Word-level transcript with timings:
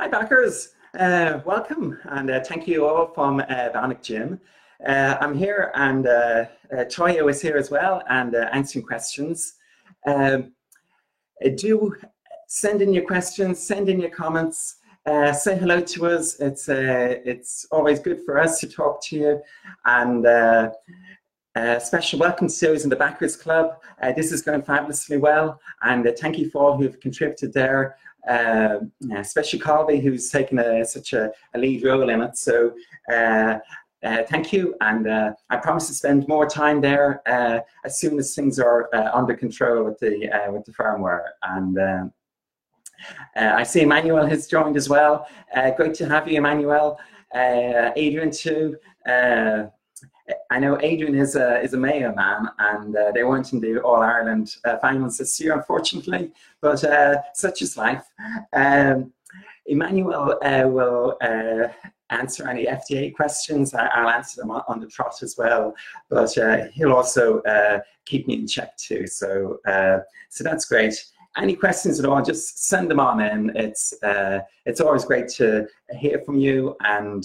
Hi, 0.00 0.06
backers. 0.06 0.74
Uh, 0.96 1.40
welcome 1.44 1.98
and 2.04 2.30
uh, 2.30 2.38
thank 2.44 2.68
you 2.68 2.86
all 2.86 3.08
from 3.08 3.40
uh, 3.40 3.44
Bionic 3.74 4.00
Gym. 4.00 4.40
Uh, 4.86 5.16
I'm 5.20 5.36
here 5.36 5.72
and 5.74 6.06
uh, 6.06 6.44
uh, 6.72 6.84
Toyo 6.84 7.26
is 7.26 7.42
here 7.42 7.56
as 7.56 7.72
well 7.72 8.04
and 8.08 8.36
uh, 8.36 8.48
answering 8.52 8.84
questions. 8.84 9.54
Um, 10.06 10.52
do 11.56 11.96
send 12.46 12.80
in 12.80 12.94
your 12.94 13.06
questions, 13.06 13.58
send 13.58 13.88
in 13.88 13.98
your 13.98 14.10
comments, 14.10 14.76
say 15.04 15.58
hello 15.58 15.80
to 15.80 16.06
us. 16.06 16.38
It's, 16.38 16.68
it's 16.68 17.66
always 17.72 17.98
good 17.98 18.24
for 18.24 18.38
us 18.38 18.60
to 18.60 18.68
talk 18.68 19.02
to 19.06 19.16
you. 19.16 19.42
And 19.84 20.24
uh, 21.58 21.76
special 21.80 22.20
welcome 22.20 22.46
to 22.46 22.66
those 22.66 22.84
in 22.84 22.90
the 22.90 22.94
Backers 22.94 23.34
Club. 23.34 23.80
Uh, 24.00 24.12
this 24.12 24.30
is 24.30 24.42
going 24.42 24.62
fabulously 24.62 25.16
well, 25.16 25.60
and 25.82 26.06
uh, 26.06 26.12
thank 26.16 26.38
you 26.38 26.48
for 26.50 26.62
all 26.62 26.76
who've 26.76 27.00
contributed 27.00 27.52
there. 27.52 27.96
Uh, 28.28 28.80
especially 29.16 29.58
Colby, 29.58 30.00
who's 30.00 30.28
taken 30.28 30.58
a, 30.58 30.84
such 30.84 31.12
a, 31.12 31.30
a, 31.54 31.58
lead 31.58 31.82
role 31.84 32.10
in 32.10 32.20
it. 32.20 32.36
So 32.36 32.74
uh, 33.10 33.58
uh, 34.04 34.22
thank 34.28 34.52
you, 34.52 34.74
and 34.80 35.08
uh, 35.08 35.32
I 35.50 35.56
promise 35.56 35.88
to 35.88 35.94
spend 35.94 36.28
more 36.28 36.46
time 36.46 36.80
there 36.80 37.20
uh, 37.26 37.60
as 37.84 37.98
soon 37.98 38.18
as 38.18 38.34
things 38.34 38.60
are 38.60 38.88
uh, 38.94 39.10
under 39.12 39.34
control 39.34 39.84
with 39.84 39.98
the 39.98 40.30
with 40.50 40.64
the 40.66 40.72
firmware. 40.72 41.24
And 41.42 41.78
um, 41.78 42.12
I 43.34 43.64
see 43.64 43.80
Emmanuel 43.80 44.26
has 44.26 44.46
joined 44.46 44.76
as 44.76 44.88
well. 44.88 45.26
great 45.76 45.94
to 45.94 46.08
have 46.08 46.28
you, 46.28 46.38
Emmanuel. 46.38 46.98
Adrian 47.34 48.30
too. 48.30 48.76
I 50.50 50.58
know 50.58 50.78
Adrian 50.80 51.14
is 51.14 51.36
a, 51.36 51.60
is 51.60 51.74
a 51.74 51.76
Mayo 51.76 52.14
man, 52.14 52.48
and 52.58 52.96
uh, 52.96 53.12
they 53.12 53.24
weren't 53.24 53.52
in 53.52 53.60
the 53.60 53.80
All 53.80 54.02
Ireland 54.02 54.56
uh, 54.64 54.78
finals 54.78 55.18
this 55.18 55.40
year, 55.40 55.54
unfortunately, 55.54 56.32
but 56.60 56.82
uh, 56.84 57.16
such 57.34 57.62
is 57.62 57.76
life. 57.76 58.04
Um, 58.52 59.12
Emmanuel 59.66 60.38
uh, 60.42 60.66
will 60.66 61.16
uh, 61.20 61.68
answer 62.10 62.48
any 62.48 62.66
FDA 62.66 63.14
questions. 63.14 63.74
I, 63.74 64.00
will 64.00 64.10
answer 64.10 64.40
them 64.40 64.50
on, 64.50 64.62
on, 64.68 64.80
the 64.80 64.86
trot 64.86 65.22
as 65.22 65.36
well, 65.36 65.74
but 66.08 66.36
uh, 66.38 66.68
he'll 66.72 66.92
also 66.92 67.42
keep 68.06 68.26
me 68.26 68.34
in 68.34 68.46
check 68.46 68.76
too. 68.78 69.06
So, 69.06 69.58
so 69.66 70.44
that's 70.44 70.64
great. 70.64 70.94
Any 71.36 71.54
questions 71.54 72.00
at 72.00 72.06
all, 72.06 72.22
just 72.22 72.64
send 72.66 72.90
them 72.90 73.00
on 73.00 73.20
in. 73.20 73.54
It's, 73.54 73.94
it's 74.64 74.80
always 74.80 75.04
great 75.04 75.28
to 75.36 75.66
hear 75.98 76.20
from 76.24 76.38
you 76.38 76.74
and 76.80 77.24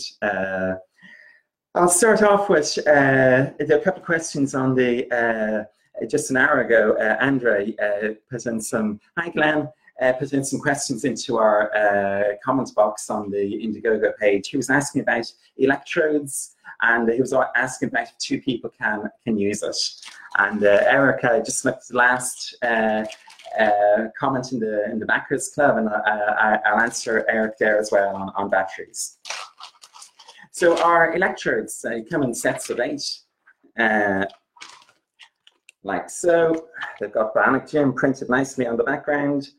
I'll 1.76 1.90
start 1.90 2.22
off 2.22 2.50
with 2.50 2.78
uh, 2.88 3.50
a 3.60 3.80
couple 3.80 4.02
of 4.02 4.06
questions 4.06 4.54
on 4.54 4.76
the 4.76 5.10
uh, 5.12 6.06
just 6.06 6.30
an 6.30 6.38
hour 6.38 6.62
ago. 6.62 6.96
Uh, 7.00 7.18
Andre 7.20 7.76
uh, 7.82 8.10
put 8.30 8.46
in 8.46 8.62
some 8.62 9.00
hi 9.18 9.30
Glenn 9.30 9.68
uh, 10.00 10.14
put 10.14 10.34
in 10.34 10.46
some 10.46 10.60
questions 10.60 11.04
into 11.04 11.40
our 11.40 11.76
uh, 11.76 12.36
comments 12.46 12.70
box 12.70 13.10
on 13.10 13.32
the 13.32 13.38
Indiegogo 13.38 14.16
page. 14.18 14.50
He 14.50 14.58
was 14.58 14.70
asking 14.70 15.02
about 15.02 15.26
electrodes 15.58 16.56
and 16.84 17.10
he 17.10 17.20
was 17.20 17.34
asking 17.56 17.90
about 17.90 18.04
if 18.04 18.18
two 18.20 18.40
people 18.40 18.70
can 18.80 19.10
can 19.26 19.36
use 19.36 19.64
it. 19.64 19.78
And 20.38 20.64
uh, 20.64 20.84
Erica 20.86 21.42
just 21.44 21.66
looked 21.66 21.88
the 21.88 21.98
last. 21.98 22.56
comment 24.20 24.52
in 24.52 24.60
the 24.60 24.86
in 24.92 25.00
the 25.00 25.06
backers 25.08 25.50
club 25.50 25.78
and 25.78 25.90
I, 25.90 26.60
will 26.72 26.82
answer 26.82 27.26
Eric 27.28 27.58
there 27.58 27.80
as 27.80 27.92
well 27.92 28.16
on, 28.16 28.32
on 28.36 28.50
batteries. 28.50 29.18
So 30.64 30.82
our 30.82 31.14
electrodes 31.14 31.84
uh, 31.84 32.00
come 32.10 32.24
in 32.24 32.34
sets 32.34 32.70
of 32.70 32.80
eight, 32.80 33.04
uh, 33.78 34.24
like 35.84 36.10
so. 36.10 36.70
They've 37.02 37.12
got 37.12 37.36
Bionic 37.36 37.70
Gym 37.70 37.92
printed 37.92 38.30
nicely 38.30 38.66
on 38.66 38.78
the 38.78 38.86
background, 38.86 39.50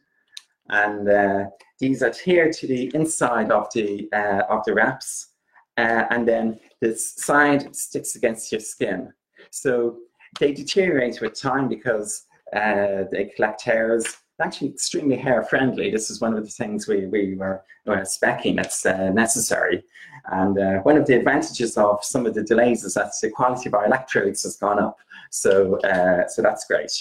and 0.70 1.06
uh, 1.06 1.44
these 1.78 2.00
adhere 2.00 2.50
to 2.50 2.66
the 2.66 2.90
inside 2.94 3.50
of 3.50 3.68
the 3.74 4.08
uh, 4.14 4.44
of 4.48 4.64
the 4.64 4.72
wraps, 4.72 5.34
uh, 5.76 6.04
and 6.08 6.26
then 6.26 6.58
this 6.80 7.16
side 7.16 7.76
sticks 7.76 8.16
against 8.16 8.50
your 8.50 8.62
skin. 8.62 9.12
So 9.50 9.98
they 10.40 10.54
deteriorate 10.54 11.20
with 11.20 11.38
time 11.38 11.68
because 11.68 12.24
uh, 12.56 13.04
they 13.12 13.30
collect 13.36 13.60
hairs 13.60 14.06
actually 14.40 14.70
extremely 14.70 15.16
hair 15.16 15.42
friendly. 15.44 15.90
This 15.90 16.10
is 16.10 16.20
one 16.20 16.34
of 16.36 16.44
the 16.44 16.50
things 16.50 16.88
we, 16.88 17.06
we 17.06 17.34
were, 17.34 17.62
were 17.86 17.96
specking 17.98 18.56
that's 18.56 18.84
uh, 18.84 19.10
necessary. 19.10 19.84
And 20.26 20.58
uh, 20.58 20.78
one 20.78 20.96
of 20.96 21.06
the 21.06 21.16
advantages 21.16 21.76
of 21.76 22.04
some 22.04 22.26
of 22.26 22.34
the 22.34 22.42
delays 22.42 22.84
is 22.84 22.94
that 22.94 23.12
the 23.20 23.30
quality 23.30 23.68
of 23.68 23.74
our 23.74 23.86
electrodes 23.86 24.42
has 24.42 24.56
gone 24.56 24.78
up. 24.78 24.96
So, 25.30 25.78
uh, 25.80 26.26
so 26.26 26.42
that's 26.42 26.66
great. 26.66 26.92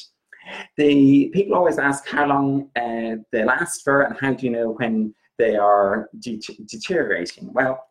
The 0.77 1.29
people 1.33 1.55
always 1.55 1.79
ask 1.79 2.07
how 2.07 2.25
long 2.27 2.69
uh, 2.75 3.23
they 3.31 3.43
last 3.45 3.83
for 3.83 4.01
and 4.01 4.17
how 4.19 4.33
do 4.33 4.45
you 4.45 4.51
know 4.51 4.71
when 4.71 5.15
they 5.37 5.55
are 5.55 6.09
de 6.19 6.39
deteriorating? 6.65 7.51
Well, 7.53 7.83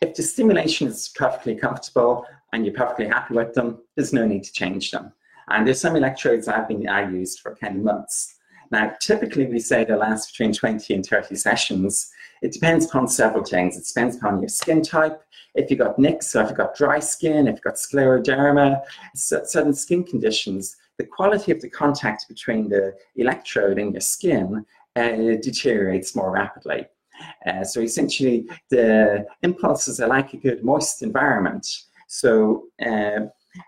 if 0.00 0.14
the 0.14 0.22
stimulation 0.22 0.88
is 0.88 1.10
perfectly 1.14 1.54
comfortable 1.54 2.26
and 2.52 2.66
you're 2.66 2.74
perfectly 2.74 3.06
happy 3.06 3.34
with 3.34 3.54
them, 3.54 3.78
there's 3.96 4.12
no 4.12 4.26
need 4.26 4.44
to 4.44 4.52
change 4.52 4.90
them. 4.90 5.12
And 5.48 5.66
there's 5.66 5.80
some 5.80 5.96
electrodes 5.96 6.48
I've 6.48 6.68
been 6.68 6.88
I 6.88 7.10
used 7.10 7.40
for 7.40 7.54
kind 7.56 7.76
of 7.76 7.82
months. 7.82 8.36
Now, 8.70 8.94
typically 9.00 9.46
we 9.46 9.58
say 9.58 9.84
they 9.84 9.94
last 9.94 10.32
between 10.32 10.52
20 10.52 10.94
and 10.94 11.04
30 11.04 11.34
sessions. 11.36 12.10
It 12.40 12.52
depends 12.52 12.86
upon 12.86 13.06
several 13.08 13.44
things. 13.44 13.76
It 13.76 13.86
depends 13.86 14.16
upon 14.16 14.40
your 14.40 14.48
skin 14.48 14.82
type. 14.82 15.22
If 15.54 15.70
you've 15.70 15.80
got 15.80 15.98
nicks, 15.98 16.28
so 16.28 16.40
if 16.40 16.48
you've 16.48 16.56
got 16.56 16.74
dry 16.74 16.98
skin, 16.98 17.46
if 17.46 17.56
you've 17.56 17.62
got 17.62 17.74
scleroderma, 17.74 18.80
certain 19.14 19.74
skin 19.74 20.04
conditions, 20.04 20.76
the 20.96 21.04
quality 21.04 21.52
of 21.52 21.60
the 21.60 21.68
contact 21.68 22.26
between 22.28 22.68
the 22.68 22.94
electrode 23.16 23.78
and 23.78 23.92
your 23.92 24.00
skin 24.00 24.64
uh, 24.96 25.36
deteriorates 25.42 26.16
more 26.16 26.30
rapidly. 26.30 26.86
Uh, 27.46 27.64
so 27.64 27.80
essentially, 27.80 28.46
the 28.70 29.26
impulses 29.42 30.00
are 30.00 30.08
like 30.08 30.32
a 30.32 30.38
good 30.38 30.64
moist 30.64 31.02
environment. 31.02 31.66
So 32.08 32.64
uh, 32.84 33.26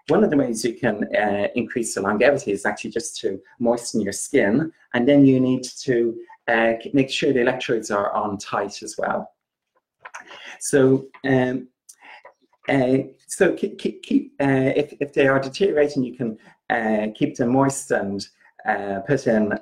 one 0.09 0.25
of 0.25 0.31
the 0.31 0.37
ways 0.37 0.65
you 0.65 0.75
can 0.75 1.05
uh, 1.15 1.49
increase 1.55 1.95
the 1.95 2.01
longevity 2.01 2.53
is 2.53 2.65
actually 2.65 2.91
just 2.91 3.21
to 3.21 3.41
moisten 3.59 4.01
your 4.01 4.13
skin, 4.13 4.73
and 4.95 5.07
then 5.09 5.27
you 5.27 5.41
need 5.41 5.65
to 5.83 6.17
uh, 6.49 6.73
make 6.93 7.11
sure 7.11 7.33
the 7.33 7.41
electrodes 7.41 7.91
are 7.91 8.13
on 8.13 8.39
tight 8.39 8.83
as 8.83 8.97
well. 8.99 9.31
So, 10.61 11.07
um, 11.27 11.69
uh, 12.69 12.99
so 13.27 13.53
keep, 13.53 13.79
keep, 13.79 14.03
keep 14.03 14.33
uh, 14.41 14.73
if, 14.77 14.95
if 15.01 15.13
they 15.13 15.27
are 15.27 15.41
deteriorating, 15.41 16.05
you 16.05 16.17
can 16.17 16.39
uh, 16.71 17.09
keep 17.15 17.37
them 17.37 17.51
moist 17.53 17.91
and 17.91 18.27
uh, 18.67 19.01
put 19.07 19.27
in 19.27 19.53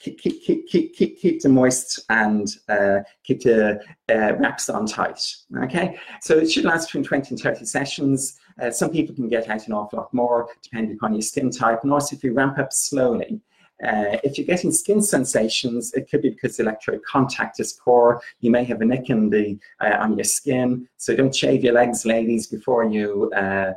keep, 0.00 0.18
keep, 0.18 0.42
keep, 0.42 0.68
keep, 0.68 1.20
keep, 1.20 1.42
them 1.42 1.52
moist 1.52 2.00
and 2.10 2.48
uh, 2.68 3.00
keep 3.22 3.42
the 3.42 3.80
uh, 4.10 4.34
wraps 4.36 4.68
on 4.68 4.86
tight. 4.86 5.20
Okay, 5.62 5.98
so 6.20 6.38
it 6.38 6.50
should 6.50 6.64
last 6.64 6.88
between 6.88 7.04
20 7.04 7.30
and 7.30 7.40
30 7.40 7.64
sessions. 7.64 8.38
Uh, 8.60 8.70
some 8.70 8.90
people 8.90 9.14
can 9.14 9.28
get 9.28 9.48
out 9.48 9.66
an 9.66 9.72
awful 9.72 9.98
lot 9.98 10.12
more 10.14 10.48
depending 10.62 10.96
upon 10.96 11.12
your 11.12 11.22
skin 11.22 11.50
type, 11.50 11.80
and 11.82 11.92
also 11.92 12.16
if 12.16 12.24
you 12.24 12.32
ramp 12.32 12.58
up 12.58 12.72
slowly. 12.72 13.40
Uh, 13.84 14.16
if 14.22 14.38
you're 14.38 14.46
getting 14.46 14.70
skin 14.70 15.02
sensations, 15.02 15.92
it 15.94 16.08
could 16.08 16.22
be 16.22 16.30
because 16.30 16.56
the 16.56 16.62
electrode 16.62 17.02
contact 17.04 17.58
is 17.58 17.72
poor. 17.84 18.22
You 18.40 18.50
may 18.52 18.62
have 18.64 18.80
a 18.80 18.84
nick 18.84 19.10
in 19.10 19.30
the, 19.30 19.58
uh, 19.80 19.96
on 19.98 20.16
your 20.16 20.24
skin, 20.24 20.88
so 20.96 21.14
don't 21.14 21.34
shave 21.34 21.64
your 21.64 21.74
legs, 21.74 22.06
ladies, 22.06 22.46
before 22.46 22.84
you 22.84 23.32
uh, 23.32 23.72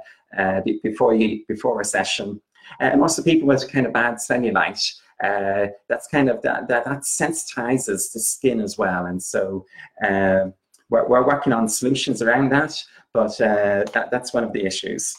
before 0.83 1.13
you 1.15 1.44
before 1.47 1.81
a 1.81 1.85
session. 1.85 2.41
And 2.79 3.01
also 3.01 3.23
people 3.23 3.47
with 3.47 3.71
kind 3.71 3.85
of 3.85 3.94
bad 3.94 4.15
cellulite, 4.15 4.94
uh, 5.23 5.67
that's 5.89 6.07
kind 6.07 6.29
of 6.29 6.41
that, 6.44 6.67
that, 6.67 6.85
that 6.85 7.01
sensitizes 7.01 8.11
the 8.13 8.19
skin 8.19 8.61
as 8.61 8.78
well. 8.78 9.05
And 9.05 9.22
so 9.22 9.66
uh, 10.03 10.47
we're, 10.89 11.07
we're 11.07 11.25
working 11.25 11.53
on 11.53 11.67
solutions 11.67 12.22
around 12.22 12.50
that, 12.51 12.81
but 13.13 13.39
uh, 13.41 13.85
that, 13.94 14.09
that's 14.11 14.33
one 14.33 14.44
of 14.44 14.53
the 14.53 14.66
issues. 14.66 15.16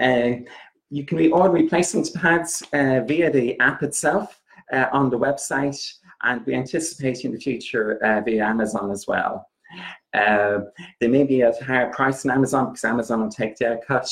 Uh, 0.00 0.30
you 0.90 1.04
can 1.04 1.32
order 1.32 1.52
replacement 1.52 2.12
pads 2.14 2.62
uh, 2.72 3.00
via 3.06 3.30
the 3.30 3.58
app 3.60 3.82
itself 3.82 4.40
uh, 4.72 4.86
on 4.92 5.10
the 5.10 5.18
website, 5.18 5.80
and 6.22 6.44
we 6.46 6.54
anticipate 6.54 7.24
in 7.24 7.32
the 7.32 7.38
future 7.38 7.98
via 8.24 8.44
Amazon 8.44 8.90
as 8.90 9.06
well. 9.06 9.48
they 10.12 11.08
may 11.08 11.24
be 11.24 11.42
at 11.42 11.60
a 11.60 11.64
higher 11.64 11.90
price 11.92 12.22
than 12.22 12.32
Amazon 12.32 12.66
because 12.66 12.84
Amazon 12.84 13.20
will 13.20 13.30
take 13.30 13.56
their 13.56 13.78
cut, 13.86 14.08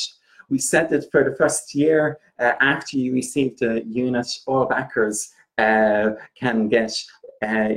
we 0.49 0.59
said 0.59 0.89
that 0.89 1.11
for 1.11 1.23
the 1.23 1.35
first 1.35 1.73
year 1.75 2.19
uh, 2.39 2.53
after 2.59 2.97
you 2.97 3.13
receive 3.13 3.57
the 3.57 3.83
unit, 3.85 4.27
all 4.45 4.65
backers 4.65 5.31
uh, 5.57 6.11
can 6.37 6.67
get 6.67 6.93
uh, 7.41 7.69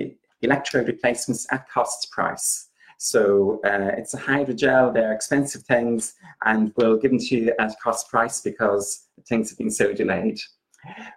electrode 0.42 0.88
replacements 0.88 1.46
at 1.50 1.68
cost 1.68 2.10
price. 2.10 2.68
So 2.98 3.60
uh, 3.64 3.92
it's 3.96 4.14
a 4.14 4.18
hydrogel, 4.18 4.92
they're 4.92 5.12
expensive 5.12 5.62
things, 5.62 6.14
and 6.44 6.72
we'll 6.76 6.96
give 6.96 7.12
them 7.12 7.20
to 7.20 7.36
you 7.36 7.54
at 7.58 7.74
cost 7.82 8.10
price 8.10 8.40
because 8.40 9.06
things 9.28 9.50
have 9.50 9.58
been 9.58 9.70
so 9.70 9.92
delayed. 9.92 10.40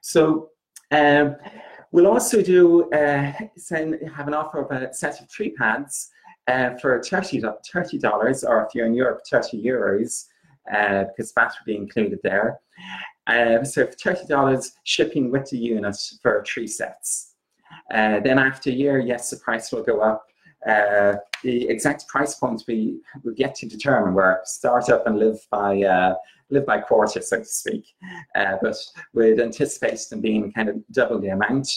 So 0.02 0.50
um, 0.92 1.36
we'll 1.92 2.08
also 2.08 2.42
do 2.42 2.90
uh, 2.92 3.34
send, 3.58 4.00
have 4.16 4.28
an 4.28 4.36
offer 4.36 4.62
of 4.62 4.72
a 4.72 4.94
set 4.94 5.22
of 5.22 5.30
tree 5.30 5.52
pads 5.58 6.12
uh, 6.48 6.76
for 6.78 7.00
$30, 7.00 7.42
$30, 7.42 8.48
or 8.48 8.66
if 8.66 8.76
you're 8.76 8.86
in 8.86 8.94
Europe, 8.94 9.22
30 9.30 9.64
euros 9.64 10.26
uh, 10.74 11.06
because 11.06 11.32
VAT 11.34 11.54
would 11.60 11.66
be 11.66 11.76
included 11.76 12.20
there. 12.24 12.60
Uh, 13.28 13.64
so 13.64 13.86
for 13.86 13.94
$30 13.94 14.72
shipping 14.84 15.32
with 15.32 15.50
the 15.50 15.58
unit 15.58 15.96
for 16.22 16.44
three 16.48 16.68
sets. 16.68 17.36
Uh, 17.94 18.20
then 18.20 18.40
after 18.40 18.70
a 18.70 18.74
year, 18.74 19.00
yes, 19.00 19.30
the 19.30 19.38
price 19.38 19.72
will 19.72 19.84
go 19.84 20.02
up. 20.02 20.26
Uh, 20.68 21.16
the 21.44 21.68
exact 21.70 22.08
price 22.08 22.36
points 22.36 22.66
we 22.68 23.00
we 23.24 23.34
get 23.34 23.56
to 23.56 23.68
determine. 23.68 24.14
We're 24.14 24.40
startup 24.44 25.08
and 25.08 25.18
live 25.18 25.40
by 25.50 25.82
uh, 25.82 26.16
live 26.52 26.68
by 26.68 26.82
quarter, 26.82 27.22
so 27.22 27.40
to 27.40 27.46
speak. 27.46 27.88
Uh, 28.36 28.58
but 28.62 28.76
we'd 29.14 29.40
anticipate 29.40 30.00
them 30.10 30.22
being 30.22 30.52
kind 30.52 30.70
of 30.70 30.76
double 30.92 31.20
the 31.20 31.30
amount. 31.30 31.68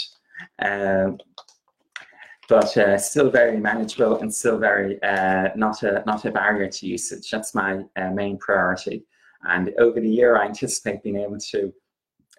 But 2.48 2.76
uh, 2.76 2.98
still 2.98 3.30
very 3.30 3.58
manageable 3.58 4.18
and 4.18 4.34
still 4.34 4.58
very 4.58 5.02
uh, 5.02 5.48
not 5.56 5.82
a 5.82 6.02
not 6.06 6.24
a 6.24 6.30
barrier 6.30 6.68
to 6.68 6.86
usage. 6.86 7.30
That's 7.30 7.54
my 7.54 7.84
uh, 7.96 8.10
main 8.10 8.38
priority. 8.38 9.06
And 9.44 9.72
over 9.78 10.00
the 10.00 10.08
year, 10.08 10.36
I 10.36 10.46
anticipate 10.46 11.02
being 11.02 11.18
able 11.18 11.38
to 11.38 11.72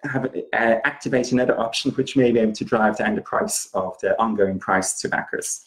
have 0.04 0.26
uh, 0.52 0.76
activate 0.84 1.32
another 1.32 1.58
option, 1.58 1.90
which 1.92 2.16
may 2.16 2.30
be 2.30 2.38
able 2.40 2.52
to 2.52 2.64
drive 2.64 2.98
down 2.98 3.16
the 3.16 3.22
price 3.22 3.68
of 3.74 3.98
the 4.00 4.20
ongoing 4.20 4.58
price 4.58 5.00
to 5.00 5.08
backers. 5.08 5.64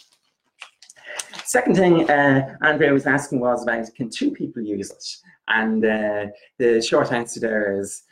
Second 1.44 1.76
thing 1.76 2.10
uh, 2.10 2.56
Andrea 2.62 2.94
was 2.94 3.08
asking 3.08 3.40
was 3.40 3.64
about 3.64 3.88
can 3.96 4.10
two 4.10 4.32
people 4.32 4.62
use 4.62 4.92
it? 4.92 5.06
And 5.48 5.84
uh, 5.84 6.28
the 6.60 6.82
short 6.82 7.12
answer 7.12 7.40
there 7.40 7.78
is 7.80 8.04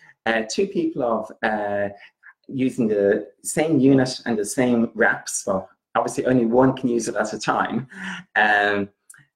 two 0.49 0.67
people 0.67 1.03
of 1.03 1.91
using 2.47 2.87
the 2.87 3.27
same 3.43 3.79
unit 3.79 4.21
and 4.25 4.37
the 4.37 4.45
same 4.45 4.89
wraps, 4.95 5.43
well, 5.45 5.69
obviously 5.97 6.25
only 6.25 6.45
one 6.45 6.75
can 6.75 6.89
use 6.89 7.07
it 7.07 7.15
at 7.15 7.33
a 7.33 7.39
time. 7.39 7.87
Um, 8.35 8.89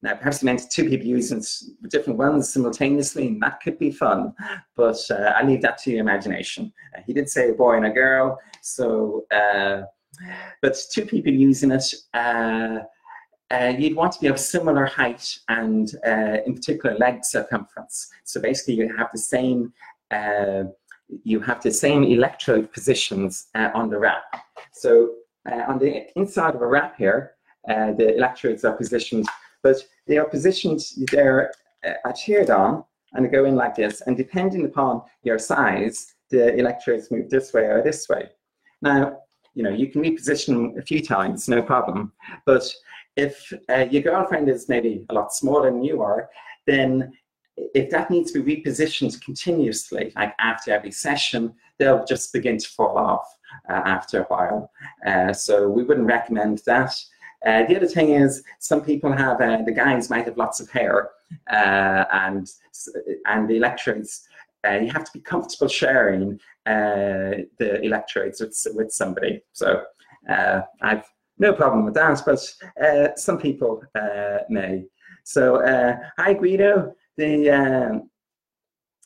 now, 0.04 0.16
perhaps 0.16 0.42
you 0.42 0.48
meant 0.48 0.64
two 0.72 0.90
people 0.90 1.06
using 1.06 1.44
different 1.90 2.18
ones 2.18 2.52
simultaneously, 2.52 3.28
and 3.28 3.42
that 3.44 3.62
could 3.62 3.78
be 3.78 3.92
fun, 3.92 4.34
but 4.76 5.00
uh, 5.12 5.34
I 5.38 5.44
leave 5.44 5.62
that 5.62 5.78
to 5.80 5.92
your 5.92 6.00
imagination. 6.00 6.74
Uh, 6.96 7.02
he 7.06 7.14
did 7.14 7.30
say 7.30 7.50
a 7.50 7.54
boy 7.54 7.78
and 7.78 7.86
a 7.86 7.92
girl, 7.92 8.40
so, 8.62 9.26
uh, 9.32 9.84
but 10.62 10.76
two 10.92 11.06
people 11.06 11.32
using 11.32 11.72
it, 11.72 11.94
uh, 12.16 12.80
uh, 13.52 13.74
you'd 13.78 13.96
want 13.96 14.14
to 14.14 14.20
be 14.20 14.28
of 14.28 14.40
similar 14.40 14.86
height 14.86 15.38
and, 15.50 15.94
uh, 16.08 16.38
in 16.48 16.56
particular, 16.56 16.98
leg 16.98 17.24
circumference. 17.24 18.10
So 18.24 18.42
basically, 18.42 18.76
you 18.76 18.96
have 18.98 19.10
the 19.12 19.20
same 19.20 19.74
you 21.24 21.42
have 21.42 21.62
the 21.62 21.72
same 21.72 22.04
electrode 22.04 22.72
positions 22.72 23.48
on 23.56 23.90
the 23.90 24.00
wrap. 24.00 24.24
So 24.72 25.16
uh, 25.50 25.64
on 25.68 25.80
the 25.80 26.08
inside 26.18 26.56
of 26.56 26.62
a 26.62 26.68
wrap 26.68 26.98
here, 26.98 27.34
uh, 27.70 27.94
the 27.94 28.16
electrodes 28.16 28.66
are 28.66 28.76
positioned, 28.76 29.26
but 29.64 29.78
they 30.08 30.18
are 30.18 30.26
positioned, 30.26 30.82
they're 31.12 31.52
uh, 31.86 31.94
adhered 32.08 32.50
on 32.50 32.84
and 33.14 33.26
they 33.26 33.30
go 33.30 33.46
in 33.46 33.56
like 33.56 33.76
this. 33.76 34.02
And 34.02 34.18
depending 34.18 34.66
upon 34.66 35.02
your 35.24 35.40
size, 35.40 36.16
the 36.30 36.56
electrodes 36.56 37.12
move 37.12 37.30
this 37.30 37.54
way 37.54 37.64
or 37.64 37.84
this 37.84 38.08
way. 38.08 38.30
Now, 38.82 39.20
you 39.54 39.64
know, 39.64 39.70
you 39.70 39.88
can 39.88 40.02
reposition 40.02 40.78
a 40.78 40.82
few 40.82 41.04
times, 41.04 41.48
no 41.50 41.62
problem. 41.62 42.14
But 42.46 42.72
if 43.18 43.52
uh, 43.70 43.86
your 43.92 44.02
girlfriend 44.02 44.50
is 44.50 44.70
maybe 44.70 45.06
a 45.10 45.14
lot 45.14 45.34
smaller 45.34 45.70
than 45.70 45.84
you 45.84 46.02
are, 46.02 46.30
then 46.66 47.12
if 47.58 47.90
that 47.90 48.10
needs 48.10 48.32
to 48.32 48.42
be 48.42 48.56
repositioned 48.56 49.22
continuously, 49.22 50.14
like 50.16 50.34
after 50.40 50.72
every 50.72 50.92
session, 50.92 51.54
they'll 51.78 52.06
just 52.06 52.32
begin 52.32 52.58
to 52.58 52.68
fall 52.70 52.98
off 52.98 53.28
after 53.68 54.22
a 54.22 54.26
while. 54.26 54.72
Uh, 55.06 55.34
so 55.34 55.68
we 55.68 55.84
wouldn't 55.84 56.08
recommend 56.08 56.62
that. 56.66 56.94
Uh, 57.46 57.66
the 57.66 57.76
other 57.76 57.88
thing 57.88 58.12
is, 58.12 58.44
some 58.60 58.82
people 58.82 59.12
have 59.12 59.42
uh, 59.42 59.60
the 59.66 59.72
guys 59.72 60.10
might 60.10 60.26
have 60.26 60.38
lots 60.38 60.60
of 60.60 60.70
hair, 60.70 61.10
uh, 61.50 62.06
and 62.12 62.48
and 63.26 63.50
the 63.50 63.58
electrodes. 63.58 64.28
Uh, 64.68 64.74
you 64.74 64.92
have 64.92 65.04
to 65.04 65.12
be 65.12 65.20
comfortable 65.20 65.68
sharing 65.68 66.40
the 66.66 67.80
electrodes 67.82 68.42
with 68.42 68.56
with 68.76 68.92
somebody. 68.92 69.42
So 69.54 69.84
I've 70.30 71.04
no 71.40 71.54
problem 71.54 71.86
with 71.86 71.96
that, 71.96 72.22
but 72.26 73.18
some 73.20 73.40
people 73.40 73.84
may. 74.50 74.86
So 75.24 75.62
hi 76.18 76.34
Guido. 76.34 76.94
The 77.18 78.04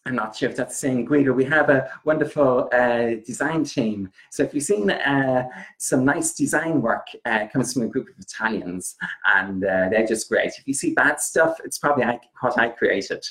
I'm 0.08 0.16
not 0.16 0.36
sure 0.36 0.50
if 0.50 0.56
that's 0.56 0.78
same 0.78 1.04
Guido. 1.04 1.34
We 1.34 1.46
have 1.46 1.72
a 1.72 1.90
wonderful 2.04 2.70
uh, 2.72 3.16
design 3.26 3.64
team. 3.64 4.12
So 4.30 4.44
if 4.44 4.54
you've 4.54 4.64
seen 4.64 4.92
uh, 4.92 5.48
some 5.80 6.06
nice 6.06 6.36
design 6.36 6.80
work 6.80 7.08
uh, 7.26 7.48
comes 7.52 7.74
from 7.74 7.84
a 7.84 7.88
group 7.88 8.10
of 8.10 8.20
Italians, 8.20 8.98
and 9.36 9.64
uh, 9.64 9.90
they're 9.90 10.06
just 10.06 10.30
great. 10.30 10.54
If 10.60 10.68
you 10.68 10.76
see 10.76 10.94
bad 10.94 11.20
stuff, 11.20 11.58
it's 11.66 11.80
probably 11.80 12.04
I, 12.04 12.20
what 12.42 12.60
I 12.60 12.70
created. 12.70 13.26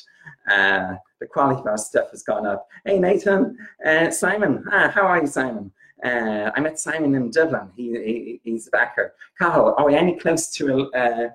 Uh, 0.50 0.94
the 1.20 1.26
quality 1.26 1.60
of 1.60 1.66
our 1.68 1.78
stuff 1.78 2.10
has 2.10 2.24
gone 2.24 2.44
up. 2.44 2.66
Hey 2.84 2.98
Nathan, 2.98 3.56
uh, 3.86 4.10
Simon, 4.10 4.64
ah, 4.72 4.90
how 4.92 5.02
are 5.02 5.20
you, 5.20 5.28
Simon? 5.28 5.70
I 6.02 6.58
met 6.58 6.78
Simon 6.80 7.14
in 7.14 7.30
Dublin. 7.30 7.70
He, 7.76 7.92
he 7.92 8.40
he's 8.42 8.66
a 8.66 8.70
backer. 8.70 9.14
Carl, 9.38 9.74
are 9.78 9.86
we 9.86 9.94
any 9.94 10.18
close 10.18 10.52
to 10.54 10.90
a, 10.94 11.30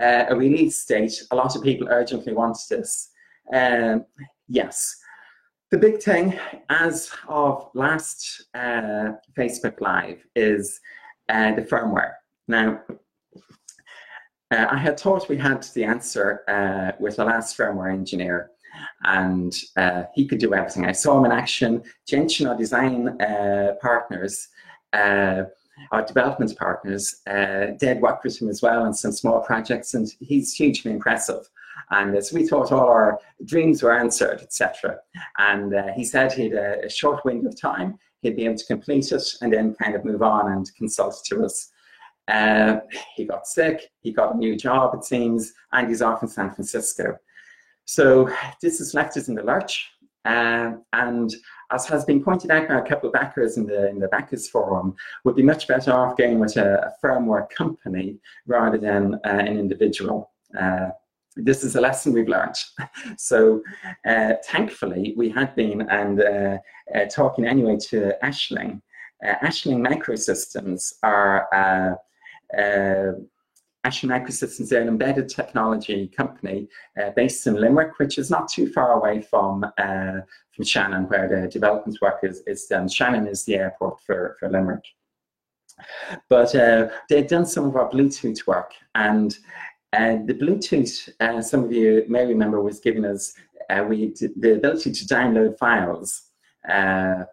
a 0.00 0.36
release 0.36 0.84
date? 0.84 1.22
A 1.30 1.36
lot 1.36 1.56
of 1.56 1.62
people 1.62 1.88
urgently 1.90 2.34
want 2.34 2.58
this. 2.68 3.08
Um, 3.52 4.04
yes. 4.48 4.96
The 5.70 5.78
big 5.78 6.02
thing, 6.02 6.38
as 6.68 7.10
of 7.28 7.70
last 7.74 8.44
uh, 8.54 9.12
Facebook 9.34 9.80
Live, 9.80 10.22
is 10.36 10.78
uh, 11.30 11.54
the 11.54 11.62
firmware. 11.62 12.12
Now, 12.46 12.82
uh, 14.50 14.66
I 14.70 14.76
had 14.76 15.00
thought 15.00 15.30
we 15.30 15.38
had 15.38 15.62
the 15.74 15.84
answer 15.84 16.42
uh, 16.46 16.92
with 17.00 17.16
the 17.16 17.24
last 17.24 17.56
firmware 17.56 17.90
engineer, 17.90 18.50
and 19.04 19.54
uh, 19.78 20.02
he 20.14 20.26
could 20.26 20.40
do 20.40 20.52
everything. 20.52 20.84
I 20.84 20.92
saw 20.92 21.18
him 21.18 21.24
in 21.24 21.32
action. 21.32 21.82
Gentian, 22.06 22.48
our 22.48 22.56
design 22.56 23.18
uh, 23.22 23.76
partners, 23.80 24.48
our 24.92 26.04
development 26.06 26.54
partners, 26.58 27.22
did 27.80 28.02
work 28.02 28.24
with 28.24 28.42
him 28.42 28.50
as 28.50 28.60
well 28.60 28.82
on 28.82 28.92
some 28.92 29.12
small 29.12 29.40
projects, 29.40 29.94
and 29.94 30.12
he's 30.20 30.52
hugely 30.52 30.90
impressive. 30.90 31.48
And 31.92 32.16
as 32.16 32.32
we 32.32 32.46
thought 32.46 32.72
all 32.72 32.88
our 32.88 33.20
dreams 33.44 33.82
were 33.82 33.96
answered, 33.96 34.40
etc. 34.40 34.96
And 35.38 35.74
uh, 35.74 35.92
he 35.94 36.04
said 36.04 36.32
he 36.32 36.48
had 36.48 36.54
a, 36.54 36.86
a, 36.86 36.90
short 36.90 37.22
window 37.24 37.50
of 37.50 37.60
time, 37.60 37.98
he'd 38.22 38.36
be 38.36 38.46
able 38.46 38.56
to 38.56 38.64
complete 38.64 39.12
it 39.12 39.22
and 39.42 39.52
then 39.52 39.74
kind 39.74 39.94
of 39.94 40.04
move 40.04 40.22
on 40.22 40.52
and 40.52 40.74
consult 40.74 41.22
to 41.26 41.44
us. 41.44 41.70
Uh, 42.28 42.78
he 43.14 43.26
got 43.26 43.46
sick, 43.46 43.90
he 44.00 44.10
got 44.10 44.34
a 44.34 44.38
new 44.38 44.56
job, 44.56 44.94
it 44.94 45.04
seems, 45.04 45.52
and 45.72 45.88
he's 45.88 46.00
off 46.00 46.22
in 46.22 46.28
San 46.28 46.50
Francisco. 46.50 47.16
So 47.84 48.30
this 48.62 48.78
has 48.78 48.94
left 48.94 49.16
us 49.18 49.28
in 49.28 49.34
the 49.34 49.42
lurch. 49.42 49.90
Uh, 50.24 50.74
and 50.94 51.34
as 51.72 51.86
has 51.88 52.04
been 52.04 52.22
pointed 52.22 52.50
out 52.50 52.68
by 52.68 52.78
a 52.78 52.88
couple 52.88 53.08
of 53.08 53.12
backers 53.12 53.56
in 53.56 53.66
the 53.66 53.90
in 53.90 53.98
the 53.98 54.08
backers 54.08 54.48
forum, 54.48 54.94
would 55.24 55.36
be 55.36 55.42
much 55.42 55.66
better 55.68 55.92
off 55.92 56.16
going 56.16 56.38
with 56.38 56.56
a, 56.56 56.74
a 56.86 57.06
firmware 57.06 57.50
company 57.50 58.18
rather 58.46 58.78
than 58.78 59.14
uh, 59.14 59.28
an 59.28 59.58
individual. 59.58 60.30
Uh, 61.38 61.42
this 61.44 61.64
is 61.64 61.76
a 61.76 61.80
lesson 61.80 62.12
we've 62.12 62.28
learned. 62.28 62.56
so 63.16 63.62
uh, 64.06 64.34
thankfully, 64.44 65.14
we 65.16 65.28
had 65.28 65.54
been 65.54 65.82
and 65.82 66.20
uh, 66.20 66.58
uh, 66.94 67.04
talking 67.06 67.46
anyway 67.46 67.76
to 67.88 68.14
Ashling. 68.22 68.80
Uh, 69.24 69.34
Ashling 69.44 69.86
Microsystems 69.86 70.94
are 71.02 71.48
uh, 71.54 72.58
uh, 72.58 73.12
Ashling 73.84 74.10
Microsystems 74.10 74.60
is 74.60 74.72
an 74.72 74.88
embedded 74.88 75.28
technology 75.28 76.06
company 76.06 76.68
based 77.16 77.48
in 77.48 77.54
Limerick, 77.54 77.98
which 77.98 78.16
is 78.16 78.30
not 78.30 78.46
too 78.46 78.70
far 78.70 78.92
away 78.92 79.20
from 79.20 79.64
from 79.76 80.64
Shannon, 80.64 81.08
where 81.08 81.28
the 81.28 81.48
development 81.48 81.98
work 82.00 82.20
is, 82.22 82.42
is 82.46 82.66
done. 82.66 82.88
Shannon 82.88 83.26
is 83.26 83.44
the 83.44 83.56
airport 83.56 84.00
for, 84.02 84.36
for 84.38 84.48
Limerick. 84.48 84.84
But 86.28 86.52
they've 87.08 87.26
done 87.26 87.46
some 87.46 87.64
of 87.64 87.74
our 87.74 87.90
Bluetooth 87.90 88.46
work, 88.46 88.72
and 88.94 89.36
and 89.92 90.26
the 90.26 90.34
Bluetooth, 90.34 91.08
uh, 91.20 91.42
some 91.42 91.64
of 91.64 91.72
you 91.72 92.04
may 92.08 92.24
remember, 92.24 92.62
was 92.62 92.80
giving 92.80 93.04
us 93.04 93.34
uh, 93.70 93.84
we 93.88 94.14
the 94.36 94.54
ability 94.54 94.92
to 94.92 95.04
download 95.06 95.58
files 95.58 96.22
uh, 96.68 97.24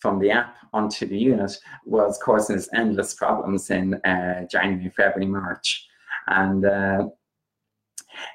from 0.00 0.18
the 0.18 0.30
app 0.30 0.56
onto 0.72 1.06
the 1.06 1.18
unit 1.18 1.56
was 1.84 2.18
causing 2.22 2.56
us 2.56 2.68
endless 2.74 3.14
problems 3.14 3.70
in 3.70 3.94
uh, 4.04 4.46
January, 4.50 4.92
February, 4.96 5.26
March. 5.26 5.86
And 6.28 6.64
uh, 6.64 7.08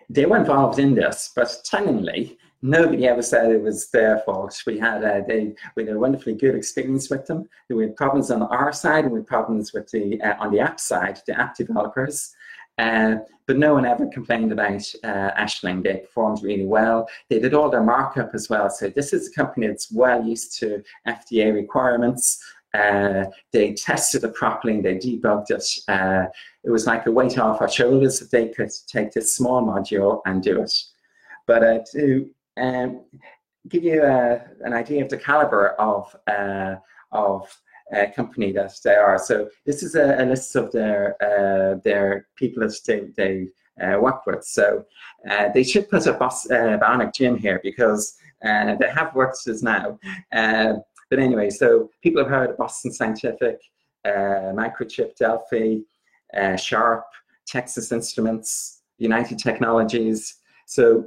they 0.10 0.26
were 0.26 0.38
involved 0.38 0.80
in 0.80 0.96
this, 0.96 1.32
but 1.36 1.62
tellingly, 1.66 2.38
nobody 2.62 3.08
ever 3.08 3.22
said 3.22 3.52
it 3.52 3.62
was 3.62 3.90
their 3.90 4.20
fault. 4.20 4.62
We 4.66 4.80
had 4.80 5.04
uh, 5.04 5.22
they 5.28 5.54
we 5.76 5.86
had 5.86 5.96
a 5.96 6.00
wonderfully 6.00 6.36
good 6.36 6.56
experience 6.56 7.10
with 7.10 7.26
them. 7.26 7.48
We 7.70 7.84
had 7.84 7.96
problems 7.96 8.32
on 8.32 8.44
our 8.44 8.72
side, 8.72 9.06
and 9.06 9.14
we 9.14 9.20
had 9.20 9.28
problems 9.28 9.74
with 9.74 9.90
the 9.92 10.22
uh, 10.22 10.36
on 10.40 10.52
the 10.52 10.60
app 10.60 10.80
side, 10.80 11.20
the 11.28 11.40
app 11.40 11.56
developers. 11.56 12.36
Uh, 12.78 13.16
but 13.48 13.58
no 13.58 13.74
one 13.74 13.86
ever 13.86 14.08
complained 14.08 14.52
about 14.52 14.82
uh, 15.04 15.32
Ashling. 15.38 15.84
They 15.84 15.98
performed 15.98 16.42
really 16.42 16.66
well. 16.66 17.08
They 17.30 17.40
did 17.40 17.54
all 17.54 17.70
their 17.70 17.84
markup 17.84 18.32
as 18.34 18.50
well. 18.50 18.70
So 18.70 18.90
this 18.90 19.14
is 19.14 19.28
a 19.28 19.34
company 19.34 19.68
that's 19.68 19.92
well 19.92 20.24
used 20.24 20.58
to 20.60 20.82
FDA 21.08 21.54
requirements. 21.54 22.42
Uh, 22.74 23.26
they 23.52 23.74
tested 23.74 24.24
it 24.24 24.34
properly 24.34 24.76
and 24.76 24.86
they 24.86 24.96
debugged 24.96 25.52
it. 25.52 25.66
Uh, 25.90 26.28
it 26.64 26.70
was 26.70 26.88
like 26.88 27.06
a 27.06 27.12
weight 27.12 27.38
off 27.38 27.62
our 27.62 27.70
shoulders 27.70 28.20
that 28.20 28.32
they 28.32 28.48
could 28.48 28.72
take 28.88 29.12
this 29.12 29.36
small 29.36 29.62
module 29.62 30.22
and 30.26 30.42
do 30.42 30.62
it. 30.62 30.74
But 31.48 31.64
uh, 31.64 31.80
to 31.92 32.30
um, 32.56 33.02
give 33.68 33.84
you 33.84 34.02
uh, 34.02 34.40
an 34.62 34.74
idea 34.74 35.04
of 35.04 35.10
the 35.10 35.18
caliber 35.18 35.70
of, 35.72 36.16
of 37.12 37.62
uh, 37.96 38.06
company 38.16 38.52
that 38.52 38.74
they 38.84 38.96
are. 38.96 39.20
So 39.20 39.50
this 39.66 39.84
is 39.84 39.96
a, 39.96 40.16
a 40.20 40.26
list 40.26 40.56
of 40.56 40.72
their 40.72 41.16
uh, 41.22 41.80
their 41.84 42.28
people 42.36 42.64
that 42.64 42.78
they, 42.86 43.02
they 43.18 43.48
uh, 43.82 44.00
work 44.00 44.26
with. 44.26 44.44
So 44.44 44.86
uh, 45.30 45.50
they 45.54 45.64
should 45.64 45.90
put 45.90 46.06
a 46.08 46.14
boss, 46.14 46.50
uh, 46.50 46.78
Bionic 46.82 47.14
Gym 47.14 47.38
here 47.38 47.60
because 47.64 48.18
uh, 48.46 48.76
they 48.76 48.90
have 48.90 49.16
worked 49.16 49.48
as 49.48 49.64
now. 49.64 50.00
but 50.32 51.20
anyway, 51.20 51.50
so 51.50 51.90
people 52.02 52.22
have 52.22 52.32
heard 52.32 52.50
of 52.52 52.58
Boston 52.58 52.92
Scientific, 52.92 53.60
Microchip, 54.06 55.16
Delphi, 55.16 55.78
Sharp, 56.58 57.06
Texas 57.46 57.92
Instruments, 57.92 58.82
United 58.98 59.40
Technologies. 59.40 60.36
So 60.66 61.06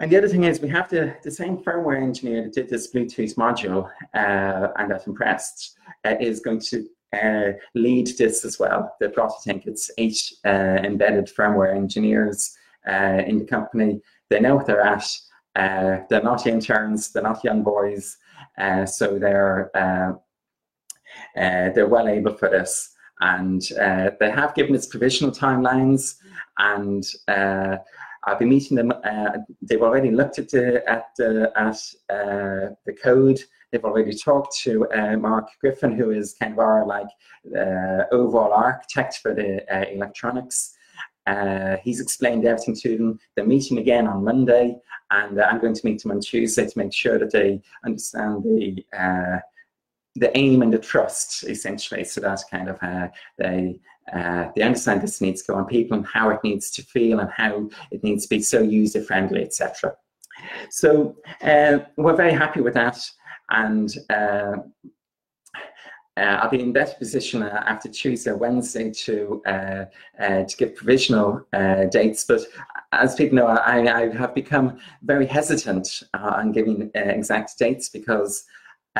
and 0.00 0.10
the 0.10 0.16
other 0.16 0.28
thing 0.28 0.44
is 0.44 0.60
we 0.60 0.68
have 0.70 0.88
the, 0.88 1.14
the 1.22 1.30
same 1.30 1.58
firmware 1.58 2.02
engineer 2.02 2.44
that 2.44 2.54
did 2.54 2.70
this 2.70 2.90
Bluetooth 2.90 3.34
module 3.34 3.90
uh, 4.14 4.68
and 4.76 4.90
that 4.90 5.06
impressed 5.06 5.76
uh, 6.06 6.14
is 6.18 6.40
going 6.40 6.60
to 6.60 6.88
uh, 7.12 7.52
lead 7.74 8.06
this 8.16 8.46
as 8.46 8.58
well. 8.58 8.94
I 9.02 9.28
think 9.44 9.66
it's 9.66 9.90
eight 9.98 10.18
uh, 10.46 10.78
embedded 10.82 11.26
firmware 11.26 11.76
engineers 11.76 12.56
uh, 12.88 13.22
in 13.26 13.40
the 13.40 13.44
company. 13.44 14.00
They 14.30 14.40
know 14.40 14.56
what 14.56 14.64
they're 14.64 14.80
at. 14.80 15.06
Uh, 15.54 15.98
they're 16.08 16.22
not 16.22 16.46
interns, 16.46 17.12
they're 17.12 17.22
not 17.22 17.44
young 17.44 17.62
boys, 17.62 18.16
so 18.86 19.18
they're, 19.18 19.70
they're 21.34 21.88
well 21.88 22.08
able 22.08 22.34
for 22.34 22.48
this. 22.48 22.94
And 23.20 23.60
they 24.18 24.30
have 24.30 24.54
given 24.54 24.74
us 24.74 24.86
provisional 24.86 25.32
timelines 25.32 26.14
and 26.58 27.04
I'll 28.24 28.38
been 28.38 28.50
meeting 28.50 28.76
them. 28.76 28.92
Uh, 28.92 29.38
they've 29.62 29.82
already 29.82 30.10
looked 30.10 30.38
at 30.38 30.50
the 30.50 30.86
at 30.88 31.06
the 31.16 31.52
at 31.56 31.76
uh, 32.14 32.74
the 32.84 32.92
code. 33.02 33.40
They've 33.70 33.84
already 33.84 34.16
talked 34.16 34.56
to 34.62 34.86
uh, 34.90 35.16
Mark 35.16 35.48
Griffin, 35.60 35.96
who 35.96 36.10
is 36.10 36.34
kind 36.34 36.52
of 36.52 36.58
our 36.58 36.86
like 36.86 37.06
uh, 37.56 38.04
overall 38.12 38.52
architect 38.52 39.18
for 39.22 39.34
the 39.34 39.62
uh, 39.74 39.88
electronics. 39.90 40.74
Uh, 41.26 41.76
he's 41.82 42.00
explained 42.00 42.44
everything 42.44 42.74
to 42.74 42.96
them. 42.96 43.20
They're 43.36 43.46
meeting 43.46 43.78
again 43.78 44.06
on 44.06 44.24
Monday, 44.24 44.76
and 45.10 45.40
I'm 45.40 45.60
going 45.60 45.74
to 45.74 45.86
meet 45.86 46.02
them 46.02 46.10
on 46.10 46.20
Tuesday 46.20 46.66
to 46.66 46.78
make 46.78 46.92
sure 46.92 47.18
that 47.18 47.32
they 47.32 47.62
understand 47.84 48.42
the 48.42 48.84
the 50.16 50.36
aim 50.36 50.62
and 50.62 50.72
the 50.72 50.78
trust 50.78 51.44
essentially 51.44 52.02
so 52.02 52.20
that 52.20 52.40
kind 52.50 52.68
of 52.68 52.76
uh, 52.82 53.08
they 53.38 53.78
uh, 54.12 54.48
they 54.54 54.62
understand 54.62 55.00
this 55.00 55.20
needs 55.20 55.42
to 55.42 55.52
go 55.52 55.58
on 55.58 55.66
people 55.66 55.96
and 55.96 56.06
how 56.06 56.30
it 56.30 56.40
needs 56.42 56.70
to 56.70 56.82
feel 56.82 57.20
and 57.20 57.30
how 57.30 57.68
it 57.90 58.02
needs 58.02 58.24
to 58.24 58.28
be 58.28 58.42
so 58.42 58.60
user 58.60 59.02
friendly 59.02 59.42
etc 59.42 59.94
so 60.70 61.16
uh, 61.42 61.78
we're 61.96 62.16
very 62.16 62.32
happy 62.32 62.60
with 62.60 62.74
that 62.74 62.98
and 63.50 63.96
uh, 64.10 64.56
uh, 66.16 66.40
I'll 66.42 66.50
be 66.50 66.60
in 66.60 66.72
better 66.72 66.94
position 66.98 67.42
uh, 67.42 67.64
after 67.66 67.88
Tuesday, 67.88 68.32
Wednesday 68.32 68.90
to 68.90 69.42
uh, 69.46 69.84
to 70.18 70.56
give 70.58 70.74
provisional 70.74 71.46
dates. 71.90 72.24
But 72.24 72.42
as 72.92 73.14
people 73.14 73.36
know, 73.36 73.46
I, 73.46 74.02
I 74.02 74.16
have 74.16 74.34
become 74.34 74.78
very 75.02 75.24
hesitant 75.24 76.02
on 76.12 76.52
giving 76.52 76.90
exact 76.94 77.58
dates 77.58 77.88
because 77.88 78.44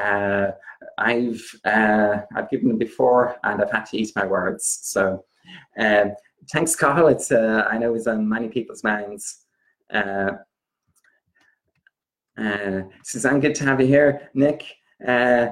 uh, 0.00 0.52
I've 0.98 1.42
uh, 1.64 2.18
I've 2.34 2.50
given 2.50 2.68
them 2.68 2.78
before, 2.78 3.36
and 3.44 3.62
I've 3.62 3.70
had 3.70 3.86
to 3.86 3.98
eat 3.98 4.12
my 4.16 4.26
words. 4.26 4.80
So, 4.82 5.24
um, 5.78 6.14
thanks, 6.50 6.76
Carl. 6.76 7.08
It's 7.08 7.30
uh, 7.32 7.66
I 7.70 7.78
know 7.78 7.94
it's 7.94 8.06
on 8.06 8.28
many 8.28 8.48
people's 8.48 8.84
minds. 8.84 9.44
Uh, 9.92 10.32
uh, 12.38 12.82
Suzanne, 13.04 13.40
good 13.40 13.54
to 13.56 13.64
have 13.64 13.80
you 13.80 13.86
here. 13.86 14.30
Nick, 14.34 14.64
uh, 15.06 15.48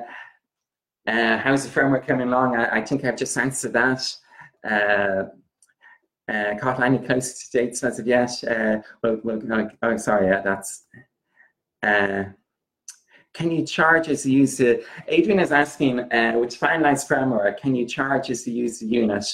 how's 1.07 1.69
the 1.69 1.81
firmware 1.81 2.07
coming 2.07 2.29
along? 2.29 2.57
I, 2.57 2.79
I, 2.79 2.85
think 2.85 3.05
I've 3.05 3.17
just 3.17 3.37
answered 3.37 3.75
that. 3.75 4.17
Uh, 4.65 5.25
uh, 6.31 6.83
any 6.83 6.99
close 6.99 7.49
to 7.49 7.59
dates 7.59 7.83
as 7.83 7.99
of 7.99 8.07
yet? 8.07 8.31
well, 9.03 9.21
well, 9.23 9.71
oh, 9.83 9.97
sorry, 9.97 10.29
yeah, 10.29 10.41
that's. 10.41 10.87
Can 13.35 13.51
you 13.51 13.65
charge 13.65 14.09
as 14.09 14.25
a 14.25 14.31
user? 14.31 14.81
Adrian 15.07 15.41
is 15.41 15.53
asking, 15.53 16.01
uh, 16.01 16.35
with 16.39 16.59
finalized 16.59 17.09
firmware, 17.09 17.59
can 17.59 17.75
you 17.75 17.87
charge 17.87 18.31
as 18.31 18.47
a 18.47 18.51
user 18.51 18.85
unit 18.85 19.27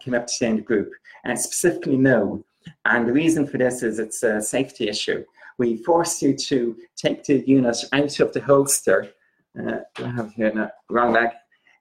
came 0.00 0.14
up 0.14 0.28
in 0.40 0.56
the 0.56 0.62
group? 0.62 0.92
And 1.24 1.38
specifically, 1.38 1.96
no. 1.96 2.44
And 2.84 3.08
the 3.08 3.12
reason 3.12 3.46
for 3.46 3.58
this 3.58 3.82
is 3.82 3.98
it's 3.98 4.22
a 4.22 4.40
safety 4.40 4.88
issue. 4.88 5.24
We 5.58 5.78
force 5.78 6.22
you 6.22 6.34
to 6.36 6.76
take 6.96 7.24
the 7.24 7.40
unit 7.46 7.84
out 7.92 8.20
of 8.20 8.32
the 8.32 8.40
holster. 8.40 9.10
Uh, 9.58 9.78
I 9.96 10.08
have 10.10 10.32
here 10.34 10.52
now, 10.54 10.70
wrong 10.88 11.12
leg. 11.12 11.30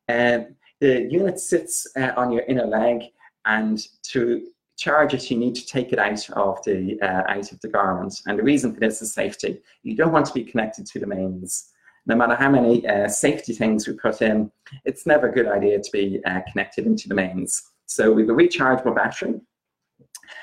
Uh, 0.09 0.45
the 0.79 1.07
unit 1.09 1.39
sits 1.39 1.87
uh, 1.95 2.11
on 2.17 2.31
your 2.31 2.43
inner 2.43 2.65
leg, 2.65 3.03
and 3.45 3.79
to 4.03 4.47
charge 4.77 5.13
it, 5.13 5.29
you 5.29 5.37
need 5.37 5.55
to 5.55 5.65
take 5.65 5.91
it 5.91 5.99
out 5.99 6.29
of 6.31 6.63
the 6.63 6.99
uh, 7.01 7.23
out 7.27 7.51
of 7.51 7.59
the 7.61 7.67
garment. 7.67 8.21
And 8.27 8.37
the 8.37 8.43
reason 8.43 8.73
for 8.73 8.79
this 8.79 9.01
is 9.01 9.13
safety. 9.13 9.61
You 9.83 9.95
don't 9.95 10.11
want 10.11 10.27
to 10.27 10.33
be 10.33 10.43
connected 10.43 10.85
to 10.87 10.99
the 10.99 11.07
mains. 11.07 11.71
No 12.05 12.15
matter 12.15 12.35
how 12.35 12.49
many 12.49 12.87
uh, 12.87 13.09
safety 13.09 13.53
things 13.53 13.87
we 13.87 13.93
put 13.93 14.21
in, 14.21 14.49
it's 14.85 15.05
never 15.05 15.27
a 15.27 15.33
good 15.33 15.47
idea 15.47 15.81
to 15.81 15.91
be 15.91 16.21
uh, 16.25 16.41
connected 16.49 16.85
into 16.85 17.09
the 17.09 17.15
mains. 17.15 17.71
So 17.85 18.13
we 18.13 18.21
have 18.21 18.29
a 18.29 18.33
rechargeable 18.33 18.95
battery. 18.95 19.41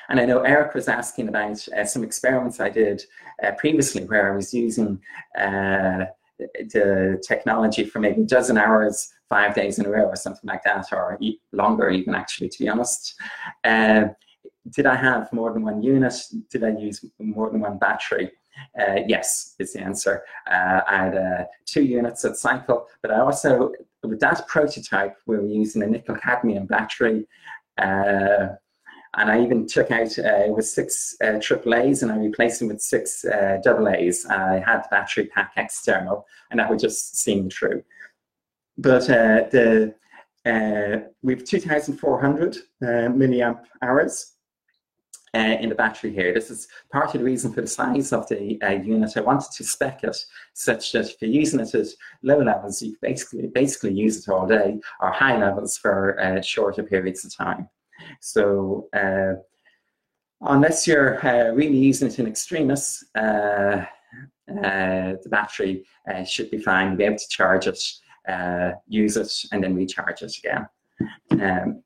And 0.09 0.21
I 0.21 0.27
know 0.27 0.41
Eric 0.41 0.75
was 0.75 0.89
asking 0.89 1.29
about 1.29 1.67
uh, 1.69 1.85
some 1.85 2.05
experiments 2.05 2.61
I 2.61 2.71
did 2.71 3.03
uh, 3.43 3.53
previously 3.53 4.05
where 4.05 4.33
I 4.33 4.37
was 4.37 4.53
using 4.53 5.01
uh, 5.39 6.07
the 6.39 7.23
technology 7.27 7.85
for 7.85 8.01
maybe 8.01 8.23
a 8.23 8.27
dozen 8.27 8.59
hours, 8.59 9.13
five 9.29 9.55
days 9.55 9.79
in 9.79 9.87
a 9.87 9.91
row 9.91 10.05
or 10.05 10.17
something 10.17 10.49
like 10.49 10.63
that, 10.65 10.87
or 10.93 11.19
longer 11.53 11.91
even 11.91 12.15
actually, 12.15 12.49
to 12.49 12.59
be 12.59 12.69
honest. 12.69 13.15
Uh, 13.63 14.09
did 14.71 14.87
I 14.87 14.97
have 14.97 15.33
more 15.33 15.53
than 15.53 15.63
one 15.63 15.83
unit? 15.83 16.15
Did 16.51 16.65
I 16.65 16.71
use 16.71 17.05
more 17.19 17.51
than 17.51 17.61
one 17.61 17.79
battery? 17.79 18.31
Uh, 18.79 19.01
yes, 19.07 19.55
is 19.59 19.73
the 19.73 19.81
answer. 19.81 20.23
Uh, 20.51 20.81
I 20.87 20.97
had 20.97 21.17
uh, 21.17 21.45
two 21.67 21.83
units 21.83 22.25
at 22.25 22.37
cycle, 22.37 22.87
but 23.03 23.11
I 23.11 23.21
also, 23.21 23.73
with 24.03 24.21
that 24.21 24.47
prototype, 24.49 25.17
we 25.27 25.37
were 25.37 25.47
using 25.47 25.83
a 25.83 25.87
nickel 25.87 26.17
cadmium 26.17 26.67
battery. 26.67 27.27
Uh, 27.79 28.49
and 29.17 29.31
I 29.31 29.43
even 29.43 29.67
took 29.67 29.91
out 29.91 30.19
uh, 30.19 30.47
with 30.49 30.67
six 30.67 31.17
uh, 31.23 31.39
AAAs 31.39 32.03
and 32.03 32.11
I 32.11 32.17
replaced 32.17 32.59
them 32.59 32.69
with 32.69 32.81
six 32.81 33.25
uh, 33.25 33.59
AA's. 33.65 34.27
I 34.27 34.59
had 34.59 34.83
the 34.83 34.89
battery 34.91 35.27
pack 35.27 35.53
external, 35.57 36.27
and 36.51 36.59
that 36.59 36.69
would 36.69 36.81
just 36.81 37.17
seem 37.17 37.49
true. 37.49 37.83
But 38.77 39.07
the 39.07 39.95
we 41.23 41.33
have 41.33 41.45
2,400 41.45 42.57
milliamp 42.83 43.61
hours 43.83 44.34
uh, 45.35 45.57
in 45.61 45.69
the 45.69 45.75
battery 45.75 46.13
here. 46.13 46.33
This 46.33 46.51
is 46.51 46.69
part 46.93 47.15
of 47.15 47.21
the 47.21 47.25
reason 47.25 47.53
for 47.53 47.61
the 47.61 47.67
size 47.67 48.13
of 48.13 48.29
the 48.29 48.61
uh, 48.63 48.71
unit. 48.71 49.17
I 49.17 49.21
wanted 49.21 49.51
to 49.53 49.65
spec 49.65 50.05
it 50.05 50.17
such 50.53 50.93
that 50.93 51.11
if 51.11 51.21
you're 51.21 51.31
using 51.31 51.61
it 51.61 51.75
at 51.75 51.89
low 52.23 52.39
levels, 52.39 52.81
you 52.83 52.97
basically 53.03 53.49
basically 53.49 53.93
use 53.93 54.17
it 54.19 54.31
all 54.31 54.47
day, 54.47 54.79
or 55.01 55.11
high 55.11 55.37
levels 55.37 55.77
for 55.77 56.21
uh, 56.21 56.41
shorter 56.41 56.83
periods 56.83 57.25
of 57.25 57.35
time. 57.35 57.69
So 58.21 58.89
uh, 58.93 59.35
unless 60.41 60.87
you're 60.87 61.25
uh, 61.27 61.51
really 61.51 61.79
using 61.79 62.09
it 62.09 62.19
in 62.19 62.27
extremis, 62.27 63.05
uh, 63.15 63.85
the 64.47 65.29
battery 65.31 65.85
should 66.27 66.51
be 66.51 66.59
fine. 66.59 66.97
Be 66.97 67.05
able 67.05 67.19
to 67.19 67.29
charge 67.29 67.67
it, 67.67 67.83
use 68.87 69.17
it, 69.17 69.33
and 69.53 69.65
then 69.65 69.75
recharge 69.75 70.23
it 70.23 70.37
again. 70.39 70.69
Um, 71.31 71.83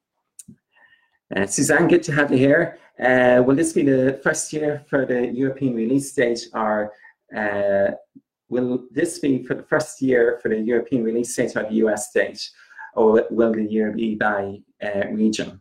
Suzanne, 1.46 1.88
good 1.88 2.02
to 2.04 2.12
have 2.12 2.32
you 2.32 2.38
here. 2.38 2.78
Uh, 3.02 3.42
will 3.46 3.54
this 3.54 3.72
be 3.72 3.82
the 3.82 4.20
first 4.22 4.52
year 4.52 4.84
for 4.88 5.06
the 5.06 5.28
European 5.28 5.74
release 5.74 6.12
date, 6.12 6.40
or 6.52 6.92
uh, 7.36 7.92
will 8.48 8.86
this 8.90 9.18
be 9.18 9.44
for 9.44 9.54
the 9.54 9.62
first 9.62 10.02
year 10.02 10.38
for 10.42 10.48
the 10.48 10.58
European 10.58 11.04
release 11.04 11.34
date 11.34 11.56
or 11.56 11.62
the 11.64 11.76
US 11.84 12.10
date, 12.12 12.50
or 12.94 13.24
will 13.30 13.52
the 13.52 13.64
year 13.64 13.92
be 13.92 14.16
by 14.16 14.58
uh, 14.82 15.06
region? 15.10 15.60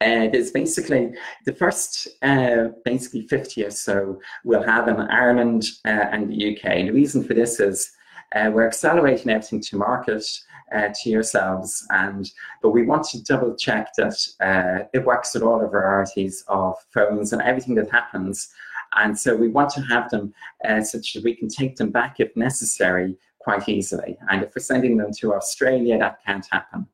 Uh, 0.00 0.26
there's 0.32 0.50
basically 0.50 1.12
the 1.46 1.52
first 1.52 2.08
uh, 2.22 2.68
basically 2.84 3.22
50 3.28 3.64
or 3.64 3.70
so 3.70 4.18
we'll 4.44 4.62
have 4.64 4.88
in 4.88 4.96
Ireland 4.96 5.64
uh, 5.84 6.06
and 6.10 6.28
the 6.28 6.56
UK. 6.56 6.64
And 6.64 6.88
the 6.88 6.92
reason 6.92 7.22
for 7.22 7.34
this 7.34 7.60
is 7.60 7.88
uh, 8.34 8.50
we're 8.52 8.66
accelerating 8.66 9.30
everything 9.30 9.60
to 9.60 9.76
market 9.76 10.24
uh, 10.74 10.88
to 10.94 11.10
yourselves, 11.10 11.86
and 11.90 12.30
but 12.62 12.70
we 12.70 12.84
want 12.84 13.04
to 13.04 13.22
double 13.24 13.54
check 13.54 13.88
that 13.96 14.16
uh, 14.40 14.84
it 14.92 15.04
works 15.04 15.34
with 15.34 15.42
all 15.42 15.58
the 15.58 15.68
varieties 15.68 16.44
of 16.48 16.74
phones 16.92 17.32
and 17.32 17.42
everything 17.42 17.74
that 17.76 17.90
happens. 17.90 18.48
And 18.96 19.18
so 19.18 19.34
we 19.34 19.48
want 19.48 19.70
to 19.70 19.80
have 19.82 20.10
them 20.10 20.34
uh, 20.68 20.82
such 20.82 21.14
that 21.14 21.24
we 21.24 21.34
can 21.34 21.48
take 21.48 21.76
them 21.76 21.90
back 21.90 22.20
if 22.20 22.36
necessary 22.36 23.16
quite 23.38 23.68
easily. 23.68 24.18
And 24.28 24.42
if 24.42 24.54
we're 24.54 24.62
sending 24.62 24.96
them 24.96 25.12
to 25.20 25.34
Australia, 25.34 25.98
that 25.98 26.18
can't 26.24 26.46
happen. 26.50 26.86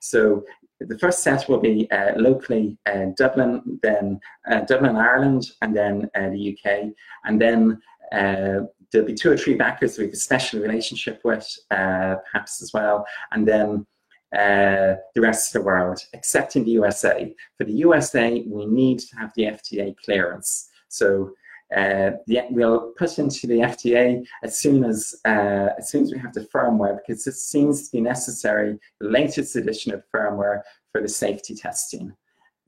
So 0.00 0.44
the 0.80 0.98
first 0.98 1.22
set 1.22 1.48
will 1.48 1.60
be 1.60 1.90
uh, 1.90 2.12
locally 2.16 2.76
uh, 2.86 3.06
Dublin, 3.16 3.78
then 3.82 4.20
uh, 4.50 4.60
Dublin, 4.60 4.96
Ireland, 4.96 5.52
and 5.62 5.74
then 5.74 6.10
uh, 6.14 6.30
the 6.30 6.56
UK, 6.58 6.92
and 7.24 7.40
then 7.40 7.80
uh, 8.12 8.66
there'll 8.96 9.06
be 9.06 9.14
two 9.14 9.30
or 9.30 9.36
three 9.36 9.54
backers 9.54 9.98
we 9.98 10.04
have 10.04 10.14
a 10.14 10.16
special 10.16 10.58
relationship 10.58 11.20
with, 11.22 11.46
uh, 11.70 12.16
perhaps 12.30 12.62
as 12.62 12.72
well, 12.72 13.06
and 13.32 13.46
then 13.46 13.86
uh, 14.34 14.96
the 15.14 15.20
rest 15.20 15.54
of 15.54 15.60
the 15.60 15.66
world, 15.66 16.00
except 16.14 16.56
in 16.56 16.64
the 16.64 16.70
USA. 16.70 17.34
For 17.58 17.64
the 17.64 17.74
USA, 17.74 18.42
we 18.46 18.64
need 18.64 19.00
to 19.00 19.16
have 19.16 19.32
the 19.36 19.44
FDA 19.44 19.94
clearance. 20.02 20.70
So 20.88 21.32
uh, 21.76 22.12
we'll 22.50 22.92
put 22.96 23.18
into 23.18 23.46
the 23.46 23.58
FDA 23.58 24.24
as 24.42 24.58
soon 24.58 24.82
as 24.82 25.14
uh, 25.26 25.68
as 25.78 25.90
soon 25.90 26.04
as 26.04 26.12
we 26.12 26.18
have 26.18 26.32
the 26.32 26.48
firmware 26.54 26.96
because 26.96 27.24
this 27.24 27.44
seems 27.44 27.86
to 27.86 27.92
be 27.92 28.00
necessary, 28.00 28.78
the 29.00 29.08
latest 29.08 29.56
edition 29.56 29.92
of 29.92 30.02
firmware 30.14 30.62
for 30.90 31.02
the 31.02 31.08
safety 31.08 31.54
testing. 31.54 32.14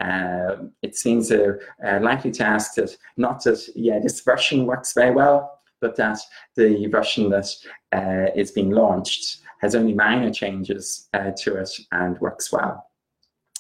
Uh, 0.01 0.57
it 0.83 0.95
seems 0.97 1.33
uh, 1.33 1.55
likely 2.01 2.31
to 2.33 2.45
ask 2.45 2.75
that 2.75 2.97
not 3.17 3.43
that 3.45 3.61
yeah 3.75 3.99
this 3.99 4.21
version 4.21 4.67
works 4.67 4.93
very 4.93 5.15
well, 5.15 5.58
but 5.81 5.97
that 5.97 6.19
the 6.57 6.87
version 6.87 7.31
that 7.31 7.49
uh, 7.93 8.31
is 8.35 8.51
being 8.51 8.71
launched 8.71 9.39
has 9.61 9.75
only 9.75 9.93
minor 9.93 10.33
changes 10.33 11.09
uh, 11.15 11.31
to 11.37 11.57
it 11.57 11.71
and 11.93 12.19
works 12.21 12.53
well. 12.53 12.89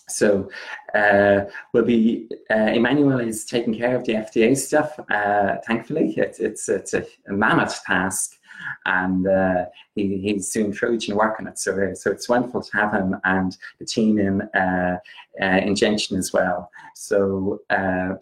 So 0.09 0.49
uh, 0.95 1.41
we'll 1.73 1.85
be, 1.85 2.29
uh, 2.51 2.71
Emmanuel 2.73 3.21
is 3.21 3.45
taking 3.45 3.77
care 3.77 3.95
of 3.95 4.05
the 4.05 4.15
FDA 4.15 4.57
stuff, 4.57 4.99
uh, 5.11 5.57
thankfully. 5.67 6.15
It's, 6.17 6.41
it's, 6.41 6.69
it's 6.69 6.95
a, 6.95 7.05
mammoth 7.29 7.83
task 7.85 8.39
and 8.87 9.27
uh, 9.29 9.67
he, 9.95 10.19
he's 10.19 10.51
doing 10.51 10.73
Trojan 10.73 11.15
work 11.17 11.39
on 11.39 11.47
it. 11.47 11.59
So, 11.59 11.93
so 11.95 12.11
it's 12.11 12.29
wonderful 12.29 12.63
to 12.63 12.77
have 12.77 12.93
him 12.93 13.17
and 13.25 13.57
the 13.79 13.85
team 13.85 14.19
in, 14.19 14.43
uh, 14.43 14.99
uh, 15.41 15.45
in 15.45 15.75
Gentian 15.75 16.17
as 16.17 16.33
well. 16.33 16.71
So 16.95 17.61
we're, 17.69 18.19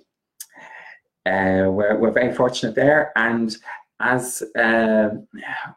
we're 1.96 2.10
very 2.10 2.34
fortunate 2.34 2.74
there. 2.74 3.12
And 3.16 3.56
as 4.00 4.42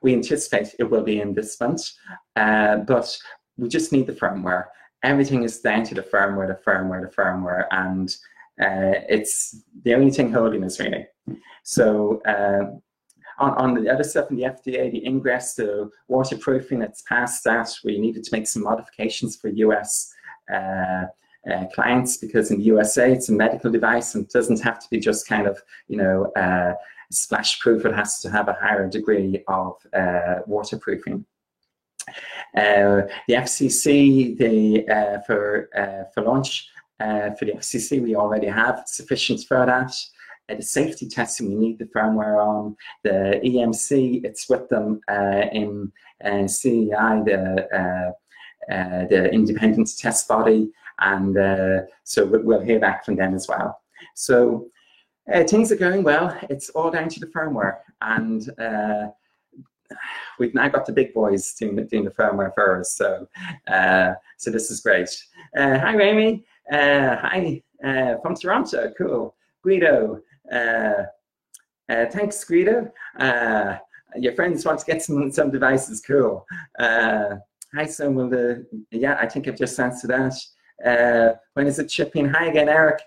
we 0.01 0.13
anticipate, 0.13 0.75
it 0.79 0.83
will 0.83 1.03
be 1.03 1.21
in 1.21 1.33
this 1.33 1.59
month, 1.59 1.91
but 2.35 3.17
we 3.57 3.67
just 3.67 3.91
need 3.91 4.07
the 4.07 4.13
firmware 4.13 4.65
everything 5.03 5.43
is 5.43 5.59
down 5.59 5.83
to 5.85 5.95
the 5.95 6.01
firmware, 6.01 6.47
the 6.47 6.61
firmware, 6.69 7.01
the 7.01 7.15
firmware, 7.15 7.65
and 7.71 8.15
uh, 8.61 8.99
it's 9.07 9.63
the 9.83 9.93
only 9.93 10.11
thing 10.11 10.31
holding 10.31 10.63
us 10.63 10.79
really. 10.79 11.05
So 11.63 12.21
uh, 12.25 12.75
on, 13.41 13.53
on 13.53 13.73
the 13.73 13.89
other 13.89 14.03
stuff 14.03 14.29
in 14.29 14.38
the 14.38 14.43
FDA, 14.43 14.91
the 14.91 15.05
ingress, 15.05 15.53
the 15.55 15.89
waterproofing, 16.07 16.81
it's 16.81 17.03
past 17.03 17.43
that. 17.45 17.69
We 17.83 17.99
needed 17.99 18.23
to 18.25 18.35
make 18.35 18.47
some 18.47 18.63
modifications 18.63 19.38
for 19.38 19.47
US 19.49 20.13
uh, 20.53 21.05
uh, 21.49 21.65
clients 21.73 22.17
because 22.17 22.51
in 22.51 22.57
the 22.57 22.65
USA 22.65 23.13
it's 23.13 23.29
a 23.29 23.33
medical 23.33 23.71
device 23.71 24.15
and 24.15 24.27
doesn't 24.27 24.61
have 24.61 24.79
to 24.79 24.89
be 24.89 24.99
just 24.99 25.27
kind 25.27 25.47
of, 25.47 25.61
you 25.88 25.95
know, 25.95 26.25
uh, 26.35 26.73
splash 27.11 27.59
proof. 27.59 27.85
It 27.85 27.95
has 27.95 28.19
to 28.19 28.29
have 28.29 28.47
a 28.47 28.53
higher 28.53 28.87
degree 28.87 29.43
of 29.47 29.75
uh, 29.93 30.39
waterproofing. 30.45 31.25
Uh, 32.55 33.01
the 33.27 33.35
FCC, 33.35 34.37
the, 34.37 34.87
uh, 34.87 35.21
for, 35.21 35.69
uh, 35.75 36.09
for 36.13 36.23
launch, 36.23 36.69
for 36.97 37.45
the 37.45 37.53
FCC, 37.53 38.01
we 38.01 38.15
already 38.15 38.47
have 38.47 38.83
sufficient 38.85 39.41
for 39.47 39.65
that. 39.65 39.93
the 40.47 40.61
safety 40.61 41.07
testing, 41.07 41.49
we 41.49 41.55
need 41.55 41.79
the 41.79 41.85
firmware 41.85 42.43
on. 42.45 42.75
The 43.03 43.39
EMC, 43.43 44.25
it's 44.25 44.49
with 44.49 44.67
them 44.69 44.99
in 45.09 45.91
CEI, 46.47 47.21
the, 47.25 48.13
the 48.67 49.29
independent 49.31 49.89
test 49.97 50.27
body, 50.27 50.71
and 50.99 51.37
uh, 51.37 51.81
so 52.03 52.25
we'll 52.25 52.59
hear 52.59 52.79
back 52.79 53.05
from 53.05 53.15
them 53.15 53.33
as 53.33 53.47
well. 53.47 53.79
So 54.15 54.67
uh, 55.33 55.43
things 55.43 55.71
are 55.71 55.75
going 55.75 56.03
well. 56.03 56.38
It's 56.50 56.69
all 56.69 56.91
down 56.91 57.09
to 57.09 57.19
the 57.19 57.27
firmware, 57.27 57.77
and 58.01 58.50
uh, 58.59 59.07
we've 60.39 60.53
now 60.53 60.67
got 60.69 60.86
the 60.86 60.93
big 60.93 61.13
boys 61.13 61.53
doing 61.53 61.75
the, 61.75 61.83
doing 61.83 62.05
the 62.05 62.12
firmware 62.12 62.53
for 62.53 62.79
us. 62.79 62.93
So, 62.93 63.27
uh, 63.67 64.13
so 64.38 64.51
this 64.51 64.71
is 64.71 64.82
great. 64.82 65.10
Uh, 65.58 65.77
hi, 65.80 65.99
Amy. 65.99 66.45
Uh, 66.71 67.15
hi, 67.17 67.62
uh, 67.84 68.15
from 68.21 68.36
Toronto. 68.36 68.91
Cool. 68.97 69.36
Guido. 69.63 70.21
Thanks, 71.89 72.43
Guido. 72.43 72.91
your 74.15 74.34
friends 74.36 74.65
want 74.65 74.80
to 74.80 74.86
get 74.86 75.01
some, 75.01 75.32
some 75.32 75.51
devices. 75.51 76.01
Cool. 76.01 76.45
hi, 76.80 77.86
so 77.86 78.10
will 78.10 78.30
the, 78.30 78.65
yeah, 78.91 79.17
I 79.19 79.27
think 79.27 79.47
I've 79.47 79.58
just 79.58 79.80
answered 79.80 80.12
that. 80.12 81.39
when 81.53 81.67
is 81.67 81.80
it 81.80 81.91
shipping? 81.91 82.30
Hi 82.30 82.47
again, 82.47 82.69
Eric. 82.69 83.01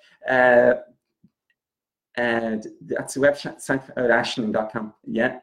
And 2.16 2.66
that's 2.82 3.14
the 3.14 3.20
website, 3.20 3.90
oh, 3.96 4.02
ashling.com. 4.02 4.94
Yeah. 5.06 5.38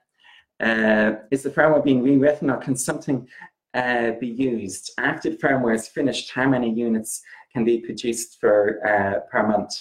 Uh, 0.60 1.16
is 1.32 1.44
the 1.44 1.50
firmware 1.50 1.84
being 1.84 2.04
rewritten 2.04 2.50
or 2.50 2.58
can 2.58 2.76
something 2.76 3.28
uh, 3.74 4.12
be 4.20 4.28
used? 4.28 4.92
After 4.98 5.30
the 5.30 5.38
firmware 5.38 5.76
is 5.76 5.88
finished, 5.88 6.32
how 6.32 6.48
many 6.48 6.72
units 6.72 7.22
can 7.54 7.64
be 7.64 7.80
produced 7.80 8.40
for, 8.40 8.86
uh, 8.86 9.22
per 9.32 9.48
month? 9.48 9.74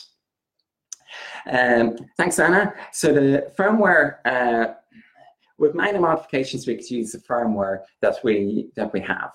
Um, 1.50 1.96
thanks, 2.16 2.38
Anna. 2.38 2.72
So 2.92 3.12
the 3.12 3.52
firmware, 3.58 4.18
uh, 4.24 4.74
with 5.58 5.74
minor 5.74 6.00
modifications, 6.00 6.66
we 6.66 6.76
could 6.76 6.90
use 6.90 7.12
the 7.12 7.18
firmware 7.18 7.80
that 8.00 8.16
we, 8.22 8.68
that 8.76 8.92
we 8.92 9.00
have. 9.00 9.32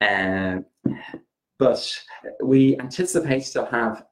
Um, 0.00 0.64
but 1.58 2.02
we 2.42 2.78
anticipate 2.78 3.44
to 3.46 3.66
have 3.66 4.04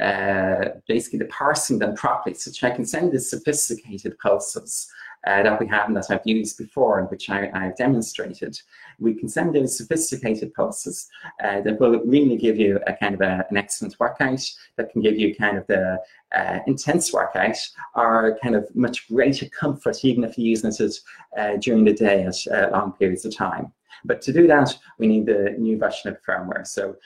uh, 0.00 0.70
basically 0.88 1.18
the 1.18 1.26
parsing 1.26 1.78
them 1.78 1.94
properly, 1.94 2.34
so 2.34 2.66
I 2.66 2.70
can 2.70 2.86
send 2.86 3.12
the 3.12 3.20
sophisticated 3.20 4.18
pulses 4.18 4.90
uh, 5.26 5.42
that 5.42 5.60
we 5.60 5.66
have 5.68 5.86
and 5.86 5.96
that 5.96 6.10
I've 6.10 6.26
used 6.26 6.58
before 6.58 6.98
and 6.98 7.08
which 7.10 7.30
I, 7.30 7.50
have 7.52 7.76
demonstrated. 7.76 8.60
We 8.98 9.14
can 9.14 9.28
send 9.28 9.54
those 9.54 9.76
sophisticated 9.76 10.52
pulses 10.54 11.08
uh, 11.44 11.60
that 11.60 11.78
will 11.78 12.00
really 12.04 12.36
give 12.36 12.58
you 12.58 12.80
a 12.86 12.94
kind 12.94 13.14
of 13.14 13.20
a, 13.20 13.46
an 13.50 13.56
excellent 13.56 13.96
workout, 14.00 14.40
that 14.76 14.90
can 14.90 15.02
give 15.02 15.18
you 15.18 15.34
kind 15.34 15.58
of 15.58 15.66
the 15.68 15.98
uh, 16.34 16.58
intense 16.66 17.12
workout 17.12 17.56
or 17.94 18.38
kind 18.42 18.54
of 18.54 18.74
much 18.74 19.06
greater 19.08 19.48
comfort 19.48 20.04
even 20.04 20.24
if 20.24 20.36
you're 20.36 20.46
using 20.46 20.72
it 20.86 20.98
uh, 21.38 21.56
during 21.58 21.84
the 21.84 21.92
day 21.92 22.24
at 22.24 22.46
uh, 22.52 22.70
long 22.72 22.92
periods 22.92 23.24
of 23.24 23.36
time. 23.36 23.72
But 24.04 24.22
to 24.22 24.32
do 24.32 24.46
that, 24.48 24.76
we 24.98 25.06
need 25.06 25.26
the 25.26 25.54
new 25.58 25.78
version 25.78 26.10
of 26.10 26.16
the 26.16 26.32
firmware. 26.32 26.66
So 26.66 26.96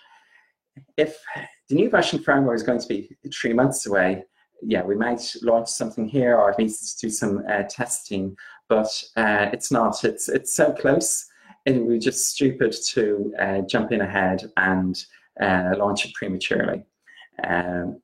if 0.96 1.18
the 1.68 1.74
new 1.74 1.90
version 1.90 2.18
firmware 2.18 2.54
is 2.54 2.62
going 2.62 2.80
to 2.80 2.88
be 2.88 3.16
three 3.32 3.52
months 3.52 3.86
away, 3.86 4.24
yeah, 4.62 4.82
we 4.82 4.94
might 4.94 5.34
launch 5.42 5.68
something 5.68 6.08
here 6.08 6.36
or 6.36 6.50
at 6.50 6.58
least 6.58 7.00
do 7.00 7.10
some 7.10 7.44
uh, 7.48 7.64
testing, 7.68 8.36
but 8.68 8.88
uh, 9.16 9.50
it's 9.52 9.70
not. 9.70 10.04
It's 10.04 10.28
it's 10.28 10.54
so 10.54 10.72
close. 10.72 11.26
It 11.66 11.78
would 11.78 11.88
be 11.88 11.98
just 11.98 12.30
stupid 12.30 12.74
to 12.92 13.34
uh, 13.38 13.60
jump 13.62 13.92
in 13.92 14.00
ahead 14.00 14.50
and 14.56 15.04
uh, 15.40 15.74
launch 15.76 16.06
it 16.06 16.14
prematurely. 16.14 16.84
Um, 17.44 18.00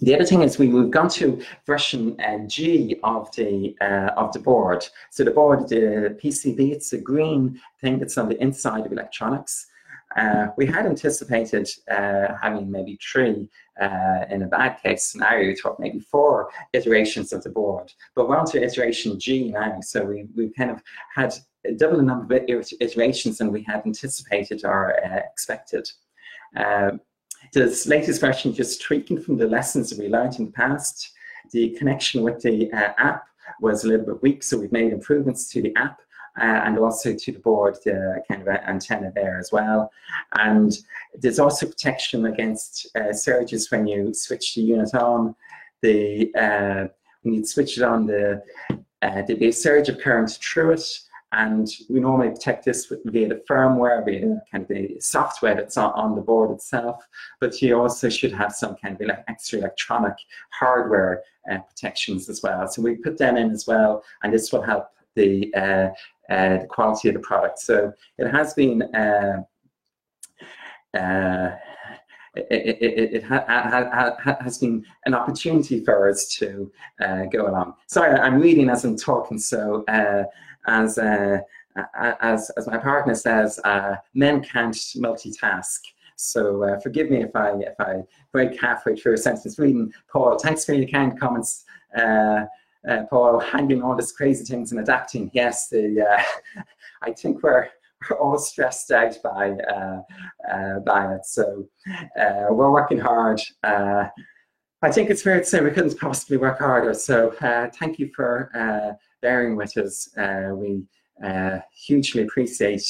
the 0.00 0.14
other 0.14 0.26
thing 0.26 0.42
is 0.42 0.58
we, 0.58 0.68
we've 0.68 0.90
gone 0.90 1.08
to 1.10 1.42
version 1.66 2.20
uh, 2.20 2.46
G 2.46 2.96
of 3.02 3.34
the 3.34 3.74
uh, 3.80 4.12
of 4.16 4.32
the 4.32 4.40
board. 4.40 4.86
So 5.10 5.24
the 5.24 5.30
board, 5.30 5.68
the 5.68 6.16
PCB, 6.22 6.72
it's 6.72 6.92
a 6.92 6.98
green 6.98 7.60
thing 7.80 7.98
that's 7.98 8.18
on 8.18 8.28
the 8.28 8.40
inside 8.40 8.84
of 8.84 8.92
electronics. 8.92 9.66
Uh, 10.16 10.48
we 10.56 10.64
had 10.64 10.86
anticipated 10.86 11.68
uh, 11.90 12.28
having 12.40 12.70
maybe 12.70 12.98
three 13.02 13.48
uh, 13.80 14.24
in 14.30 14.42
a 14.42 14.46
bad 14.46 14.80
case 14.82 15.04
scenario, 15.04 15.48
we 15.48 15.70
maybe 15.78 16.00
four 16.00 16.48
iterations 16.72 17.32
of 17.34 17.42
the 17.42 17.50
board, 17.50 17.92
but 18.14 18.26
we're 18.26 18.38
on 18.38 18.46
to 18.46 18.62
iteration 18.62 19.18
G 19.20 19.50
now, 19.50 19.78
so 19.82 20.04
we, 20.04 20.26
we've 20.34 20.54
kind 20.56 20.70
of 20.70 20.82
had 21.14 21.34
double 21.76 21.98
the 21.98 22.02
number 22.02 22.34
of 22.34 22.72
iterations 22.80 23.38
than 23.38 23.52
we 23.52 23.62
had 23.62 23.82
anticipated 23.84 24.62
or 24.64 24.94
uh, 25.04 25.18
expected. 25.18 25.90
Uh, 26.56 26.92
this 27.52 27.86
latest 27.86 28.20
version 28.20 28.54
just 28.54 28.80
tweaking 28.80 29.20
from 29.20 29.36
the 29.36 29.46
lessons 29.46 29.90
that 29.90 29.98
we 29.98 30.08
learned 30.08 30.38
in 30.38 30.46
the 30.46 30.52
past. 30.52 31.12
The 31.52 31.70
connection 31.70 32.22
with 32.22 32.40
the 32.40 32.72
uh, 32.72 32.92
app 32.96 33.24
was 33.60 33.84
a 33.84 33.88
little 33.88 34.06
bit 34.06 34.22
weak, 34.22 34.42
so 34.42 34.58
we've 34.58 34.72
made 34.72 34.92
improvements 34.92 35.50
to 35.50 35.62
the 35.62 35.74
app 35.76 36.00
uh, 36.40 36.60
and 36.64 36.78
also 36.78 37.14
to 37.14 37.32
the 37.32 37.38
board, 37.38 37.76
the 37.84 38.22
kind 38.28 38.42
of 38.42 38.48
antenna 38.48 39.10
there 39.14 39.38
as 39.38 39.50
well. 39.52 39.90
And 40.38 40.76
there's 41.14 41.38
also 41.38 41.66
protection 41.66 42.26
against 42.26 42.88
uh, 42.96 43.12
surges 43.12 43.70
when 43.70 43.86
you 43.86 44.12
switch 44.12 44.54
the 44.54 44.62
unit 44.62 44.94
on. 44.94 45.34
The 45.82 46.34
uh, 46.34 46.88
when 47.22 47.34
you 47.34 47.44
switch 47.44 47.76
it 47.78 47.82
on, 47.82 48.06
the 48.06 48.42
uh, 48.70 49.22
there'll 49.22 49.38
be 49.38 49.48
a 49.48 49.52
surge 49.52 49.88
of 49.88 49.98
current 49.98 50.30
through 50.30 50.72
it. 50.72 51.00
And 51.32 51.68
we 51.90 52.00
normally 52.00 52.30
protect 52.30 52.64
this 52.64 52.90
via 53.04 53.28
the 53.28 53.42
firmware, 53.50 54.04
via 54.04 54.40
kind 54.50 54.62
of 54.62 54.68
the 54.68 54.96
software 55.00 55.54
that's 55.54 55.76
on, 55.76 56.14
the 56.14 56.22
board 56.22 56.52
itself. 56.52 57.04
But 57.40 57.60
you 57.60 57.78
also 57.78 58.08
should 58.08 58.32
have 58.32 58.52
some 58.52 58.76
kind 58.76 58.98
of 59.00 59.10
extra 59.28 59.58
electronic 59.58 60.14
hardware 60.50 61.22
uh, 61.50 61.58
protections 61.58 62.28
as 62.28 62.42
well. 62.42 62.66
So 62.68 62.80
we 62.80 62.94
put 62.94 63.18
them 63.18 63.36
in 63.36 63.50
as 63.50 63.66
well, 63.66 64.04
and 64.22 64.32
this 64.32 64.52
will 64.52 64.62
help 64.62 64.88
the 65.16 65.52
uh, 65.54 65.88
uh, 66.32 66.58
the 66.58 66.66
quality 66.68 67.08
of 67.08 67.14
the 67.14 67.20
product. 67.20 67.58
So 67.58 67.92
it 68.18 68.28
has 68.30 68.54
been 68.54 68.82
uh, 68.94 69.42
uh, 70.96 71.56
it, 72.36 72.78
it, 72.82 73.14
it 73.14 73.22
ha, 73.24 73.44
ha, 73.48 74.14
ha, 74.22 74.36
has 74.40 74.58
been 74.58 74.84
an 75.06 75.14
opportunity 75.14 75.82
for 75.84 76.08
us 76.08 76.28
to 76.36 76.70
uh, 77.02 77.24
go 77.24 77.48
along. 77.48 77.74
Sorry, 77.86 78.12
I'm 78.18 78.38
reading 78.38 78.68
as 78.68 78.84
I'm 78.84 78.96
talking, 78.96 79.38
so 79.38 79.84
as, 79.88 80.98
as, 80.98 82.50
as 82.58 82.66
my 82.66 82.76
partner 82.76 83.14
says, 83.14 83.58
men 84.14 84.42
can't 84.44 84.74
multitask. 84.74 85.80
So 86.16 86.64
uh, 86.64 86.80
forgive 86.80 87.10
me 87.10 87.22
if 87.22 87.36
I 87.36 87.50
if 87.60 87.78
I 87.78 88.02
break 88.32 88.60
halfway 88.60 88.96
through 88.96 89.14
a 89.14 89.18
sentence 89.18 89.58
reading. 89.58 89.92
Paul, 90.10 90.38
thanks 90.38 90.64
for 90.64 90.72
your 90.72 90.88
kind 90.88 91.18
comments. 91.18 91.64
Uh, 91.96 92.46
uh, 92.88 93.04
Paul, 93.10 93.40
handling 93.40 93.82
all 93.82 93.96
these 93.96 94.12
crazy 94.12 94.44
things 94.44 94.72
and 94.72 94.80
adapting. 94.80 95.30
Yes, 95.34 95.68
the, 95.68 96.06
uh, 96.08 96.60
I 97.02 97.12
think 97.12 97.42
we're, 97.42 97.68
we're 98.08 98.18
all 98.18 98.38
stressed 98.38 98.90
out 98.90 99.16
by 99.22 99.50
uh, 99.50 100.02
uh, 100.50 100.78
by 100.80 101.14
it. 101.14 101.24
So 101.24 101.68
we're 102.50 102.70
working 102.70 102.98
hard. 102.98 103.40
I 103.64 104.92
think 104.92 105.10
it's 105.10 105.22
fair 105.22 105.38
to 105.38 105.44
say 105.44 105.60
we 105.60 105.70
couldn't 105.70 105.98
possibly 105.98 106.36
work 106.36 106.58
harder. 106.58 106.94
So 106.94 107.32
thank 107.78 107.98
you 107.98 108.10
for 108.14 108.96
bearing 109.22 109.56
with 109.56 109.76
us. 109.76 110.08
we 110.54 110.84
hugely 111.72 112.22
appreciate 112.22 112.86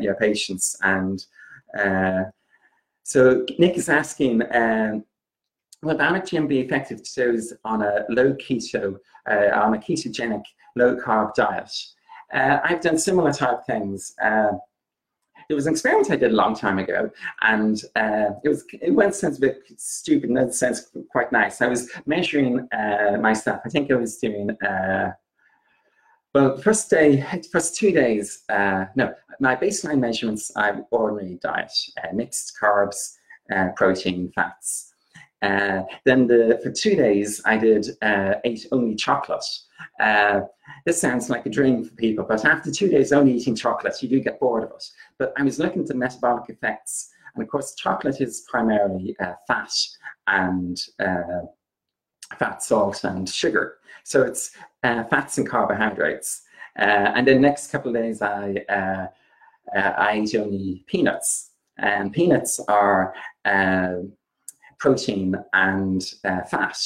your 0.00 0.14
patience 0.16 0.76
and 0.82 1.24
so 3.08 3.46
Nick 3.58 3.78
is 3.78 3.88
asking, 3.88 4.42
um, 4.54 5.02
Bionic 5.84 6.28
Gym 6.28 6.46
be 6.46 6.60
effective 6.60 7.00
those 7.16 7.52
on 7.64 7.82
a 7.82 8.04
low 8.08 8.34
keto, 8.34 8.98
uh, 9.30 9.50
on 9.54 9.74
a 9.74 9.78
ketogenic 9.78 10.42
low 10.76 10.96
carb 10.96 11.34
diet? 11.34 11.70
Uh, 12.32 12.58
I've 12.64 12.80
done 12.80 12.98
similar 12.98 13.32
type 13.32 13.64
things. 13.66 14.14
Uh, 14.22 14.52
there 15.48 15.54
was 15.54 15.66
an 15.66 15.72
experiment 15.72 16.10
I 16.10 16.16
did 16.16 16.32
a 16.32 16.36
long 16.36 16.54
time 16.54 16.78
ago, 16.78 17.10
and 17.40 17.82
uh, 17.96 18.30
it 18.44 18.48
was 18.48 18.64
in 18.82 18.94
one 18.94 19.12
sense 19.12 19.38
a 19.38 19.40
bit 19.40 19.62
stupid, 19.78 20.28
in 20.28 20.36
another 20.36 20.52
sense 20.52 20.90
quite 21.10 21.32
nice. 21.32 21.62
I 21.62 21.68
was 21.68 21.90
measuring 22.04 22.68
uh, 22.72 23.16
myself. 23.18 23.62
I 23.64 23.70
think 23.70 23.90
I 23.90 23.94
was 23.94 24.18
doing 24.18 24.50
uh, 24.60 25.12
well, 26.34 26.58
first 26.58 26.90
day, 26.90 27.24
first 27.50 27.76
two 27.76 27.90
days, 27.90 28.44
uh, 28.50 28.84
no, 28.94 29.14
my 29.40 29.56
baseline 29.56 29.98
measurements 29.98 30.50
are 30.56 30.84
ordinary 30.90 31.38
diet, 31.42 31.72
mixed 32.12 32.52
carbs, 32.60 33.14
protein, 33.76 34.30
fats. 34.34 34.87
Uh, 35.42 35.82
then 36.04 36.26
the, 36.26 36.60
for 36.62 36.70
two 36.70 36.96
days, 36.96 37.40
I 37.44 37.56
did 37.56 37.86
uh, 38.02 38.34
ate 38.44 38.66
only 38.72 38.96
chocolate. 38.96 39.44
Uh, 40.00 40.40
this 40.84 41.00
sounds 41.00 41.30
like 41.30 41.46
a 41.46 41.50
dream 41.50 41.84
for 41.84 41.94
people, 41.94 42.24
but 42.28 42.44
after 42.44 42.70
two 42.70 42.88
days 42.88 43.12
only 43.12 43.34
eating 43.34 43.54
chocolate, 43.54 44.02
you 44.02 44.08
do 44.08 44.20
get 44.20 44.40
bored 44.40 44.64
of 44.64 44.70
it. 44.70 44.84
But 45.18 45.32
I 45.36 45.42
was 45.42 45.58
looking 45.58 45.82
at 45.82 45.88
the 45.88 45.94
metabolic 45.94 46.48
effects, 46.48 47.10
and 47.34 47.42
of 47.42 47.48
course, 47.48 47.74
chocolate 47.74 48.20
is 48.20 48.44
primarily 48.50 49.16
fat 49.46 49.72
and 50.26 50.78
fat, 52.36 52.62
salt, 52.62 53.04
and 53.04 53.28
sugar. 53.28 53.78
So 54.04 54.22
it's 54.22 54.52
uh, 54.82 55.04
fats 55.04 55.38
and 55.38 55.48
carbohydrates. 55.48 56.42
Uh, 56.78 57.12
and 57.14 57.26
then 57.26 57.40
next 57.40 57.70
couple 57.70 57.94
of 57.94 58.02
days, 58.02 58.22
I, 58.22 58.64
uh, 58.68 59.06
uh 59.76 59.94
I 59.96 60.18
eat 60.18 60.34
only 60.34 60.84
peanuts. 60.86 61.50
And 61.78 62.12
peanuts 62.12 62.60
are 62.68 63.14
uh, 63.44 63.94
protein 64.78 65.34
and 65.52 66.14
uh, 66.24 66.42
fat. 66.42 66.78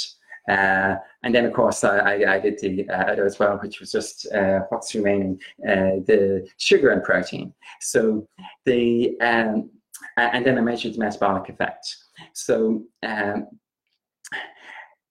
and 0.49 1.35
then, 1.35 1.45
of 1.45 1.53
course, 1.53 1.85
I, 1.85 2.25
I 2.35 2.41
did 2.41 2.59
the 2.59 2.89
other 2.91 3.25
as 3.25 3.39
well, 3.39 3.59
which 3.59 3.81
was 3.81 3.93
just 3.93 4.27
what's 4.71 4.95
remaining, 4.95 5.41
the 5.59 6.47
sugar 6.59 6.91
and 6.91 7.03
protein. 7.03 7.53
So 7.81 8.27
the 8.65 9.17
um, 9.21 9.71
and 10.17 10.45
then 10.45 10.59
I 10.59 10.61
measured 10.61 10.95
the 10.95 10.99
metabolic 10.99 11.49
effect. 11.49 11.97
So 12.33 12.85
um, 13.03 13.47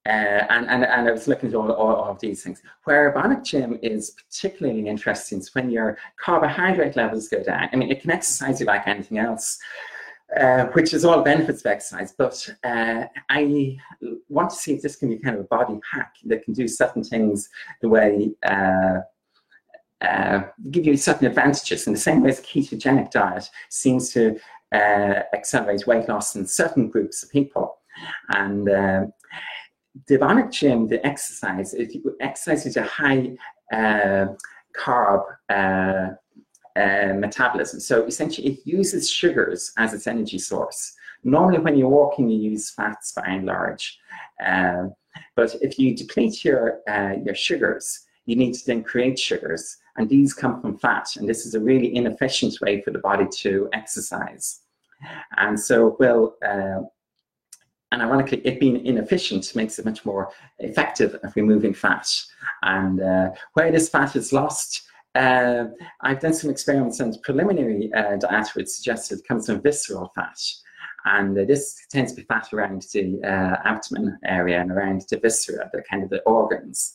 uh, 0.07 0.09
and, 0.49 0.67
and, 0.67 0.83
and 0.83 1.07
I 1.07 1.11
was 1.11 1.27
looking 1.27 1.49
at 1.49 1.55
all, 1.55 1.71
all, 1.71 1.93
all 1.93 2.11
of 2.11 2.19
these 2.19 2.43
things. 2.43 2.63
Where 2.85 3.13
Bionic 3.13 3.43
Gym 3.43 3.77
is 3.83 4.11
particularly 4.11 4.87
interesting 4.87 5.37
is 5.37 5.53
when 5.53 5.69
your 5.69 5.97
carbohydrate 6.17 6.95
levels 6.95 7.27
go 7.27 7.43
down. 7.43 7.69
I 7.71 7.75
mean, 7.75 7.91
it 7.91 8.01
can 8.01 8.09
exercise 8.09 8.59
you 8.59 8.65
like 8.65 8.87
anything 8.87 9.19
else, 9.19 9.59
uh, 10.39 10.65
which 10.67 10.93
is 10.93 11.03
all 11.03 11.21
benefits 11.21 11.61
of 11.61 11.65
exercise. 11.67 12.13
But 12.17 12.49
uh, 12.63 13.03
I 13.29 13.77
want 14.29 14.49
to 14.51 14.55
see 14.55 14.73
if 14.73 14.81
this 14.81 14.95
can 14.95 15.09
be 15.09 15.17
kind 15.17 15.35
of 15.35 15.41
a 15.41 15.47
body 15.47 15.79
hack 15.91 16.15
that 16.25 16.43
can 16.43 16.53
do 16.53 16.67
certain 16.67 17.03
things 17.03 17.49
the 17.81 17.89
way 17.89 18.31
uh, 18.43 18.99
uh, 20.01 20.43
give 20.71 20.85
you 20.85 20.95
certain 20.95 21.27
advantages 21.27 21.85
in 21.85 21.93
the 21.93 21.99
same 21.99 22.21
way 22.21 22.29
as 22.29 22.39
a 22.39 22.43
ketogenic 22.43 23.11
diet 23.11 23.49
seems 23.69 24.11
to 24.13 24.39
uh, 24.71 25.21
accelerate 25.33 25.85
weight 25.85 26.07
loss 26.07 26.35
in 26.35 26.47
certain 26.47 26.87
groups 26.87 27.23
of 27.23 27.29
people. 27.29 27.77
And 28.29 28.65
the 28.67 29.11
Bionic 30.17 30.49
Gym, 30.51 30.87
the 30.87 31.05
exercise, 31.05 31.75
exercise 32.21 32.65
is 32.65 32.77
a 32.77 32.83
high 32.83 33.35
carb 33.73 35.23
uh, 36.75 37.13
metabolism. 37.15 37.79
So 37.79 38.05
essentially, 38.05 38.47
it 38.47 38.59
uses 38.65 39.09
sugars 39.09 39.71
as 39.77 39.93
its 39.93 40.07
energy 40.07 40.39
source. 40.39 40.93
Normally, 41.23 41.59
when 41.59 41.77
you're 41.77 41.89
walking, 41.89 42.29
you 42.29 42.51
use 42.51 42.71
fats 42.71 43.11
by 43.11 43.25
and 43.27 43.45
large. 43.45 43.99
Um, 44.45 44.93
but 45.35 45.55
if 45.61 45.77
you 45.77 45.95
deplete 45.95 46.43
your 46.43 46.79
uh, 46.89 47.15
your 47.23 47.35
sugars, 47.35 48.05
you 48.25 48.35
need 48.35 48.53
to 48.53 48.65
then 48.65 48.83
create 48.83 49.19
sugars, 49.19 49.77
and 49.97 50.09
these 50.09 50.33
come 50.33 50.61
from 50.61 50.77
fat. 50.77 51.15
And 51.15 51.27
this 51.27 51.45
is 51.45 51.53
a 51.55 51.59
really 51.59 51.95
inefficient 51.95 52.55
way 52.61 52.81
for 52.81 52.91
the 52.91 52.99
body 52.99 53.27
to 53.37 53.69
exercise. 53.73 54.61
And 55.37 55.59
so, 55.59 55.95
well, 55.99 56.35
uh, 56.45 56.81
and 57.91 58.01
ironically, 58.01 58.39
it 58.45 58.59
being 58.59 58.85
inefficient 58.85 59.53
makes 59.55 59.77
it 59.77 59.85
much 59.85 60.05
more 60.05 60.31
effective 60.59 61.19
at 61.23 61.35
removing 61.35 61.73
fat. 61.73 62.07
And 62.63 63.01
uh, 63.01 63.31
where 63.53 63.71
this 63.71 63.89
fat 63.89 64.15
is 64.15 64.31
lost, 64.31 64.83
uh, 65.15 65.65
I've 66.01 66.19
done 66.19 66.33
some 66.33 66.49
experiments 66.49 66.99
and 66.99 67.21
preliminary 67.23 67.91
uh, 67.93 68.17
data 68.17 68.51
would 68.55 68.69
suggest 68.69 69.11
it 69.11 69.27
comes 69.27 69.47
from 69.47 69.61
visceral 69.61 70.11
fat. 70.15 70.39
And 71.05 71.37
uh, 71.37 71.45
this 71.45 71.77
tends 71.89 72.13
to 72.13 72.21
be 72.21 72.27
fat 72.27 72.53
around 72.53 72.85
the 72.93 73.19
uh, 73.23 73.67
abdomen 73.67 74.17
area 74.23 74.61
and 74.61 74.71
around 74.71 75.03
the 75.09 75.17
viscera, 75.17 75.69
the 75.73 75.83
kind 75.89 76.03
of 76.03 76.09
the 76.09 76.21
organs. 76.21 76.93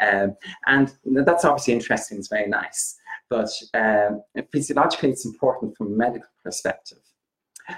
Um, 0.00 0.36
and 0.66 0.92
that's 1.04 1.44
obviously 1.44 1.74
interesting, 1.74 2.18
it's 2.18 2.28
very 2.28 2.48
nice. 2.48 2.96
But 3.28 3.50
um, 3.74 4.22
physiologically, 4.52 5.10
it's 5.10 5.26
important 5.26 5.76
from 5.76 5.88
a 5.88 5.96
medical 5.96 6.28
perspective. 6.44 6.98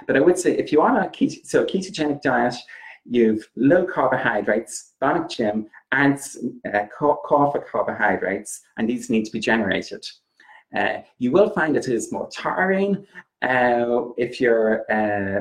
But 0.07 0.17
I 0.17 0.21
would 0.21 0.39
say 0.39 0.57
if 0.57 0.71
you 0.71 0.81
are 0.81 0.91
on 0.91 1.05
a 1.05 1.09
keto, 1.09 1.45
so 1.45 1.63
a 1.63 1.67
ketogenic 1.67 2.23
diet, 2.23 2.55
you've 3.05 3.49
low 3.57 3.85
carbohydrates, 3.85 4.95
Bionic 5.03 5.31
Gym 5.31 5.67
adds 5.93 6.39
uh, 6.73 6.87
call 6.97 7.51
for 7.51 7.61
carbohydrates, 7.71 8.61
and 8.77 8.89
these 8.89 9.11
need 9.11 9.25
to 9.25 9.33
be 9.33 9.41
generated. 9.41 10.05
Uh, 10.77 10.99
you 11.19 11.33
will 11.33 11.51
find 11.51 11.75
that 11.75 11.89
it 11.89 11.95
is 11.95 12.13
more 12.13 12.29
tiring 12.31 13.07
uh, 13.43 14.05
if 14.17 14.41
you 14.41 14.53
uh, 14.91 15.41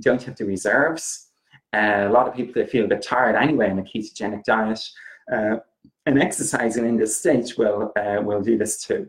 don't 0.00 0.22
have 0.22 0.36
the 0.36 0.44
reserves. 0.44 1.28
Uh, 1.72 2.06
a 2.06 2.10
lot 2.10 2.28
of 2.28 2.34
people 2.34 2.52
they 2.54 2.66
feel 2.68 2.84
a 2.84 2.88
bit 2.88 3.02
tired 3.02 3.36
anyway 3.36 3.70
on 3.70 3.78
a 3.78 3.82
ketogenic 3.82 4.44
diet, 4.44 4.80
uh, 5.32 5.56
and 6.06 6.22
exercising 6.22 6.86
in 6.86 6.96
this 6.96 7.16
state 7.16 7.56
will 7.58 7.92
will 8.22 8.40
do 8.40 8.58
this 8.58 8.82
too. 8.82 9.08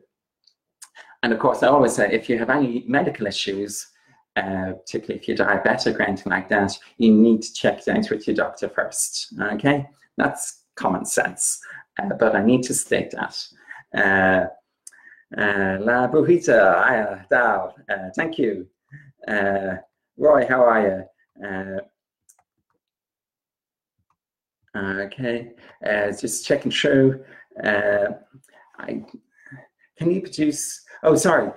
And 1.23 1.33
of 1.33 1.39
course, 1.39 1.63
I 1.63 1.67
always 1.67 1.93
say 1.93 2.11
if 2.11 2.29
you 2.29 2.37
have 2.37 2.49
any 2.49 2.83
medical 2.87 3.27
issues, 3.27 3.87
uh, 4.37 4.73
particularly 4.73 5.19
if 5.19 5.27
you're 5.27 5.37
diabetic 5.37 5.99
or 5.99 6.03
anything 6.03 6.31
like 6.31 6.47
that, 6.49 6.77
you 6.97 7.11
need 7.11 7.41
to 7.41 7.53
check 7.53 7.81
things 7.81 8.09
with 8.09 8.27
your 8.27 8.35
doctor 8.35 8.69
first. 8.69 9.33
Okay, 9.41 9.87
that's 10.15 10.63
common 10.75 11.05
sense, 11.05 11.59
uh, 11.99 12.13
but 12.19 12.35
I 12.35 12.43
need 12.43 12.63
to 12.63 12.73
state 12.73 13.11
that. 13.11 13.35
Uh, 13.95 14.45
uh 15.35 15.77
La 15.81 16.07
Brujita, 16.07 16.75
Aya, 16.75 17.25
uh, 17.89 18.09
thank 18.15 18.37
you. 18.37 18.67
Roy, 20.17 20.45
how 20.47 20.63
are 20.63 20.81
you? 20.87 21.79
okay, 24.75 25.51
just 26.19 26.45
checking 26.45 26.71
through. 26.71 27.23
I, 27.63 29.03
can 29.97 30.11
you 30.11 30.21
produce? 30.21 30.81
Oh, 31.01 31.15
sorry 31.15 31.51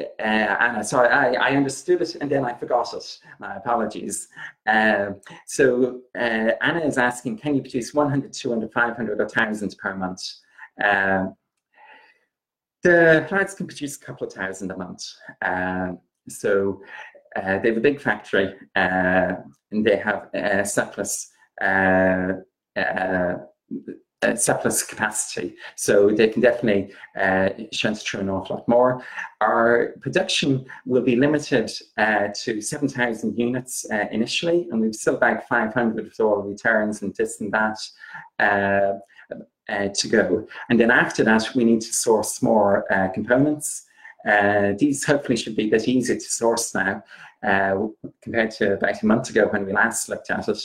uh, 0.00 0.22
Anna, 0.22 0.84
sorry, 0.84 1.08
I, 1.08 1.32
I 1.50 1.56
understood 1.56 2.02
it 2.02 2.16
and 2.16 2.30
then 2.30 2.44
I 2.44 2.54
forgot 2.54 2.92
it. 2.94 3.18
My 3.38 3.56
apologies. 3.56 4.28
Uh, 4.66 5.10
so 5.46 6.00
uh, 6.18 6.52
Anna 6.60 6.80
is 6.80 6.98
asking, 6.98 7.38
can 7.38 7.54
you 7.54 7.62
produce 7.62 7.94
100, 7.94 8.32
200, 8.32 8.72
500 8.72 9.20
or 9.20 9.24
1,000 9.24 9.76
per 9.78 9.94
month? 9.94 10.22
Um, 10.82 11.34
the 12.82 13.24
plants 13.28 13.54
can 13.54 13.66
produce 13.66 13.96
a 13.96 14.00
couple 14.00 14.26
of 14.26 14.32
thousand 14.32 14.70
a 14.70 14.76
month. 14.76 15.04
Um, 15.42 16.00
so 16.28 16.82
uh, 17.36 17.58
they 17.58 17.68
have 17.68 17.76
a 17.76 17.80
big 17.80 18.00
factory 18.00 18.54
uh, 18.74 19.34
and 19.70 19.86
they 19.86 19.96
have 19.96 20.28
a 20.34 20.64
surplus 20.64 21.30
uh, 24.22 24.36
surplus 24.36 24.82
capacity. 24.82 25.56
So 25.76 26.10
they 26.10 26.28
can 26.28 26.42
definitely 26.42 26.94
uh, 27.18 27.50
shunt 27.72 27.98
through 27.98 28.20
an 28.20 28.30
awful 28.30 28.56
lot 28.56 28.68
more. 28.68 29.04
Our 29.40 29.94
production 30.00 30.64
will 30.86 31.02
be 31.02 31.16
limited 31.16 31.72
uh, 31.98 32.28
to 32.42 32.60
7,000 32.60 33.38
units 33.38 33.84
uh, 33.90 34.06
initially, 34.12 34.68
and 34.70 34.80
we've 34.80 34.94
still 34.94 35.16
about 35.16 35.46
500 35.48 36.04
with 36.04 36.20
all 36.20 36.42
returns 36.42 37.02
and 37.02 37.14
this 37.14 37.40
and 37.40 37.52
that 37.52 37.78
uh, 38.38 38.98
uh, 39.68 39.88
to 39.94 40.08
go. 40.08 40.46
And 40.68 40.78
then 40.78 40.90
after 40.90 41.24
that, 41.24 41.54
we 41.54 41.64
need 41.64 41.80
to 41.80 41.92
source 41.92 42.42
more 42.42 42.84
components. 43.14 43.86
these 44.78 45.04
hopefully 45.04 45.36
should 45.36 45.56
be 45.56 45.68
a 45.68 45.70
bit 45.70 45.88
easier 45.88 46.16
to 46.16 46.20
source 46.20 46.74
now 46.74 47.02
compared 48.22 48.50
to 48.52 48.74
about 48.74 49.02
a 49.02 49.06
month 49.06 49.30
ago 49.30 49.48
when 49.48 49.66
we 49.66 49.72
last 49.72 50.08
looked 50.08 50.30
at 50.30 50.48
it. 50.48 50.62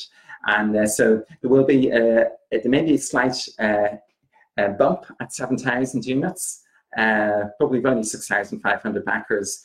And 0.47 0.75
uh, 0.75 0.87
so 0.87 1.23
there 1.41 1.49
will 1.49 1.65
be 1.65 1.89
a, 1.89 2.21
uh, 2.21 2.29
there 2.51 2.61
may 2.71 2.83
be 2.83 2.95
a 2.95 2.97
slight 2.97 3.37
uh, 3.59 3.97
bump 4.79 5.05
at 5.19 5.33
7,000 5.33 6.05
units, 6.05 6.63
we've 7.69 7.85
only 7.85 8.03
6,500 8.03 9.05
backers 9.05 9.61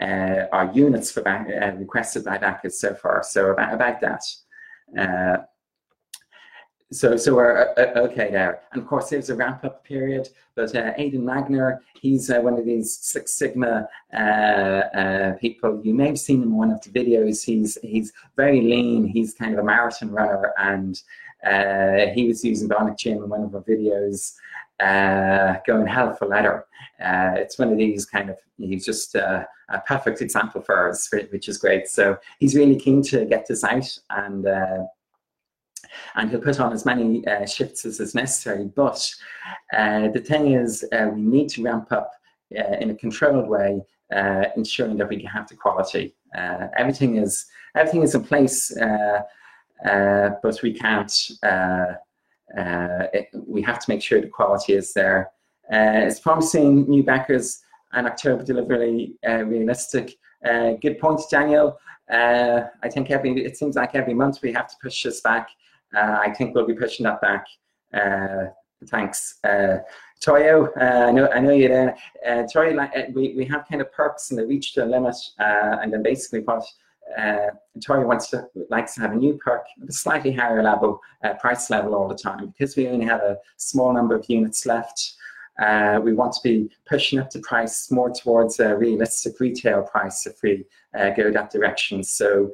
uh, 0.00 0.46
our 0.52 0.70
units 0.72 1.10
for 1.10 1.22
back, 1.22 1.46
uh, 1.48 1.72
requested 1.76 2.24
by 2.24 2.38
backers 2.38 2.80
so 2.80 2.94
far. 2.94 3.22
So 3.22 3.50
about, 3.50 3.74
about 3.74 4.00
that. 4.00 4.22
Uh, 4.98 5.42
so 6.92 7.16
so 7.16 7.34
we're 7.34 7.72
uh, 7.76 7.80
uh, 7.80 8.00
okay 8.00 8.30
there. 8.30 8.62
And 8.72 8.82
of 8.82 8.88
course, 8.88 9.10
there's 9.10 9.30
a 9.30 9.36
ramp 9.36 9.64
up 9.64 9.84
period. 9.84 10.28
But 10.56 10.74
uh, 10.74 10.92
Aidan 10.96 11.22
Magner, 11.22 11.78
he's 12.00 12.30
uh, 12.30 12.40
one 12.40 12.58
of 12.58 12.64
these 12.64 12.96
Six 12.96 13.32
Sigma 13.34 13.88
uh, 14.12 14.16
uh, 14.16 15.32
people. 15.34 15.80
You 15.84 15.94
may 15.94 16.08
have 16.08 16.18
seen 16.18 16.42
him 16.42 16.48
in 16.48 16.56
one 16.56 16.70
of 16.70 16.80
the 16.80 16.90
videos. 16.90 17.44
He's 17.44 17.78
he's 17.82 18.12
very 18.36 18.60
lean. 18.60 19.06
He's 19.06 19.34
kind 19.34 19.52
of 19.52 19.60
a 19.60 19.64
marathon 19.64 20.10
runner, 20.10 20.52
and 20.58 21.00
he 22.14 22.26
was 22.26 22.44
using 22.44 22.68
Bionic 22.68 22.98
Gym 22.98 23.18
in 23.18 23.28
one 23.28 23.44
of 23.44 23.54
our 23.54 23.62
videos, 23.62 24.34
going 25.66 25.86
hell 25.86 26.14
for 26.14 26.26
leather. 26.26 26.66
it's 26.98 27.58
one 27.58 27.70
of 27.70 27.78
these 27.78 28.04
kind 28.04 28.30
of. 28.30 28.36
He's 28.58 28.84
just 28.84 29.14
a 29.14 29.46
perfect 29.86 30.20
example 30.20 30.60
for 30.60 30.90
us, 30.90 31.08
which 31.30 31.48
is 31.48 31.56
great. 31.56 31.88
So 31.88 32.18
he's 32.40 32.56
really 32.56 32.76
keen 32.76 33.00
to 33.04 33.24
get 33.24 33.46
this 33.46 33.62
out 33.62 33.96
and 34.10 34.44
and 36.14 36.30
he'll 36.30 36.40
put 36.40 36.60
on 36.60 36.72
as 36.72 36.84
many 36.84 37.26
uh, 37.26 37.46
shifts 37.46 37.84
as 37.84 38.00
is 38.00 38.14
necessary. 38.14 38.64
But 38.64 39.12
uh, 39.76 40.08
the 40.08 40.20
thing 40.20 40.52
is, 40.52 40.84
uh, 40.92 41.10
we 41.12 41.20
need 41.20 41.48
to 41.50 41.62
ramp 41.62 41.92
up 41.92 42.12
uh, 42.56 42.76
in 42.80 42.90
a 42.90 42.94
controlled 42.94 43.48
way, 43.48 43.80
uh, 44.14 44.44
ensuring 44.56 44.96
that 44.96 45.08
we 45.08 45.22
have 45.22 45.48
the 45.48 45.54
quality. 45.54 46.16
Uh, 46.36 46.66
everything 46.76 47.16
is 47.16 47.46
everything 47.76 48.02
is 48.02 48.14
in 48.14 48.24
place, 48.24 48.72
but 49.84 50.60
we 50.62 50.72
can't. 50.72 51.30
It, 53.12 53.28
we 53.46 53.62
have 53.62 53.78
to 53.78 53.90
make 53.90 54.02
sure 54.02 54.20
the 54.20 54.26
quality 54.26 54.72
is 54.72 54.92
there. 54.92 55.30
it's 55.70 56.18
promising 56.18 56.88
new 56.88 57.04
backers 57.04 57.62
and 57.92 58.06
October 58.06 58.42
delivery 58.42 59.14
realistic. 59.24 60.16
good 60.82 60.98
point, 61.00 61.20
Daniel. 61.30 61.78
I 62.08 62.88
think 62.92 63.12
every 63.12 63.44
it 63.44 63.56
seems 63.56 63.76
like 63.76 63.94
every 63.94 64.14
month 64.14 64.42
we 64.42 64.52
have 64.52 64.68
to 64.68 64.76
push 64.82 65.04
this 65.04 65.20
back. 65.20 65.50
Uh, 65.94 66.18
I 66.20 66.32
think 66.32 66.54
we'll 66.54 66.66
be 66.66 66.74
pushing 66.74 67.04
that 67.04 67.20
back. 67.20 67.46
Uh, 67.92 68.46
thanks. 68.86 69.38
Uh, 69.44 69.78
Toyo, 70.20 70.68
uh, 70.80 71.06
I 71.08 71.12
know 71.12 71.28
I 71.28 71.40
know 71.40 71.52
you're 71.52 71.68
there. 71.70 71.96
Uh, 72.26 72.46
Toyo, 72.52 72.78
uh, 72.78 72.88
we, 73.14 73.34
we 73.36 73.44
have 73.46 73.66
kind 73.68 73.80
of 73.80 73.90
perks 73.92 74.30
and 74.30 74.38
they 74.38 74.44
reach 74.44 74.74
the 74.74 74.84
limit, 74.84 75.16
uh, 75.38 75.78
and 75.82 75.92
then 75.92 76.02
basically 76.02 76.40
what 76.40 76.62
uh, 77.18 77.48
Toyo 77.84 78.06
wants 78.06 78.28
to 78.30 78.46
likes 78.68 78.94
to 78.94 79.00
have 79.00 79.12
a 79.12 79.16
new 79.16 79.38
perk 79.42 79.64
a 79.88 79.92
slightly 79.92 80.32
higher 80.32 80.62
level, 80.62 81.00
price 81.40 81.70
level 81.70 81.94
all 81.94 82.06
the 82.06 82.14
time 82.14 82.48
because 82.48 82.76
we 82.76 82.88
only 82.88 83.06
have 83.06 83.20
a 83.20 83.38
small 83.56 83.92
number 83.92 84.14
of 84.14 84.24
units 84.28 84.66
left. 84.66 85.14
We 85.58 86.12
want 86.12 86.34
to 86.34 86.40
be 86.44 86.70
pushing 86.86 87.18
up 87.18 87.30
the 87.30 87.40
price 87.40 87.90
more 87.90 88.10
towards 88.10 88.60
a 88.60 88.76
realistic 88.76 89.40
retail 89.40 89.82
price 89.82 90.26
if 90.26 90.42
we 90.42 90.66
go 90.94 91.30
that 91.30 91.50
direction. 91.50 92.04
So 92.04 92.52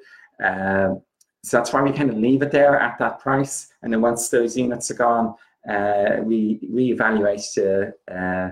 so 1.47 1.59
that's 1.59 1.73
why 1.73 1.81
we 1.81 1.93
kind 1.93 2.11
of 2.11 2.17
leave 2.17 2.43
it 2.43 2.51
there 2.51 2.77
at 2.77 2.99
that 2.99 3.21
price. 3.21 3.69
And 3.83 3.93
then 3.93 4.01
once 4.01 4.29
those 4.29 4.57
units 4.57 4.91
are 4.91 4.95
gone, 4.95 5.37
uh, 5.71 6.17
we 6.21 6.59
reevaluate. 6.69 7.47
Uh, 7.57 8.13
uh, 8.13 8.51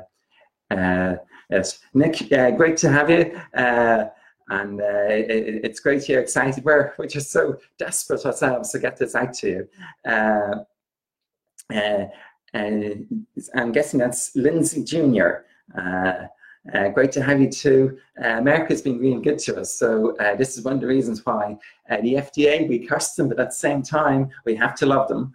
uh 0.72 1.16
yes. 1.50 1.80
Nick, 1.92 2.30
uh, 2.33 2.52
great 2.52 2.76
to 2.76 2.92
have 2.92 3.11
you. 3.11 3.37
Uh, 3.52 4.04
and 4.48 4.80
it, 4.80 5.64
it's 5.64 5.80
great 5.80 6.09
you're 6.09 6.20
excited. 6.20 6.64
We're, 6.64 6.94
we're 6.96 7.09
just 7.09 7.33
so 7.33 7.59
desperate 7.78 8.24
ourselves 8.26 8.70
to 8.70 8.78
get 8.78 8.96
this 8.96 9.16
out 9.16 9.35
to 9.35 9.48
you. 9.48 9.68
I'm 13.57 13.72
guessing 13.72 13.98
that's 13.98 14.37
Lindsay 14.37 14.85
Jr. 14.85 15.38
Uh, 16.72 16.88
great 16.88 17.12
to 17.12 17.22
have 17.22 17.40
you 17.40 17.50
too. 17.50 17.98
Uh, 18.22 18.38
America's 18.38 18.81
been 18.81 18.98
really 18.98 19.20
good 19.20 19.38
to 19.38 19.61
us. 19.61 19.74
So 19.74 20.16
uh, 20.16 20.35
this 20.35 20.57
is 20.57 20.64
one 20.64 20.74
of 20.74 20.81
the 20.81 20.87
reasons 20.87 21.24
why 21.24 21.59
uh, 21.90 22.00
the 22.00 22.14
FDA, 22.14 22.66
we 22.66 22.87
curse 22.87 23.12
them, 23.12 23.29
but 23.29 23.38
at 23.38 23.50
the 23.50 23.55
same 23.55 23.83
time, 23.83 24.31
we 24.46 24.55
have 24.57 24.74
to 24.77 24.87
love 24.87 25.09
them. 25.09 25.33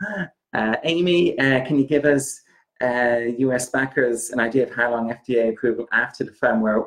Uh, 0.53 0.75
Amy, 0.83 1.37
uh, 1.37 1.63
can 1.65 1.77
you 1.77 1.85
give 1.85 2.05
us 2.05 2.41
US 2.81 3.69
backers 3.69 4.31
an 4.31 4.39
idea 4.39 4.63
of 4.63 4.73
how 4.73 4.91
long 4.91 5.13
FDA 5.13 5.49
approval 5.49 5.87
after 5.91 6.23
the 6.23 6.31
firmware 6.31 6.85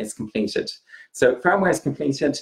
is 0.00 0.14
completed? 0.14 0.70
So 1.12 1.36
firmware 1.36 1.70
is 1.70 1.80
completed. 1.80 2.40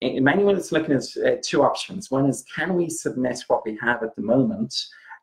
Emmanuel 0.00 0.56
is 0.56 0.72
looking 0.72 0.94
at 0.96 1.42
two 1.44 1.62
options. 1.62 2.10
One 2.10 2.26
is, 2.26 2.44
can 2.54 2.74
we 2.74 2.90
submit 2.90 3.44
what 3.46 3.64
we 3.64 3.78
have 3.80 4.02
at 4.02 4.16
the 4.16 4.22
moment 4.22 4.74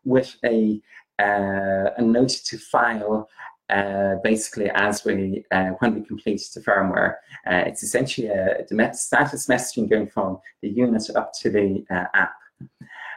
with 0.06 0.34
a, 0.46 0.80
a 1.20 2.02
note 2.02 2.30
to 2.46 2.58
file 2.58 3.28
uh, 3.70 4.16
basically 4.24 4.70
as 4.74 5.06
we 5.06 5.46
uh, 5.52 5.70
when 5.80 5.96
we 5.96 6.02
complete 6.02 6.42
the 6.54 6.62
firmware. 6.62 7.16
Uh, 7.46 7.64
it's 7.68 7.84
essentially 7.84 8.28
a, 8.28 8.66
status 8.94 9.48
messaging 9.48 9.90
going 9.90 10.08
from 10.08 10.40
the 10.62 10.70
unit 10.70 11.10
up 11.16 11.32
to 11.34 11.50
the 11.50 11.86
uh, 11.90 12.06
app. 12.14 12.34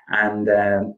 And 0.09 0.49
um, 0.49 0.95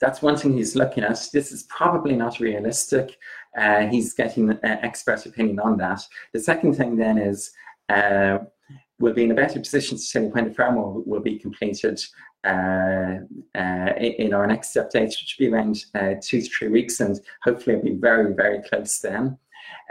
that's 0.00 0.22
one 0.22 0.36
thing 0.36 0.54
he's 0.54 0.76
looking 0.76 1.04
at. 1.04 1.28
This 1.32 1.52
is 1.52 1.62
probably 1.64 2.16
not 2.16 2.40
realistic. 2.40 3.16
Uh, 3.56 3.86
he's 3.86 4.12
getting 4.12 4.50
uh, 4.50 4.58
expert 4.62 5.24
opinion 5.26 5.58
on 5.60 5.76
that. 5.78 6.02
The 6.32 6.40
second 6.40 6.74
thing 6.74 6.96
then 6.96 7.18
is 7.18 7.50
we'll 8.98 9.14
be 9.14 9.24
in 9.24 9.30
a 9.30 9.34
better 9.34 9.58
position 9.58 9.96
to 9.96 10.10
tell 10.10 10.30
when 10.30 10.44
the 10.44 10.50
firmware 10.50 11.06
will 11.06 11.20
be 11.20 11.38
completed 11.38 12.00
uh, 12.00 12.02
uh, 12.02 12.27
in 12.44 14.32
our 14.32 14.46
next 14.46 14.74
update, 14.76 15.08
which 15.08 15.36
will 15.38 15.46
be 15.46 15.54
around 15.54 15.84
uh, 15.94 16.14
two 16.22 16.40
to 16.40 16.48
three 16.48 16.68
weeks, 16.68 17.00
and 17.00 17.20
hopefully 17.42 17.76
it'll 17.76 17.90
be 17.90 17.96
very, 17.96 18.34
very 18.34 18.62
close 18.68 18.98
then. 19.00 19.38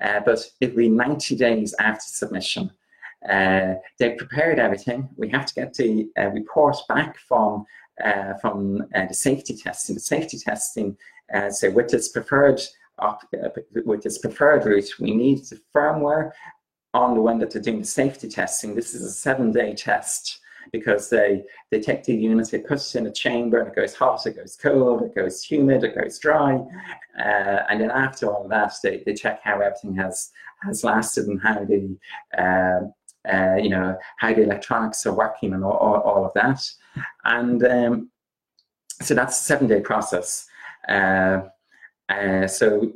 but 0.01 0.39
it'll 0.62 0.77
be 0.77 0.89
90 0.89 1.36
days 1.36 1.75
after 1.79 2.07
submission. 2.07 2.71
Uh, 3.27 3.75
they've 3.99 4.17
prepared 4.17 4.60
everything. 4.60 5.10
We 5.17 5.29
have 5.29 5.45
to 5.47 5.53
get 5.53 5.73
the 5.73 6.10
uh, 6.17 6.29
report 6.29 6.77
back 6.88 7.17
from 7.17 7.65
uh, 8.03 8.36
from 8.36 8.88
the 8.93 9.13
safety 9.13 9.55
testing. 9.55 9.95
The 9.95 10.01
safety 10.01 10.38
testing, 10.38 10.95
so 11.49 11.71
with 11.71 11.89
this 11.89 12.10
preferred 12.10 12.62
with 13.86 14.03
this 14.03 14.19
preferred 14.19 14.65
route, 14.65 14.89
we 14.99 15.15
need 15.15 15.39
the 15.45 15.60
firmware 15.75 16.31
on 16.93 17.15
the 17.15 17.21
one 17.21 17.39
that 17.39 17.51
they're 17.51 17.62
doing 17.62 17.79
the 17.79 17.86
safety 17.86 18.29
testing. 18.29 18.75
This 18.75 18.93
is 18.93 19.03
a 19.03 19.12
seven-day 19.12 19.75
test 19.75 20.39
because 20.71 21.10
they, 21.10 21.43
they 21.71 21.80
take 21.80 22.03
the 22.03 22.15
unit, 22.15 22.49
they 22.49 22.60
put 22.60 22.80
it 22.80 22.95
in 22.95 23.08
a 23.08 23.12
chamber, 23.12 23.60
and 23.60 23.67
it 23.67 23.75
goes 23.75 23.95
hot, 23.95 24.25
it 24.25 24.36
goes 24.36 24.56
cold, 24.56 25.03
it 25.03 25.15
goes 25.15 25.43
humid, 25.43 25.84
it 25.84 25.95
goes 25.95 26.19
dry. 26.19 26.56
Uh, 27.19 27.63
and 27.69 27.82
then 27.82 27.91
after 27.91 28.32
all 28.32 28.47
that, 28.47 28.73
they, 28.84 29.03
they 29.06 29.13
check 29.13 29.41
how 29.43 29.60
everything 29.60 29.95
has, 29.95 30.32
has 30.63 30.84
lasted 30.84 31.27
and 31.27 31.41
how 31.41 31.63
the, 31.65 31.97
uh, 32.38 32.82
uh, 33.32 33.56
you 33.56 33.69
know, 33.69 33.97
how 34.17 34.34
the 34.34 34.43
electronics 34.43 35.06
are 35.06 35.13
working 35.13 35.53
and 35.53 35.63
all, 35.63 35.77
all, 35.77 36.01
all 36.01 36.25
of 36.25 36.34
that. 36.34 36.63
And 37.25 37.63
um, 37.65 38.12
so 39.01 39.13
that's 39.13 39.39
a 39.39 39.43
seven 39.43 39.67
day 39.67 39.82
process. 39.82 40.47
Uh, 40.88 41.41
uh, 42.10 42.47
so 42.47 42.93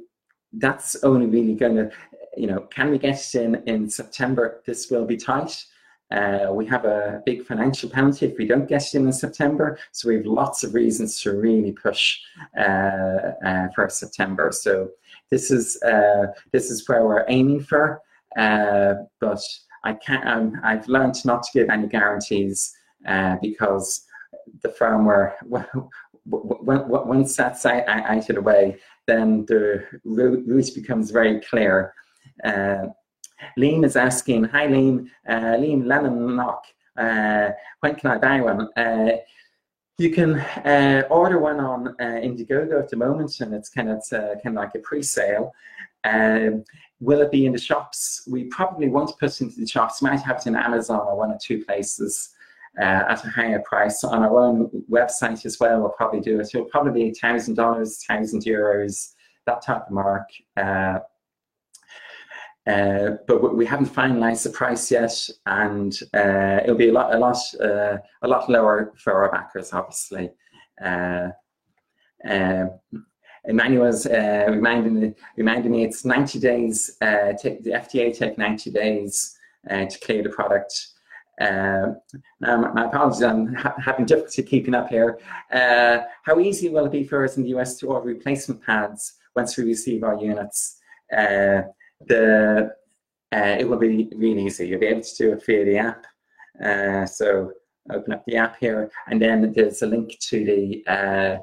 that's 0.53 0.95
only 1.03 1.25
really 1.27 1.55
going 1.55 1.75
to, 1.75 1.91
you 2.37 2.47
know, 2.47 2.61
can 2.61 2.91
we 2.91 2.97
get 2.97 3.19
it 3.19 3.35
in 3.35 3.55
in 3.67 3.89
September? 3.89 4.61
This 4.65 4.89
will 4.89 5.05
be 5.05 5.17
tight. 5.17 5.65
Uh, 6.11 6.51
we 6.51 6.65
have 6.65 6.85
a 6.85 7.21
big 7.25 7.45
financial 7.45 7.89
penalty 7.89 8.25
if 8.25 8.37
we 8.37 8.45
don't 8.45 8.67
get 8.67 8.83
it 8.83 8.95
in 8.95 9.05
in 9.05 9.13
September. 9.13 9.77
So 9.91 10.09
we 10.09 10.15
have 10.15 10.25
lots 10.25 10.63
of 10.63 10.73
reasons 10.73 11.21
to 11.21 11.37
really 11.37 11.71
push 11.71 12.19
uh, 12.57 13.31
uh, 13.45 13.67
for 13.73 13.87
September. 13.89 14.51
So 14.51 14.89
this 15.29 15.51
is 15.51 15.81
uh, 15.83 16.27
this 16.51 16.69
is 16.69 16.87
where 16.87 17.05
we're 17.05 17.25
aiming 17.29 17.61
for. 17.61 18.01
Uh, 18.37 18.95
but 19.19 19.41
I 19.83 19.93
can't. 19.93 20.27
Um, 20.27 20.59
I've 20.63 20.87
learned 20.87 21.23
not 21.25 21.43
to 21.43 21.51
give 21.53 21.69
any 21.69 21.87
guarantees 21.87 22.75
uh, 23.07 23.37
because 23.41 24.05
the 24.61 24.69
firmware. 24.69 25.33
once 26.25 27.35
that's 27.35 27.65
out, 27.65 27.87
out 27.87 28.29
of 28.29 28.35
the 28.35 28.41
way, 28.41 28.77
then 29.07 29.43
the 29.47 29.83
route 30.05 30.75
becomes 30.75 31.09
very 31.09 31.39
clear. 31.41 31.93
Liam 33.57 33.85
is 33.85 33.95
asking, 33.95 34.45
hi 34.45 34.67
Liam, 34.67 35.09
uh, 35.27 35.57
Liam 35.57 35.85
Lennon 35.85 36.35
knock, 36.35 36.65
uh, 36.97 37.49
when 37.79 37.95
can 37.95 38.11
I 38.11 38.17
buy 38.17 38.41
one? 38.41 38.67
Uh, 38.75 39.17
you 39.97 40.09
can 40.09 40.39
uh, 40.39 41.03
order 41.09 41.39
one 41.39 41.59
on 41.59 41.89
uh, 41.89 41.93
Indiegogo 41.99 42.79
at 42.79 42.89
the 42.89 42.97
moment, 42.97 43.39
and 43.39 43.53
it's 43.53 43.69
kind 43.69 43.89
of 43.89 43.97
it's, 43.97 44.13
uh, 44.13 44.35
kind 44.43 44.57
of 44.57 44.63
like 44.63 44.75
a 44.75 44.79
pre-sale. 44.79 45.51
Um, 46.03 46.63
will 46.99 47.21
it 47.21 47.31
be 47.31 47.45
in 47.45 47.51
the 47.51 47.59
shops? 47.59 48.27
We 48.29 48.45
probably 48.45 48.89
won't 48.89 49.17
put 49.19 49.29
it 49.29 49.41
into 49.41 49.59
the 49.59 49.67
shops. 49.67 50.01
Might 50.01 50.21
have 50.21 50.37
it 50.37 50.47
in 50.47 50.55
Amazon 50.55 51.01
or 51.01 51.17
one 51.17 51.31
or 51.31 51.37
two 51.41 51.63
places 51.63 52.29
uh, 52.79 53.03
at 53.09 53.23
a 53.23 53.29
higher 53.29 53.61
price. 53.65 54.03
On 54.03 54.23
our 54.23 54.39
own 54.39 54.69
website 54.89 55.45
as 55.45 55.59
well, 55.59 55.79
we'll 55.81 55.89
probably 55.89 56.19
do 56.19 56.39
it. 56.39 56.49
It'll 56.53 56.65
probably 56.65 57.09
be 57.09 57.13
thousand 57.13 57.55
dollars, 57.55 58.03
thousand 58.03 58.43
euros, 58.43 59.13
that 59.45 59.61
type 59.61 59.83
of 59.87 59.91
mark. 59.91 60.27
Uh, 62.67 62.71
uh, 62.71 63.17
but 63.27 63.55
we 63.55 63.65
haven't 63.65 63.87
finalised 63.87 64.43
the 64.43 64.49
price 64.49 64.91
yet, 64.91 65.13
and 65.45 65.99
uh, 66.13 66.59
it'll 66.63 66.75
be 66.75 66.89
a 66.89 66.93
lot, 66.93 67.13
a 67.13 67.17
lot, 67.17 67.37
uh, 67.59 67.97
a 68.21 68.27
lot 68.27 68.49
lower 68.49 68.93
for 68.97 69.13
our 69.13 69.31
backers, 69.31 69.73
obviously. 69.73 70.29
Uh, 70.83 71.29
uh, 72.27 72.65
Emmanuel's 73.45 74.05
uh, 74.05 74.45
reminding 74.49 75.15
reminding 75.35 75.71
me 75.71 75.83
it's 75.83 76.05
90 76.05 76.39
days. 76.39 76.97
Take, 77.41 77.63
the 77.63 77.71
FDA 77.71 78.15
take 78.15 78.37
90 78.37 78.69
days 78.69 79.35
to 79.67 79.97
clear 80.03 80.21
the 80.21 80.29
product. 80.29 80.89
now, 81.39 81.95
my 82.39 82.85
apologies, 82.85 83.23
I'm 83.23 83.55
ha 83.55 83.73
having 83.83 84.05
difficulty 84.05 84.43
keeping 84.43 84.75
up 84.75 84.89
here. 84.89 85.17
how 85.49 86.39
easy 86.39 86.69
will 86.69 86.85
it 86.85 86.91
be 86.91 87.03
for 87.03 87.23
us 87.23 87.37
in 87.37 87.43
the 87.43 87.49
US 87.57 87.79
to 87.79 87.87
order 87.87 88.07
replacement 88.07 88.61
pads 88.61 89.13
once 89.35 89.57
we 89.57 89.63
receive 89.63 90.03
our 90.03 90.17
units? 90.17 90.77
The 92.07 92.75
uh, 93.33 93.55
it 93.59 93.67
will 93.67 93.77
be 93.77 94.09
really 94.15 94.45
easy. 94.45 94.67
You'll 94.67 94.79
be 94.79 94.87
able 94.87 95.01
to 95.01 95.15
do 95.15 95.33
it 95.33 95.45
via 95.45 95.65
the 95.65 95.77
app. 95.77 96.05
Uh, 96.63 97.05
so 97.05 97.53
open 97.89 98.13
up 98.13 98.25
the 98.25 98.35
app 98.35 98.57
here, 98.59 98.91
and 99.07 99.21
then 99.21 99.53
there's 99.53 99.81
a 99.81 99.87
link 99.87 100.19
to 100.19 100.45
the 100.45 100.83
uh, 100.87 101.37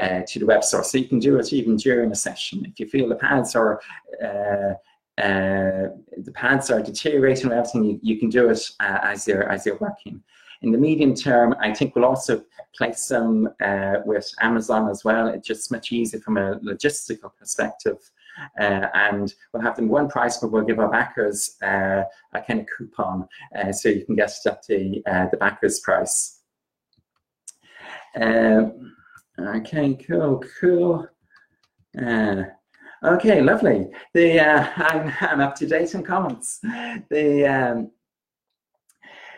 uh 0.00 0.22
to 0.26 0.38
the 0.38 0.46
web 0.46 0.62
source. 0.62 0.92
So 0.92 0.98
you 0.98 1.08
can 1.08 1.18
do 1.18 1.38
it 1.38 1.52
even 1.52 1.76
during 1.76 2.12
a 2.12 2.14
session. 2.14 2.64
If 2.64 2.78
you 2.78 2.86
feel 2.86 3.08
the 3.08 3.16
pads 3.16 3.56
are 3.56 3.80
uh, 4.22 4.74
uh, 5.20 5.90
the 6.16 6.32
pads 6.34 6.70
are 6.70 6.80
deteriorating 6.80 7.50
or 7.50 7.54
everything, 7.54 7.84
you, 7.84 8.00
you 8.00 8.18
can 8.18 8.28
do 8.28 8.48
it 8.50 8.70
as 8.80 9.26
you're 9.26 9.48
as 9.50 9.66
you're 9.66 9.78
working. 9.78 10.22
In 10.62 10.72
the 10.72 10.78
medium 10.78 11.14
term, 11.14 11.54
I 11.60 11.72
think 11.72 11.94
we'll 11.94 12.04
also 12.04 12.42
place 12.76 13.04
some 13.04 13.48
with 14.04 14.32
Amazon 14.40 14.88
as 14.88 15.04
well. 15.04 15.28
It's 15.28 15.46
just 15.46 15.72
much 15.72 15.90
easier 15.92 16.20
from 16.20 16.36
a 16.36 16.58
logistical 16.60 17.30
perspective 17.36 17.98
uh, 18.60 18.86
and 18.94 19.34
we'll 19.52 19.62
have 19.62 19.76
them 19.76 19.88
one 19.88 20.08
price, 20.08 20.38
but 20.38 20.50
we'll 20.50 20.64
give 20.64 20.78
our 20.78 20.90
backers 20.90 21.56
uh, 21.62 22.02
a 22.34 22.40
kind 22.40 22.60
of 22.60 22.66
coupon 22.76 23.26
uh, 23.56 23.72
so 23.72 23.88
you 23.88 24.04
can 24.04 24.16
get 24.16 24.30
it 24.30 24.46
at 24.46 24.66
the, 24.66 25.02
the 25.30 25.36
backers 25.38 25.80
price. 25.80 26.40
Um, 28.20 28.94
okay, 29.38 29.94
cool, 29.94 30.42
cool. 30.60 31.08
Uh, 32.00 32.44
okay, 33.04 33.40
lovely. 33.40 33.88
The 34.14 34.40
uh, 34.40 34.68
I'm, 34.76 35.12
I'm 35.20 35.40
up 35.40 35.54
to 35.56 35.66
date 35.66 35.94
on 35.94 36.02
comments. 36.02 36.60
The 37.10 37.46
um, 37.46 37.90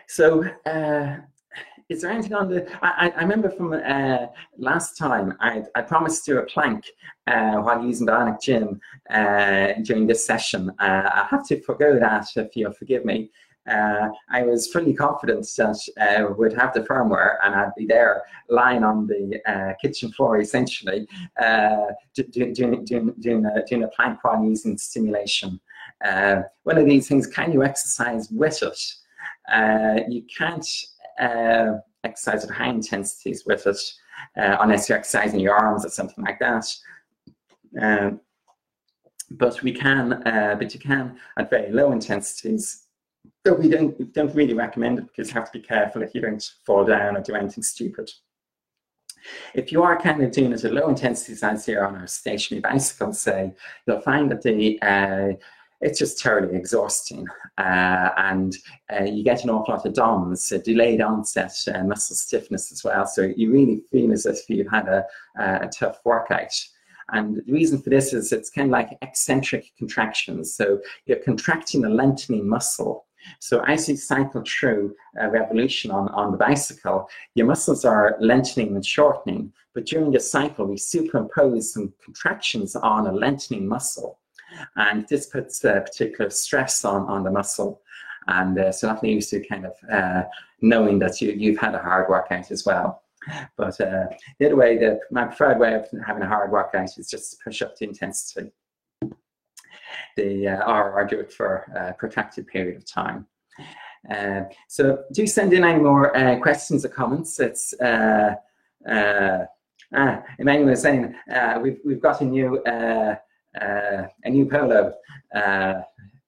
so 0.07 0.43
uh, 0.65 1.17
is 1.91 2.01
there 2.01 2.11
anything 2.11 2.33
on 2.33 2.49
the? 2.49 2.65
I, 2.81 3.09
I 3.09 3.21
remember 3.21 3.49
from 3.49 3.73
uh, 3.73 4.27
last 4.57 4.97
time 4.97 5.35
I, 5.41 5.63
I 5.75 5.81
promised 5.81 6.23
to 6.25 6.31
do 6.31 6.37
a 6.39 6.45
plank 6.45 6.85
uh, 7.27 7.57
while 7.57 7.83
using 7.83 8.07
Bionic 8.07 8.41
Gym 8.41 8.79
uh, 9.09 9.73
during 9.83 10.07
this 10.07 10.25
session. 10.25 10.71
Uh, 10.79 11.09
I 11.13 11.27
have 11.29 11.45
to 11.47 11.61
forgo 11.61 11.99
that 11.99 12.27
if 12.37 12.55
you'll 12.55 12.71
forgive 12.71 13.03
me. 13.03 13.29
Uh, 13.69 14.07
I 14.31 14.41
was 14.43 14.71
fully 14.71 14.93
confident 14.93 15.45
that 15.57 15.79
uh, 15.99 16.33
we'd 16.33 16.53
have 16.53 16.73
the 16.73 16.79
firmware 16.79 17.35
and 17.43 17.53
I'd 17.53 17.75
be 17.77 17.85
there 17.85 18.23
lying 18.49 18.83
on 18.83 19.05
the 19.05 19.39
kitchen 19.79 20.11
floor 20.13 20.39
essentially 20.39 21.07
doing, 22.15 22.53
doing, 22.53 22.85
doing, 22.85 23.13
doing, 23.19 23.45
a, 23.45 23.63
doing 23.67 23.83
a 23.83 23.87
plank 23.89 24.23
while 24.23 24.43
using 24.43 24.79
stimulation. 24.79 25.59
one 26.63 26.77
of 26.79 26.85
these 26.85 27.07
things, 27.07 27.27
can 27.27 27.51
you 27.51 27.63
exercise 27.63 28.31
with 28.31 28.63
it? 28.63 28.81
you 30.09 30.23
can't 30.35 30.67
uh, 31.19 31.79
exercise 32.03 32.43
at 32.43 32.49
high 32.49 32.69
intensities 32.69 33.43
with 33.45 33.65
it, 33.67 33.79
uh, 34.37 34.57
unless 34.61 34.87
you're 34.87 34.97
exercising 34.97 35.39
your 35.39 35.55
arms 35.55 35.85
or 35.85 35.89
something 35.89 36.23
like 36.23 36.39
that. 36.39 36.65
Um, 37.81 38.21
but 39.29 39.61
we 39.63 39.71
can, 39.71 40.13
uh, 40.27 40.55
but 40.57 40.73
you 40.73 40.79
can 40.79 41.17
at 41.37 41.49
very 41.49 41.71
low 41.71 41.91
intensities. 41.91 42.87
Though 43.43 43.53
we 43.53 43.69
don't, 43.69 44.13
don't 44.13 44.35
really 44.35 44.53
recommend 44.53 44.99
it 44.99 45.07
because 45.07 45.29
you 45.29 45.33
have 45.35 45.51
to 45.51 45.59
be 45.59 45.65
careful 45.65 46.01
if 46.01 46.13
you 46.13 46.21
don't 46.21 46.43
fall 46.65 46.83
down 46.85 47.15
or 47.15 47.21
do 47.21 47.35
anything 47.35 47.63
stupid. 47.63 48.11
If 49.53 49.71
you 49.71 49.83
are 49.83 49.99
kind 49.99 50.23
of 50.23 50.31
doing 50.31 50.51
it 50.51 50.63
at 50.63 50.73
low 50.73 50.89
intensities 50.89 51.43
as 51.43 51.67
you're 51.67 51.85
on 51.85 51.95
a 51.95 52.07
stationary 52.07 52.61
bicycle, 52.61 53.13
say, 53.13 53.53
you'll 53.85 54.01
find 54.01 54.29
that 54.31 54.41
the 54.41 54.81
uh, 54.81 55.33
it's 55.81 55.99
just 55.99 56.19
terribly 56.19 56.57
exhausting. 56.57 57.27
Uh, 57.57 58.09
and 58.17 58.55
uh, 58.93 59.03
you 59.03 59.23
get 59.23 59.43
an 59.43 59.49
awful 59.49 59.73
lot 59.73 59.85
of 59.85 59.93
DOMS, 59.93 60.53
delayed 60.63 61.01
onset 61.01 61.53
uh, 61.73 61.83
muscle 61.83 62.15
stiffness 62.15 62.71
as 62.71 62.83
well. 62.83 63.05
So 63.05 63.31
you 63.35 63.51
really 63.51 63.81
feel 63.91 64.13
as 64.13 64.25
if 64.25 64.47
you've 64.47 64.71
had 64.71 64.87
a, 64.87 65.05
a 65.37 65.67
tough 65.67 65.99
workout. 66.05 66.53
And 67.09 67.37
the 67.45 67.51
reason 67.51 67.81
for 67.81 67.89
this 67.89 68.13
is 68.13 68.31
it's 68.31 68.49
kind 68.49 68.67
of 68.67 68.71
like 68.71 68.97
eccentric 69.01 69.65
contractions. 69.77 70.55
So 70.55 70.79
you're 71.05 71.19
contracting 71.19 71.83
a 71.83 71.89
lengthening 71.89 72.47
muscle. 72.47 73.05
So 73.39 73.63
as 73.65 73.87
you 73.87 73.97
cycle 73.97 74.43
through 74.47 74.95
a 75.19 75.29
revolution 75.29 75.91
on, 75.91 76.07
on 76.09 76.31
the 76.31 76.37
bicycle, 76.37 77.07
your 77.35 77.47
muscles 77.47 77.85
are 77.85 78.17
lengthening 78.19 78.75
and 78.75 78.85
shortening. 78.85 79.51
But 79.73 79.85
during 79.85 80.11
the 80.11 80.19
cycle, 80.19 80.65
we 80.65 80.77
superimpose 80.77 81.73
some 81.73 81.93
contractions 82.03 82.75
on 82.75 83.07
a 83.07 83.11
lengthening 83.11 83.67
muscle. 83.67 84.20
And 84.75 85.07
this 85.07 85.27
puts 85.27 85.63
a 85.63 85.81
particular 85.81 86.29
stress 86.29 86.85
on, 86.85 87.07
on 87.07 87.23
the 87.23 87.31
muscle. 87.31 87.81
And 88.27 88.57
uh, 88.59 88.71
so 88.71 88.87
that 88.87 89.03
leaves 89.03 89.33
you 89.33 89.43
kind 89.47 89.65
of 89.65 89.73
uh, 89.91 90.23
knowing 90.61 90.99
that 90.99 91.21
you, 91.21 91.31
you've 91.31 91.59
had 91.59 91.75
a 91.75 91.79
hard 91.79 92.09
workout 92.09 92.51
as 92.51 92.65
well. 92.65 93.03
But 93.57 93.79
uh, 93.79 94.05
the 94.39 94.47
other 94.47 94.55
way, 94.55 94.77
the, 94.77 94.99
my 95.11 95.25
preferred 95.25 95.59
way 95.59 95.75
of 95.75 95.87
having 96.05 96.23
a 96.23 96.27
hard 96.27 96.51
workout 96.51 96.97
is 96.97 97.09
just 97.09 97.31
to 97.31 97.37
push 97.43 97.61
up 97.61 97.75
the 97.77 97.85
intensity. 97.85 98.51
The, 100.17 100.47
uh, 100.47 100.71
or, 100.71 101.05
do 101.05 101.19
it 101.19 101.31
for 101.31 101.65
a 101.75 101.93
protracted 101.93 102.47
period 102.47 102.77
of 102.77 102.85
time. 102.85 103.27
Uh, 104.09 104.43
so 104.67 105.03
do 105.11 105.27
send 105.27 105.53
in 105.53 105.63
any 105.63 105.79
more 105.79 106.15
uh, 106.15 106.39
questions 106.39 106.83
or 106.83 106.89
comments. 106.89 107.39
It's 107.39 107.73
uh, 107.79 108.35
uh, 108.89 109.45
ah, 109.95 110.23
Emmanuel 110.39 110.69
is 110.69 110.81
saying 110.81 111.15
uh, 111.31 111.59
we've 111.61 111.79
we've 111.85 112.01
got 112.01 112.21
a 112.21 112.25
new 112.25 112.61
uh, 113.59 114.03
a 114.23 114.29
new 114.29 114.45
polo, 114.45 114.93
uh, 115.35 115.73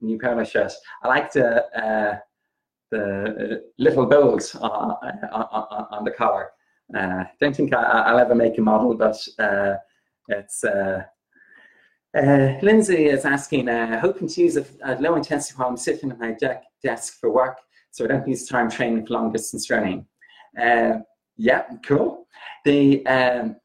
new 0.01 0.19
polo 0.19 0.43
shirt. 0.43 0.73
I 1.03 1.07
like 1.07 1.31
the 1.31 1.65
uh, 1.77 2.19
the 2.91 3.63
little 3.79 4.05
bows 4.05 4.55
on, 4.55 4.95
on, 5.31 5.87
on 5.91 6.03
the 6.03 6.11
collar. 6.11 6.51
Uh, 6.95 7.23
don't 7.39 7.55
think 7.55 7.73
I, 7.73 8.11
will 8.11 8.19
ever 8.19 8.35
make 8.35 8.57
a 8.57 8.61
model, 8.61 8.95
but 8.95 9.17
uh, 9.39 9.75
it's. 10.27 10.63
Uh, 10.63 11.03
Lindsay 12.61 13.05
is 13.07 13.25
asking, 13.25 13.65
hoping 13.67 14.27
to 14.27 14.41
use 14.41 14.55
a, 14.55 14.65
a, 14.83 15.01
low 15.01 15.15
intensity 15.15 15.55
while 15.57 15.69
I'm 15.69 15.77
sitting 15.77 16.11
at 16.11 16.19
my 16.19 16.35
de 16.39 16.61
desk 16.83 17.19
for 17.19 17.31
work, 17.31 17.57
so 17.89 18.05
I 18.05 18.07
don't 18.07 18.27
use 18.27 18.47
time 18.47 18.69
training 18.69 19.07
for 19.07 19.13
long 19.13 19.31
distance 19.31 19.71
running. 19.71 20.05
Yeah, 21.37 21.63
cool. 21.85 22.27
The 22.63 23.05
um, 23.07 23.55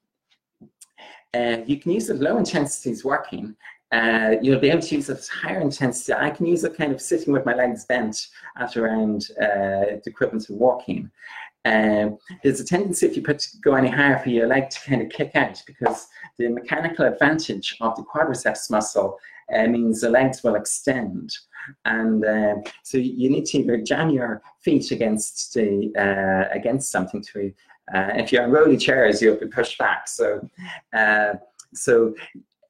uh, 1.38 1.62
you 1.66 1.78
can 1.78 1.92
use 1.92 2.10
it 2.10 2.20
low 2.20 2.36
intensities 2.36 3.04
working. 3.04 3.54
Uh, 3.90 4.34
you'll 4.42 4.60
be 4.60 4.70
able 4.70 4.82
to 4.82 4.96
use 4.96 5.08
it 5.08 5.26
higher 5.28 5.60
intensity. 5.60 6.12
I 6.12 6.30
can 6.30 6.46
use 6.46 6.64
it 6.64 6.76
kind 6.76 6.92
of 6.92 7.00
sitting 7.00 7.32
with 7.32 7.46
my 7.46 7.54
legs 7.54 7.86
bent 7.86 8.28
at 8.58 8.76
around 8.76 9.28
uh, 9.40 9.96
the 10.02 10.02
equivalent 10.06 10.50
of 10.50 10.56
walking. 10.56 11.10
Uh, 11.64 12.10
there's 12.42 12.60
a 12.60 12.64
tendency 12.64 13.06
if 13.06 13.16
you 13.16 13.22
put 13.22 13.46
go 13.62 13.74
any 13.74 13.88
higher 13.88 14.18
for 14.18 14.30
your 14.30 14.46
leg 14.46 14.70
to 14.70 14.80
kind 14.80 15.02
of 15.02 15.08
kick 15.10 15.32
out 15.34 15.62
because 15.66 16.06
the 16.38 16.48
mechanical 16.48 17.04
advantage 17.06 17.76
of 17.80 17.96
the 17.96 18.02
quadriceps 18.02 18.70
muscle 18.70 19.18
uh, 19.54 19.66
means 19.66 20.00
the 20.00 20.10
legs 20.10 20.42
will 20.42 20.54
extend. 20.54 21.36
And 21.84 22.24
uh, 22.24 22.54
so 22.82 22.98
you 22.98 23.30
need 23.30 23.46
to 23.46 23.58
either 23.58 23.78
jam 23.78 24.10
your 24.10 24.42
feet 24.60 24.90
against 24.90 25.54
the 25.54 25.92
uh, 25.98 26.54
against 26.54 26.90
something 26.90 27.22
to 27.32 27.52
uh, 27.94 28.10
if 28.14 28.32
you're 28.32 28.42
on 28.42 28.50
rolly 28.50 28.76
chairs, 28.76 29.20
you'll 29.22 29.36
be 29.36 29.46
pushed 29.46 29.78
back. 29.78 30.08
So, 30.08 30.48
uh, 30.92 31.34
so 31.74 32.14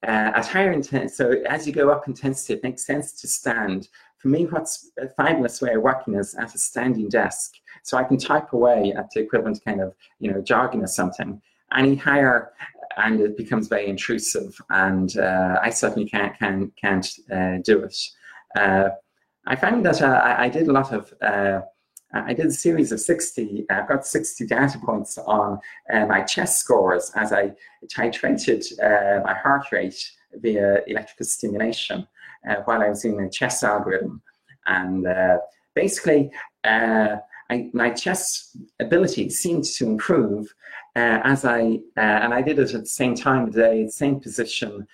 uh, 0.06 0.32
at 0.36 0.46
higher 0.46 0.72
intensity, 0.72 1.08
so 1.08 1.30
as 1.48 1.66
you 1.66 1.72
go 1.72 1.90
up 1.90 2.06
intensity, 2.06 2.54
it 2.54 2.62
makes 2.62 2.86
sense 2.86 3.12
to 3.20 3.28
stand. 3.28 3.88
For 4.18 4.28
me, 4.28 4.46
what's 4.46 4.90
a 4.98 5.08
fabulous 5.08 5.60
way 5.60 5.74
of 5.74 5.82
working 5.82 6.14
is 6.14 6.34
at 6.34 6.54
a 6.54 6.58
standing 6.58 7.08
desk. 7.08 7.54
So 7.82 7.96
I 7.96 8.04
can 8.04 8.16
type 8.16 8.52
away 8.52 8.92
at 8.96 9.10
the 9.10 9.20
equivalent 9.20 9.64
kind 9.64 9.80
of, 9.80 9.94
you 10.18 10.32
know, 10.32 10.40
jogging 10.40 10.82
or 10.82 10.88
something. 10.88 11.40
Any 11.76 11.96
higher, 11.96 12.52
and 12.96 13.20
it 13.20 13.36
becomes 13.36 13.68
very 13.68 13.88
intrusive, 13.88 14.56
and 14.70 15.16
uh, 15.18 15.58
I 15.62 15.70
certainly 15.70 16.08
can't 16.08 16.36
can, 16.38 16.72
can't 16.80 17.08
uh, 17.30 17.58
do 17.62 17.80
it. 17.80 17.96
Uh, 18.56 18.90
I 19.46 19.56
found 19.56 19.84
that 19.86 20.02
I, 20.02 20.48
did 20.48 20.68
a 20.68 20.72
lot 20.72 20.92
of 20.92 21.12
I 22.12 22.32
did 22.32 22.46
a 22.46 22.50
series 22.50 22.90
of 22.90 23.00
60, 23.00 23.66
I've 23.70 23.88
got 23.88 24.06
60 24.06 24.46
data 24.46 24.78
points 24.78 25.18
on 25.18 25.58
uh, 25.92 26.06
my 26.06 26.22
chest 26.22 26.58
scores 26.58 27.12
as 27.14 27.32
I 27.32 27.52
titrated 27.86 28.64
uh, 28.82 29.22
my 29.24 29.34
heart 29.34 29.70
rate 29.72 30.10
via 30.34 30.80
electrical 30.86 31.26
stimulation 31.26 32.06
uh, 32.48 32.56
while 32.64 32.80
I 32.80 32.88
was 32.88 33.02
doing 33.02 33.22
the 33.22 33.30
chess 33.30 33.62
algorithm. 33.62 34.22
And 34.66 35.06
uh, 35.06 35.38
basically, 35.74 36.30
uh, 36.64 37.16
I, 37.50 37.70
my 37.72 37.90
chess 37.90 38.56
ability 38.80 39.28
seemed 39.30 39.64
to 39.64 39.86
improve 39.86 40.46
uh, 40.96 41.20
as 41.24 41.44
I, 41.44 41.78
and 41.96 42.32
I 42.34 42.40
did 42.42 42.58
it 42.58 42.74
at 42.74 42.80
the 42.80 42.86
same 42.86 43.14
time 43.14 43.44
of 43.44 43.52
the 43.52 43.62
day, 43.62 43.88
same 43.88 44.18
position, 44.20 44.86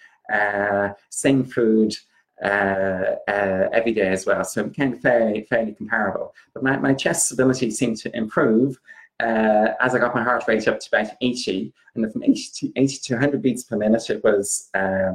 same 1.10 1.44
food, 1.44 1.94
uh, 2.42 3.16
uh, 3.28 3.68
every 3.72 3.92
day 3.92 4.08
as 4.08 4.26
well. 4.26 4.44
So 4.44 4.62
it 4.62 4.70
became 4.70 4.98
fairly, 4.98 5.42
fairly 5.48 5.72
comparable. 5.72 6.34
But 6.52 6.62
my, 6.62 6.76
my 6.76 6.94
chest 6.94 7.26
stability 7.26 7.70
seemed 7.70 7.98
to 7.98 8.16
improve 8.16 8.78
uh, 9.20 9.68
as 9.80 9.94
I 9.94 9.98
got 9.98 10.14
my 10.14 10.22
heart 10.22 10.44
rate 10.48 10.66
up 10.66 10.80
to 10.80 10.88
about 10.88 11.12
80. 11.20 11.72
And 11.94 12.12
from 12.12 12.24
80 12.24 12.48
to, 12.54 12.72
80 12.76 12.98
to 13.04 13.14
100 13.14 13.42
beats 13.42 13.64
per 13.64 13.76
minute, 13.76 14.10
it 14.10 14.22
was 14.24 14.68
uh, 14.74 15.12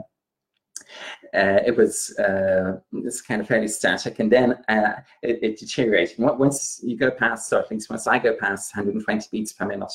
uh, 1.35 1.59
it 1.65 1.75
was 1.75 2.15
this 2.91 3.21
kind 3.21 3.41
of 3.41 3.47
fairly 3.47 3.67
static, 3.67 4.19
and 4.19 4.31
then 4.31 4.55
it, 5.21 5.37
it, 5.43 5.59
deteriorated. 5.59 6.17
Once 6.17 6.79
you 6.81 6.97
go 6.97 7.11
past, 7.11 7.53
or 7.53 7.59
at 7.59 7.69
least 7.69 7.91
once 7.91 8.07
I 8.07 8.17
go 8.17 8.33
past 8.33 8.75
120 8.75 9.27
beats 9.29 9.53
per 9.53 9.67
minute, 9.67 9.93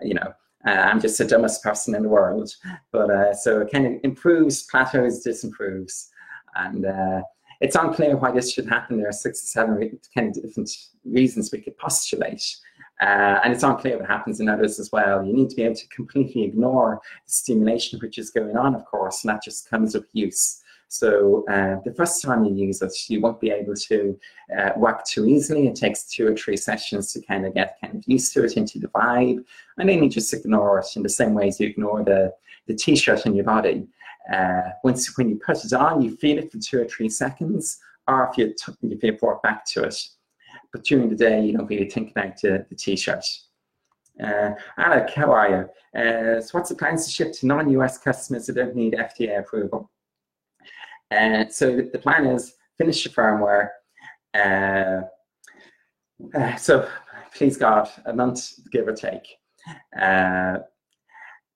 you 0.00 0.14
know, 0.14 0.32
uh, 0.66 0.70
I'm 0.70 1.00
just 1.00 1.18
the 1.18 1.24
dumbest 1.24 1.62
person 1.62 1.94
in 1.94 2.02
the 2.02 2.08
world. 2.08 2.54
But 2.90 3.10
uh, 3.10 3.34
so 3.34 3.60
it 3.60 3.70
kind 3.70 3.86
of 3.86 3.92
improves, 4.02 4.64
plateaus, 4.64 5.22
disimproves. 5.22 6.10
And 6.58 6.86
uh, 6.86 7.22
it's 7.60 7.76
unclear 7.76 8.16
why 8.16 8.32
this 8.32 8.52
should 8.52 8.68
happen. 8.68 8.98
There 8.98 9.08
are 9.08 9.12
six 9.12 9.42
or 9.42 9.46
seven 9.46 10.00
kind 10.14 10.36
of 10.36 10.42
different 10.42 10.70
reasons 11.04 11.50
we 11.50 11.60
could 11.60 11.76
postulate. 11.78 12.44
Uh, 13.00 13.38
and 13.44 13.52
it's 13.52 13.62
unclear 13.62 13.98
what 13.98 14.08
happens 14.08 14.40
in 14.40 14.48
others 14.48 14.80
as 14.80 14.90
well. 14.92 15.24
You 15.24 15.32
need 15.32 15.50
to 15.50 15.56
be 15.56 15.62
able 15.62 15.76
to 15.76 15.88
completely 15.88 16.42
ignore 16.42 17.00
the 17.26 17.32
stimulation 17.32 17.98
which 18.00 18.18
is 18.18 18.30
going 18.30 18.56
on, 18.56 18.74
of 18.74 18.84
course, 18.84 19.22
and 19.22 19.30
that 19.30 19.42
just 19.42 19.70
comes 19.70 19.94
with 19.94 20.06
use. 20.12 20.62
So 20.88 21.44
uh, 21.50 21.76
the 21.84 21.92
first 21.94 22.22
time 22.22 22.44
you 22.44 22.54
use 22.54 22.80
it, 22.80 22.92
you 23.08 23.20
won't 23.20 23.40
be 23.40 23.50
able 23.50 23.74
to 23.74 24.18
uh, 24.58 24.70
work 24.76 25.04
too 25.04 25.26
easily. 25.26 25.68
It 25.68 25.76
takes 25.76 26.04
two 26.04 26.26
or 26.26 26.34
three 26.34 26.56
sessions 26.56 27.12
to 27.12 27.20
kind 27.20 27.46
of 27.46 27.54
get 27.54 27.76
kind 27.80 27.96
of 27.96 28.04
used 28.06 28.32
to 28.34 28.44
it, 28.44 28.56
into 28.56 28.78
the 28.78 28.88
vibe, 28.88 29.44
and 29.76 29.88
then 29.88 30.02
you 30.02 30.08
just 30.08 30.32
ignore 30.32 30.78
it 30.78 30.86
in 30.96 31.02
the 31.02 31.08
same 31.08 31.34
way 31.34 31.48
as 31.48 31.60
you 31.60 31.68
ignore 31.68 32.02
the, 32.02 32.32
the 32.66 32.74
t-shirt 32.74 33.26
on 33.26 33.34
your 33.34 33.44
body. 33.44 33.86
Uh, 34.32 34.70
once 34.84 35.16
when 35.16 35.28
you 35.28 35.40
put 35.44 35.64
it 35.64 35.72
on, 35.72 36.02
you 36.02 36.16
feel 36.16 36.38
it 36.38 36.52
for 36.52 36.58
two 36.58 36.82
or 36.82 36.84
three 36.84 37.08
seconds, 37.08 37.78
or 38.06 38.28
if 38.30 38.38
you, 38.38 38.54
if 38.82 39.02
you 39.02 39.18
back 39.42 39.64
to 39.66 39.84
it. 39.84 39.96
But 40.72 40.84
during 40.84 41.08
the 41.08 41.16
day, 41.16 41.44
you 41.44 41.56
don't 41.56 41.66
really 41.66 41.88
think 41.88 42.10
about 42.10 42.40
the, 42.40 42.66
t-shirt. 42.76 43.24
Uh, 44.22 44.50
Alec, 44.76 45.10
how 45.14 45.32
are 45.32 45.48
you? 45.48 46.00
Uh, 46.00 46.40
so 46.40 46.58
what's 46.58 46.68
the 46.68 46.74
plans 46.74 47.06
to 47.06 47.12
ship 47.12 47.32
to 47.32 47.46
non-US 47.46 47.98
customers 47.98 48.46
that 48.46 48.54
don't 48.54 48.74
need 48.74 48.94
FDA 48.94 49.38
approval? 49.38 49.90
Uh, 51.10 51.46
so 51.48 51.74
the, 51.74 51.88
the, 51.92 51.98
plan 51.98 52.26
is 52.26 52.54
finish 52.76 53.04
the 53.04 53.10
firmware. 53.10 53.68
Uh, 54.34 55.02
uh, 56.36 56.56
so 56.56 56.88
please 57.34 57.56
God, 57.56 57.88
a 58.04 58.12
month, 58.12 58.58
give 58.70 58.88
or 58.88 58.92
take. 58.92 59.26
Uh, 59.98 60.58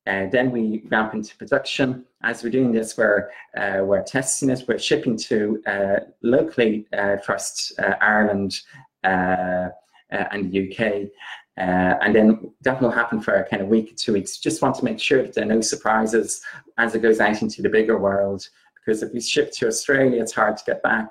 uh, 0.06 0.26
then 0.30 0.50
we 0.50 0.82
ramp 0.88 1.14
into 1.14 1.36
production. 1.36 2.04
As 2.24 2.44
we're 2.44 2.50
doing 2.50 2.72
this, 2.72 2.96
we're, 2.96 3.30
uh, 3.56 3.80
we're 3.82 4.02
testing 4.04 4.50
it. 4.50 4.64
We're 4.68 4.78
shipping 4.78 5.16
to 5.18 5.60
uh, 5.66 5.96
locally 6.22 6.86
uh, 6.92 7.16
first 7.16 7.72
uh, 7.80 7.94
Ireland 8.00 8.60
uh, 9.02 9.68
and 10.10 10.52
the 10.52 10.70
UK. 10.70 11.10
and 11.56 12.14
then 12.14 12.52
that 12.60 12.80
will 12.80 12.90
happen 12.90 13.20
for 13.20 13.34
a 13.34 13.48
kind 13.48 13.60
of 13.60 13.68
week, 13.68 13.96
two 13.96 14.12
weeks. 14.12 14.38
Just 14.38 14.62
want 14.62 14.76
to 14.76 14.84
make 14.84 15.00
sure 15.00 15.22
that 15.22 15.34
there 15.34 15.44
are 15.44 15.54
no 15.54 15.60
surprises 15.60 16.42
as 16.78 16.94
it 16.94 17.02
goes 17.02 17.18
out 17.18 17.42
into 17.42 17.60
the 17.60 17.68
bigger 17.68 17.98
world. 17.98 18.48
Because 18.76 19.02
if 19.02 19.12
we 19.12 19.20
ship 19.20 19.52
to 19.54 19.66
Australia, 19.66 20.20
it's 20.20 20.32
hard 20.32 20.56
to 20.56 20.64
get 20.64 20.82
back. 20.82 21.08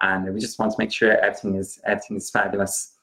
And 0.00 0.32
we 0.32 0.40
just 0.40 0.58
want 0.58 0.72
to 0.72 0.78
make 0.78 0.92
sure 0.92 1.16
everything 1.18 1.56
is, 1.56 1.80
everything 1.84 2.16
is 2.18 2.30
fabulous. 2.30 2.94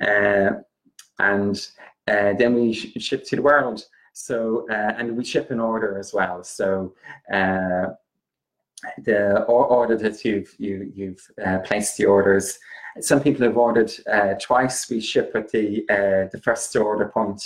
and 0.00 1.68
then 2.06 2.54
we 2.54 2.72
ship 2.72 3.24
to 3.26 3.36
the 3.36 3.42
world. 3.42 3.84
So, 4.18 4.66
uh, 4.70 4.94
and 4.96 5.14
we 5.14 5.26
ship 5.26 5.50
an 5.50 5.60
order 5.60 5.98
as 5.98 6.14
well. 6.14 6.42
So, 6.42 6.94
uh, 7.30 7.88
the 9.04 9.42
order 9.44 9.98
that 9.98 10.24
you've 10.24 10.54
you, 10.58 10.90
you've 10.94 11.30
uh, 11.44 11.58
placed 11.58 11.98
the 11.98 12.06
orders. 12.06 12.58
Some 13.00 13.20
people 13.20 13.44
have 13.44 13.58
ordered 13.58 13.92
uh, 14.10 14.34
twice. 14.40 14.88
We 14.88 15.02
ship 15.02 15.32
at 15.34 15.50
the 15.50 15.84
uh, 15.90 16.30
the 16.32 16.40
first 16.42 16.74
order 16.74 17.08
point, 17.08 17.42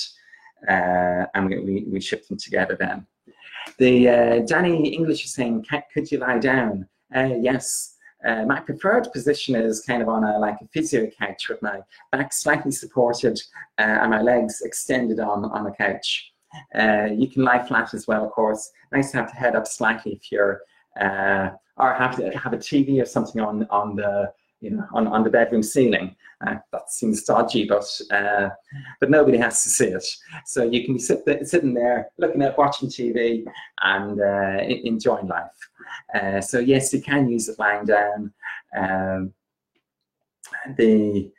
uh, 0.68 1.26
and 1.34 1.48
we, 1.48 1.58
we, 1.58 1.84
we 1.88 2.00
ship 2.00 2.28
them 2.28 2.38
together 2.38 2.76
then. 2.78 3.04
The 3.78 4.44
Danny 4.46 4.90
English 4.90 5.24
is 5.24 5.34
saying, 5.34 5.66
"Could 5.92 6.12
you 6.12 6.18
lie 6.18 6.38
down?" 6.38 6.88
yes. 7.12 7.96
My 8.22 8.60
preferred 8.60 9.08
position 9.12 9.56
is 9.56 9.80
kind 9.80 10.02
of 10.02 10.08
on 10.08 10.22
a 10.22 10.38
like 10.38 10.60
a 10.60 10.68
physio 10.68 11.10
couch 11.18 11.48
with 11.48 11.60
my 11.62 11.80
back 12.12 12.32
slightly 12.32 12.70
supported 12.70 13.40
and 13.78 14.10
my 14.12 14.22
legs 14.22 14.60
extended 14.60 15.18
on 15.18 15.46
on 15.46 15.64
the 15.64 15.72
couch. 15.72 16.30
Uh, 16.74 17.08
you 17.12 17.28
can 17.28 17.44
lie 17.44 17.64
flat 17.66 17.94
as 17.94 18.06
well, 18.06 18.24
of 18.24 18.32
course. 18.32 18.70
Nice 18.92 19.10
to 19.12 19.18
have 19.18 19.30
the 19.30 19.36
head 19.36 19.56
up 19.56 19.66
slightly 19.66 20.12
if 20.12 20.32
you're, 20.32 20.62
uh, 21.00 21.50
or 21.76 21.94
have 21.94 22.16
to 22.16 22.30
have 22.30 22.52
a 22.52 22.58
TV 22.58 23.00
or 23.00 23.06
something 23.06 23.40
on 23.40 23.66
on 23.70 23.96
the 23.96 24.32
you 24.60 24.70
know 24.70 24.86
on, 24.92 25.06
on 25.06 25.24
the 25.24 25.30
bedroom 25.30 25.62
ceiling. 25.62 26.14
Uh, 26.46 26.56
that 26.72 26.90
seems 26.90 27.22
dodgy, 27.24 27.66
but 27.66 27.84
uh, 28.10 28.48
but 28.98 29.10
nobody 29.10 29.38
has 29.38 29.62
to 29.62 29.68
see 29.68 29.86
it. 29.86 30.04
So 30.46 30.64
you 30.64 30.84
can 30.84 30.94
be 30.94 31.00
sit 31.00 31.24
sitting 31.46 31.74
there 31.74 32.08
looking 32.18 32.42
at 32.42 32.56
watching 32.56 32.88
TV 32.88 33.44
and 33.82 34.20
uh, 34.20 34.62
enjoying 34.62 35.28
life. 35.28 36.44
So 36.44 36.58
yes, 36.58 36.92
you 36.92 37.02
can 37.02 37.28
use 37.28 37.48
it 37.48 37.58
lying 37.58 37.86
down. 37.86 38.32
Um, 38.76 39.34
the 40.76 41.30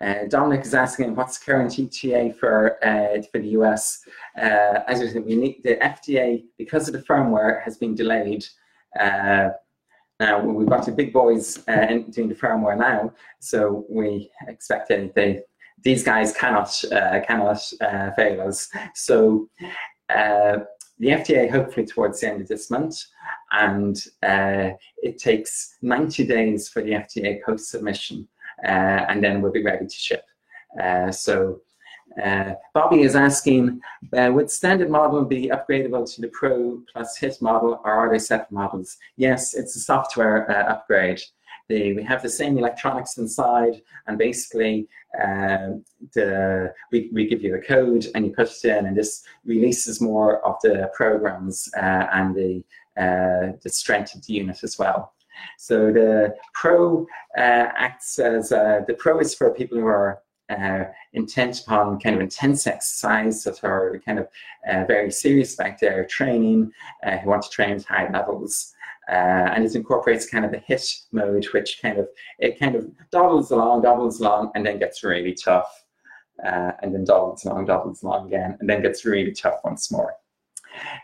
uh, 0.00 0.26
Dominic 0.28 0.64
is 0.64 0.74
asking 0.74 1.16
what's 1.16 1.38
the 1.38 1.44
current 1.44 1.78
ETA 1.78 2.34
for 2.38 2.84
uh, 2.84 3.20
for 3.32 3.40
the 3.40 3.48
US. 3.48 4.00
Uh, 4.36 4.80
as 4.86 5.00
I 5.00 5.08
said, 5.08 5.24
we 5.24 5.34
need 5.34 5.60
the 5.64 5.76
FDA 5.76 6.44
because 6.56 6.86
of 6.86 6.94
the 6.94 7.02
firmware 7.02 7.62
has 7.62 7.76
been 7.76 7.94
delayed. 7.94 8.44
Uh, 8.98 9.50
now 10.20 10.40
we've 10.40 10.68
got 10.68 10.86
the 10.86 10.92
big 10.92 11.12
boys 11.12 11.66
uh, 11.68 11.98
doing 12.10 12.28
the 12.28 12.34
firmware 12.34 12.78
now, 12.78 13.12
so 13.40 13.86
we 13.88 14.30
expect 14.46 14.88
that 14.88 15.14
they 15.14 15.42
these 15.82 16.04
guys 16.04 16.32
cannot 16.32 16.84
uh, 16.92 17.20
cannot 17.26 17.60
fail 18.16 18.40
us. 18.42 18.68
So 18.94 19.48
the 20.08 21.10
FDA 21.10 21.48
hopefully 21.48 21.86
towards 21.86 22.20
the 22.20 22.28
end 22.28 22.40
of 22.40 22.48
this 22.48 22.70
month, 22.70 23.00
and 23.50 23.96
it 24.22 25.18
takes 25.18 25.76
90 25.82 26.26
days 26.26 26.68
for 26.68 26.82
the 26.82 26.92
FDA 26.92 27.42
post 27.44 27.68
submission. 27.68 28.28
Uh, 28.64 29.06
and 29.08 29.22
then 29.22 29.40
we'll 29.40 29.52
be 29.52 29.62
ready 29.62 29.86
to 29.86 29.94
ship. 29.94 30.24
Uh, 30.80 31.10
so 31.10 31.60
uh, 32.22 32.54
Bobby 32.74 33.02
is 33.02 33.14
asking, 33.14 33.80
uh, 34.16 34.30
would 34.32 34.50
standard 34.50 34.90
model 34.90 35.24
be 35.24 35.48
upgradable 35.48 36.12
to 36.12 36.20
the 36.20 36.28
Pro 36.28 36.82
plus 36.92 37.16
HIT 37.16 37.40
model 37.40 37.80
or 37.84 37.92
are 37.92 38.10
they 38.10 38.18
separate 38.18 38.52
models? 38.52 38.96
Yes, 39.16 39.54
it's 39.54 39.76
a 39.76 39.80
software 39.80 40.50
uh, 40.50 40.72
upgrade. 40.72 41.22
The, 41.68 41.92
we 41.94 42.02
have 42.02 42.22
the 42.22 42.30
same 42.30 42.56
electronics 42.56 43.18
inside 43.18 43.82
and 44.06 44.16
basically 44.16 44.88
uh, 45.22 45.76
the, 46.14 46.72
we, 46.90 47.10
we 47.12 47.28
give 47.28 47.42
you 47.42 47.56
a 47.56 47.60
code 47.60 48.06
and 48.14 48.24
you 48.24 48.32
put 48.32 48.50
it 48.50 48.64
in 48.64 48.86
and 48.86 48.96
this 48.96 49.22
releases 49.44 50.00
more 50.00 50.44
of 50.46 50.56
the 50.62 50.90
programs 50.94 51.68
and 51.76 52.34
the, 52.34 52.64
the 52.96 53.70
strength 53.70 54.14
of 54.14 54.26
the 54.26 54.32
unit 54.32 54.64
as 54.64 54.78
well. 54.78 55.12
So 55.58 55.92
the 55.92 56.34
pro 56.54 57.06
uh, 57.36 57.70
acts 57.76 58.18
as 58.18 58.52
uh, 58.52 58.80
the 58.86 58.94
pro 58.94 59.18
is 59.20 59.34
for 59.34 59.50
people 59.50 59.78
who 59.78 59.86
are 59.86 60.20
uh, 60.50 60.84
intent 61.12 61.60
upon 61.60 62.00
kind 62.00 62.16
of 62.16 62.22
intense 62.22 62.66
exercise 62.66 63.44
that 63.44 63.62
are 63.64 64.00
kind 64.04 64.18
of 64.18 64.28
uh, 64.68 64.84
very 64.86 65.10
serious 65.10 65.54
about 65.54 65.78
their 65.78 66.06
training, 66.06 66.72
uh, 67.04 67.18
who 67.18 67.28
want 67.28 67.42
to 67.42 67.50
train 67.50 67.72
at 67.72 67.84
high 67.84 68.10
levels. 68.10 68.74
Uh, 69.10 69.52
and 69.54 69.64
it 69.64 69.74
incorporates 69.74 70.28
kind 70.28 70.44
of 70.44 70.50
the 70.50 70.58
hit 70.58 70.84
mode, 71.12 71.44
which 71.52 71.80
kind 71.80 71.98
of 71.98 72.08
it 72.38 72.58
kind 72.58 72.76
of 72.76 72.86
doubles 73.10 73.50
along, 73.50 73.82
doubles 73.82 74.20
along, 74.20 74.50
and 74.54 74.64
then 74.64 74.78
gets 74.78 75.02
really 75.02 75.34
tough, 75.34 75.84
and 76.44 76.94
then 76.94 77.04
doubles 77.04 77.44
along, 77.44 77.64
doubles 77.64 78.02
along 78.02 78.26
again, 78.26 78.56
and 78.60 78.68
then 78.68 78.82
gets 78.82 79.06
really 79.06 79.32
tough 79.32 79.60
once 79.64 79.90
more. 79.90 80.14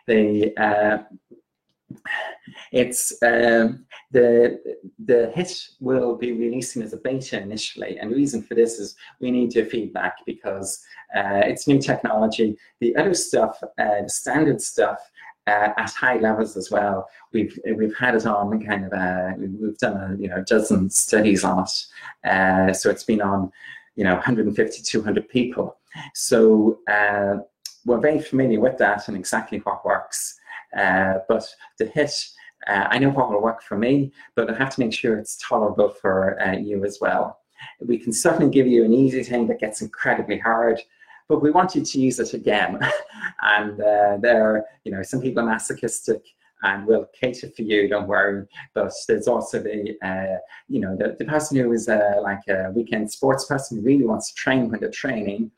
The 0.07 0.53
it's 2.73 3.13
um, 3.23 3.85
the 4.11 4.61
the 5.05 5.31
hit 5.35 5.69
will 5.81 6.17
be 6.17 6.33
releasing 6.33 6.83
as 6.83 6.93
a 6.93 6.99
beta 6.99 7.41
initially, 7.41 7.99
and 7.99 8.11
the 8.11 8.17
reason 8.17 8.43
for 8.43 8.55
this 8.55 8.79
is 8.79 8.97
we 9.21 9.31
need 9.31 9.55
your 9.55 9.67
feedback 9.67 10.17
because 10.27 10.85
uh, 11.17 11.43
it's 11.45 11.67
new 11.67 11.81
technology. 11.81 12.57
The 12.81 12.97
other 12.97 13.15
stuff, 13.15 13.59
uh, 13.63 14.03
the 14.03 14.09
standard 14.09 14.61
stuff, 14.61 14.99
uh, 15.47 15.71
at 15.77 15.91
high 15.91 16.17
levels 16.17 16.57
as 16.57 16.71
well. 16.71 17.09
We've 17.33 17.59
we've 17.77 17.97
had 17.97 18.15
it 18.15 18.27
on 18.27 18.65
kind 18.65 18.87
of 18.87 18.93
uh, 18.93 19.33
we've 19.37 19.79
done 19.79 19.97
a 19.97 20.17
you 20.21 20.29
know 20.29 20.43
dozen 20.43 20.91
studies 20.91 21.45
on 21.45 21.65
it, 21.65 22.29
uh, 22.29 22.73
so 22.73 22.91
it's 22.91 23.05
been 23.05 23.21
on 23.21 23.53
you 23.97 24.05
know 24.05 24.15
150 24.15 24.83
200 24.83 25.29
people. 25.29 25.77
So 26.15 26.81
uh, 26.91 27.37
we're 27.85 28.01
very 28.01 28.21
familiar 28.21 28.61
with 28.61 28.79
that 28.79 29.09
and 29.09 29.17
exactly 29.17 29.59
what 29.59 29.85
works. 29.85 30.39
Uh, 30.77 31.19
but 31.29 31.47
to 31.79 31.87
hit, 31.87 32.13
uh, 32.67 32.87
I 32.91 32.99
know 32.99 33.11
what 33.11 33.31
will 33.31 33.43
work 33.43 33.63
for 33.63 33.77
me, 33.77 34.13
but 34.35 34.51
I 34.51 34.57
have 34.57 34.75
to 34.75 34.81
make 34.81 34.93
sure 34.93 35.19
it's 35.19 35.37
tolerable 35.37 35.91
for 35.91 36.39
you 36.61 36.85
as 36.85 36.99
well. 37.01 37.41
We 37.81 37.99
can 37.99 38.13
certainly 38.13 38.51
give 38.51 38.67
you 38.67 38.85
an 38.85 38.93
easy 38.93 39.23
thing 39.23 39.47
that 39.49 39.61
gets 39.61 39.83
incredibly 39.83 40.39
hard, 40.39 40.81
but 41.29 41.43
we 41.43 41.51
want 41.51 41.75
you 41.75 41.83
to 41.83 42.01
use 42.01 42.19
it 42.19 42.35
again. 42.35 42.79
and 43.43 43.81
uh, 43.81 44.19
there, 44.21 44.65
you 44.85 44.93
know, 44.93 45.03
some 45.03 45.21
people 45.21 45.43
are 45.43 45.47
masochistic 45.47 46.23
and 46.63 46.87
will 46.87 47.07
cater 47.19 47.51
for 47.55 47.63
you, 47.63 47.89
don't 47.89 48.09
worry. 48.09 48.47
But 48.75 48.93
there's 49.07 49.29
also 49.29 49.61
the, 49.61 49.97
uh, 50.03 50.39
you 50.69 50.81
know, 50.81 50.97
the, 50.97 51.17
the 51.19 51.25
person 51.25 51.59
who 51.59 51.73
is 51.73 51.89
uh, 51.89 52.17
like 52.23 52.47
a 52.49 52.71
weekend 52.75 53.11
sports 53.11 53.45
person 53.45 53.79
who 53.79 53.85
really 53.85 54.05
wants 54.05 54.31
to 54.31 54.35
train 54.35 54.71
when 54.71 54.81
they're 54.81 54.91
training, 54.91 55.51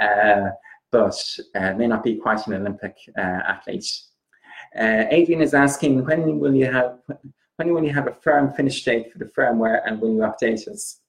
uh, 0.00 0.50
but 0.90 1.16
uh, 1.54 1.74
may 1.74 1.86
not 1.86 2.02
be 2.02 2.16
quite 2.16 2.46
an 2.46 2.54
Olympic 2.54 2.96
uh. 4.74 5.04
Adrian 5.10 5.40
is 5.40 5.54
asking, 5.54 6.04
when 6.04 6.38
will 6.38 6.54
you 6.54 6.70
have, 6.70 6.98
when 7.56 7.72
will 7.72 7.84
you 7.84 7.92
have 7.92 8.06
a 8.06 8.12
firm 8.12 8.52
finish 8.52 8.84
date 8.84 9.12
for 9.12 9.18
the 9.18 9.26
firmware 9.26 9.80
and 9.86 10.00
will 10.00 10.14
you 10.14 10.20
update 10.20 10.68
us? 10.68 11.00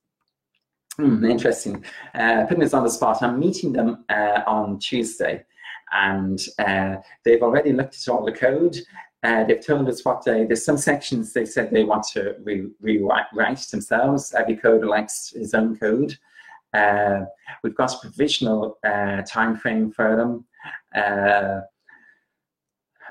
Hmm, 0.98 1.24
interesting. 1.26 1.84
Uh, 2.16 2.46
putting 2.46 2.64
this 2.64 2.74
on 2.74 2.84
the 2.84 2.90
spot, 2.90 3.22
I'm 3.22 3.40
meeting 3.40 3.72
them 3.72 4.04
uh, 4.10 4.42
on 4.48 4.80
Tuesday, 4.80 5.46
and 5.92 6.40
uh, 6.58 6.96
they've 7.24 7.44
already 7.44 7.72
looked 7.72 7.96
at 7.96 8.12
all 8.12 8.26
the 8.26 8.32
code. 8.32 8.78
Uh, 9.22 9.44
they've 9.44 9.64
told 9.64 9.88
us 9.90 10.04
what 10.04 10.26
they, 10.26 10.46
there's 10.46 10.66
some 10.66 10.78
sections 10.78 11.34
they 11.34 11.46
said 11.46 11.70
they 11.70 11.84
want 11.84 12.04
to 12.14 12.36
re 12.44 12.68
rewrite 12.82 13.60
themselves. 13.72 14.34
Every 14.34 14.56
coder 14.56 14.88
likes 14.88 15.34
his 15.36 15.54
own 15.54 15.78
code. 15.78 16.18
Uh, 16.74 17.26
we've 17.64 17.76
got 17.76 17.94
a 17.94 18.00
provisional 18.00 18.78
time 19.28 19.56
frame 19.56 19.92
for 19.92 20.16
them. 20.16 20.46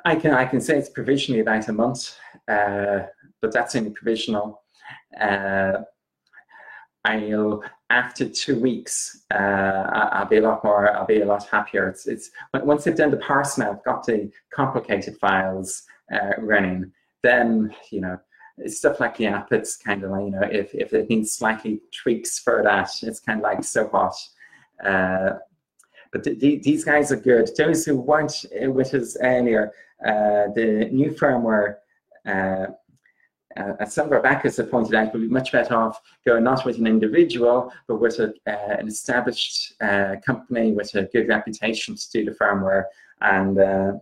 I 0.06 0.14
can 0.14 0.32
I 0.32 0.44
can 0.44 0.60
say 0.60 0.78
it's 0.78 0.88
provisionally 0.88 1.40
about 1.40 1.68
a 1.68 1.72
month, 1.72 2.16
but 2.46 3.52
that's 3.52 3.74
only 3.74 3.90
provisional. 3.90 4.62
I'll 7.04 7.62
after 7.90 8.28
two 8.28 8.58
weeks, 8.60 9.24
uh, 9.32 10.10
I'll 10.12 10.26
be 10.26 10.38
a 10.38 10.40
lot 10.42 10.64
more, 10.64 10.92
I'll 10.94 11.06
be 11.06 11.20
a 11.20 11.26
lot 11.26 11.48
happier. 11.48 11.88
It's, 11.88 12.06
it's 12.06 12.30
once 12.54 12.84
they've 12.84 12.96
done 12.96 13.10
the 13.10 13.16
parsing 13.16 13.64
out, 13.64 13.84
got 13.84 14.04
the 14.04 14.30
complicated 14.52 15.16
files 15.18 15.82
uh, 16.12 16.32
running, 16.38 16.92
then 17.22 17.74
you 17.90 18.00
know 18.00 18.18
stuff 18.66 19.00
like 19.00 19.16
the 19.16 19.26
app. 19.26 19.52
It's 19.52 19.76
kind 19.76 20.04
of 20.04 20.10
like 20.12 20.24
you 20.24 20.30
know 20.30 20.42
if 20.42 20.72
if 20.72 20.92
it 20.92 21.10
needs 21.10 21.32
slightly 21.32 21.80
tweaks 21.92 22.38
for 22.38 22.62
that, 22.62 22.90
it's 23.02 23.20
kind 23.20 23.40
of 23.40 23.44
like 23.44 23.64
so 23.64 23.86
what. 23.86 24.14
Uh, 24.84 25.38
but 26.12 26.22
th 26.24 26.38
th 26.40 26.62
these 26.62 26.84
guys 26.84 27.10
are 27.12 27.20
good. 27.30 27.50
Those 27.56 27.84
who 27.84 27.96
weren't 27.96 28.44
with 28.78 28.94
us 28.94 29.16
earlier, 29.20 29.64
uh, 29.66 29.70
the 30.00 30.88
new 30.92 31.10
firmware. 31.10 31.76
Uh, 32.26 32.72
uh, 33.56 33.72
as 33.80 33.94
some 33.94 34.06
of 34.06 34.12
our 34.12 34.20
backers 34.20 34.56
have 34.58 34.70
pointed 34.70 34.94
out, 34.94 35.14
we'd 35.14 35.20
be 35.20 35.28
much 35.28 35.52
better 35.52 35.74
off 35.74 36.00
going 36.26 36.44
not 36.44 36.64
with 36.66 36.78
an 36.78 36.86
individual, 36.86 37.72
but 37.88 38.00
with 38.00 38.18
a, 38.18 38.34
uh, 38.46 38.76
an 38.78 38.86
established 38.86 39.74
uh, 39.80 40.16
company 40.24 40.72
with 40.72 40.94
a 40.94 41.04
good 41.04 41.28
reputation 41.28 41.94
to 41.94 42.10
do 42.12 42.24
the 42.24 42.32
firmware. 42.32 42.84
And 43.20 43.58
uh, 43.58 43.92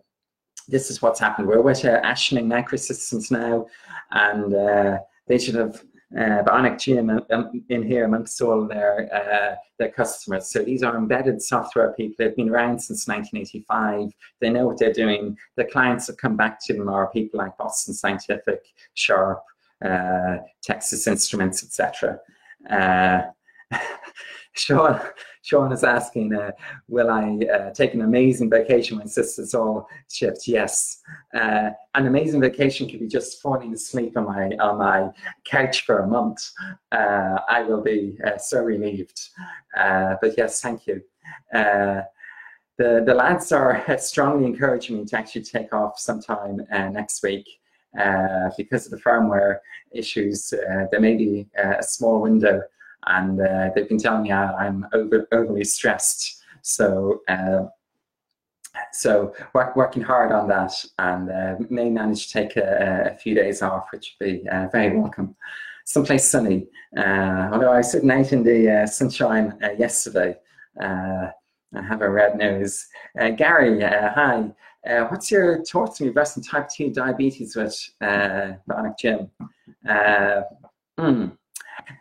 this 0.66 0.90
is 0.90 1.02
what's 1.02 1.20
happened. 1.20 1.46
We're 1.46 1.60
with 1.60 1.84
uh, 1.84 2.00
Microsystems 2.02 3.30
now, 3.30 3.66
and 4.10 4.54
uh, 4.54 4.98
they 5.26 5.38
should 5.38 5.54
have 5.54 5.84
uh, 6.16 6.42
Bionic 6.44 6.78
Gym 6.78 7.10
um, 7.30 7.64
in 7.68 7.82
here 7.82 8.04
amongst 8.04 8.40
all 8.40 8.66
their 8.66 9.08
uh, 9.12 9.56
their 9.78 9.90
customers. 9.90 10.50
So 10.50 10.62
these 10.62 10.82
are 10.82 10.96
embedded 10.96 11.42
software 11.42 11.92
people. 11.92 12.14
They've 12.18 12.36
been 12.36 12.50
around 12.50 12.80
since 12.80 13.08
1985. 13.08 14.12
They 14.40 14.50
know 14.50 14.66
what 14.66 14.78
they're 14.78 14.92
doing. 14.92 15.36
The 15.56 15.64
clients 15.64 16.06
that 16.06 16.18
come 16.18 16.36
back 16.36 16.64
to 16.66 16.74
them 16.74 16.88
are 16.88 17.10
people 17.10 17.38
like 17.38 17.56
Boston 17.56 17.94
Scientific, 17.94 18.62
Sharp, 18.94 19.42
uh, 19.84 20.38
Texas 20.62 21.06
Instruments, 21.06 21.64
etc. 21.64 22.20
Uh, 22.70 23.22
Sean, 24.52 25.00
Sean 25.44 25.72
is 25.72 25.84
asking, 25.84 26.34
uh, 26.34 26.52
will 26.88 27.10
I 27.10 27.38
uh, 27.52 27.70
take 27.70 27.92
an 27.92 28.00
amazing 28.00 28.48
vacation 28.48 28.96
when 28.96 29.06
sisters 29.06 29.54
all 29.54 29.86
shift? 30.10 30.48
Yes. 30.48 31.02
Uh, 31.34 31.68
an 31.94 32.06
amazing 32.06 32.40
vacation 32.40 32.88
could 32.88 33.00
be 33.00 33.06
just 33.06 33.42
falling 33.42 33.74
asleep 33.74 34.16
on 34.16 34.24
my, 34.24 34.56
on 34.56 34.78
my 34.78 35.10
couch 35.44 35.84
for 35.84 35.98
a 35.98 36.06
month. 36.06 36.50
Uh, 36.90 37.40
I 37.46 37.62
will 37.62 37.82
be 37.82 38.18
uh, 38.26 38.38
so 38.38 38.62
relieved. 38.62 39.20
Uh, 39.76 40.14
but 40.22 40.32
yes, 40.38 40.62
thank 40.62 40.86
you. 40.86 41.02
the, 41.52 42.06
the 42.78 43.14
lads 43.14 43.52
are 43.52 43.84
strongly 43.98 44.46
encouraging 44.46 44.96
me 44.96 45.04
to 45.04 45.18
actually 45.18 45.42
take 45.42 45.74
off 45.74 45.98
sometime 45.98 46.62
next 46.70 47.22
week. 47.22 47.46
because 48.56 48.86
of 48.86 48.92
the 48.92 49.02
firmware 49.04 49.58
issues, 49.92 50.54
there 50.90 51.00
may 51.00 51.16
be 51.18 51.46
a 51.58 51.82
small 51.82 52.22
window 52.22 52.62
and 53.06 53.40
uh, 53.40 53.70
they've 53.74 53.88
been 53.88 53.98
telling 53.98 54.22
me 54.22 54.32
I, 54.32 54.66
am 54.66 54.86
over, 54.92 55.26
overly 55.32 55.64
stressed. 55.64 56.42
So, 56.62 57.22
uh, 57.28 57.64
so 58.92 59.34
work, 59.52 59.76
working 59.76 60.02
hard 60.02 60.32
on 60.32 60.48
that, 60.48 60.72
and 60.98 61.30
uh, 61.30 61.56
may 61.68 61.90
manage 61.90 62.28
to 62.28 62.32
take 62.32 62.56
a, 62.56 63.12
a, 63.12 63.16
few 63.16 63.34
days 63.34 63.62
off, 63.62 63.86
which 63.92 64.16
would 64.20 64.42
be 64.42 64.48
uh, 64.48 64.68
very 64.72 64.96
welcome. 64.96 65.36
Someplace 65.84 66.28
sunny. 66.28 66.66
Uh, 66.96 67.50
although 67.52 67.72
I 67.72 67.78
was 67.78 67.92
sitting 67.92 68.10
out 68.10 68.32
in 68.32 68.42
the 68.42 68.82
uh, 68.82 68.86
sunshine 68.86 69.58
yesterday, 69.78 70.36
I 70.80 71.32
have 71.72 72.02
a 72.02 72.08
red 72.08 72.38
nose. 72.38 72.86
Gary, 73.36 73.80
hi. 73.82 74.50
what's 75.10 75.30
your 75.30 75.62
thoughts 75.64 76.00
on 76.00 76.06
reversing 76.06 76.42
type 76.42 76.68
2 76.68 76.90
diabetes 76.90 77.56
with 77.56 77.76
Bionic 78.00 78.98
Gym? 78.98 79.30
Mm. 80.98 81.36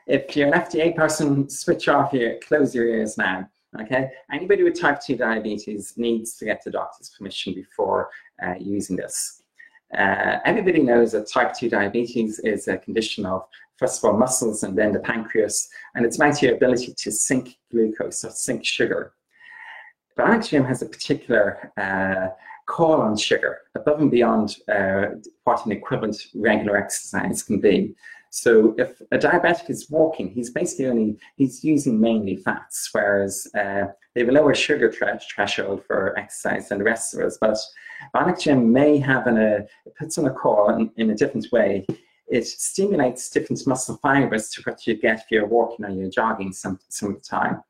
If 0.07 0.35
you're 0.35 0.53
an 0.53 0.59
FDA 0.59 0.95
person, 0.95 1.49
switch 1.49 1.87
off 1.87 2.13
your, 2.13 2.37
close 2.39 2.73
your 2.73 2.87
ears 2.87 3.17
now. 3.17 3.49
Okay, 3.81 4.11
anybody 4.31 4.61
with 4.61 4.79
type 4.79 5.01
2 5.01 5.15
diabetes 5.15 5.93
needs 5.97 6.37
to 6.37 6.45
get 6.45 6.63
the 6.63 6.69
doctor's 6.69 7.09
permission 7.17 7.55
before 7.55 8.09
uh, 8.45 8.53
using 8.59 8.95
this. 8.95 9.41
Uh, 9.97 10.37
everybody 10.45 10.81
knows 10.81 11.11
that 11.11 11.27
type 11.27 11.53
2 11.53 11.69
diabetes 11.69 12.39
is 12.39 12.67
a 12.67 12.77
condition 12.77 13.25
of, 13.25 13.43
first 13.77 14.03
of 14.03 14.09
all, 14.09 14.17
muscles 14.17 14.63
and 14.63 14.77
then 14.77 14.91
the 14.91 14.99
pancreas, 14.99 15.69
and 15.95 16.05
it's 16.05 16.17
about 16.17 16.39
your 16.41 16.55
ability 16.55 16.93
to 16.97 17.11
sink 17.11 17.57
glucose 17.71 18.23
or 18.23 18.29
sink 18.29 18.63
sugar. 18.63 19.13
Bionic 20.17 20.49
Gym 20.49 20.63
has 20.65 20.83
a 20.83 20.85
particular 20.85 21.71
uh, 21.77 22.27
call 22.67 23.01
on 23.01 23.17
sugar 23.17 23.61
above 23.75 23.99
and 23.99 24.11
beyond 24.11 24.57
uh, 24.71 25.05
what 25.43 25.65
an 25.65 25.71
equivalent 25.71 26.27
regular 26.35 26.77
exercise 26.77 27.43
can 27.43 27.59
be. 27.59 27.95
So 28.35 28.73
if 28.79 28.99
a 29.11 29.17
diabetic 29.19 29.69
is 29.69 29.91
walking, 29.91 30.31
he's 30.31 30.49
basically 30.49 30.87
only, 30.87 31.19
he's 31.35 31.63
using 31.63 32.01
mainly 32.01 32.35
fats, 32.35 32.89
whereas 32.91 33.47
uh, 33.53 33.85
they 34.13 34.21
have 34.21 34.29
a 34.29 34.31
lower 34.31 34.55
sugar 34.55 34.91
threshold 34.91 35.83
for 35.85 36.17
exercise 36.17 36.69
than 36.69 36.79
the 36.79 36.83
rest 36.83 37.13
of 37.13 37.21
us. 37.21 37.37
But 38.11 38.39
Gym 38.39 38.73
may 38.73 38.97
have 38.97 39.27
an, 39.27 39.37
a, 39.37 39.57
it 39.85 39.93
puts 39.99 40.17
on 40.17 40.25
a 40.25 40.33
call 40.33 40.73
in, 40.73 40.89
in 40.97 41.11
a 41.11 41.15
different 41.15 41.45
way. 41.51 41.85
It 42.27 42.47
stimulates 42.47 43.29
different 43.29 43.67
muscle 43.67 43.97
fibers 43.97 44.49
to 44.49 44.63
what 44.63 44.87
you 44.87 44.95
get 44.95 45.19
if 45.19 45.25
you're 45.29 45.45
walking 45.45 45.85
or 45.85 45.89
you're 45.89 46.09
jogging 46.09 46.53
some, 46.53 46.79
some 46.89 47.09
of 47.09 47.15
the 47.21 47.21
time. 47.21 47.61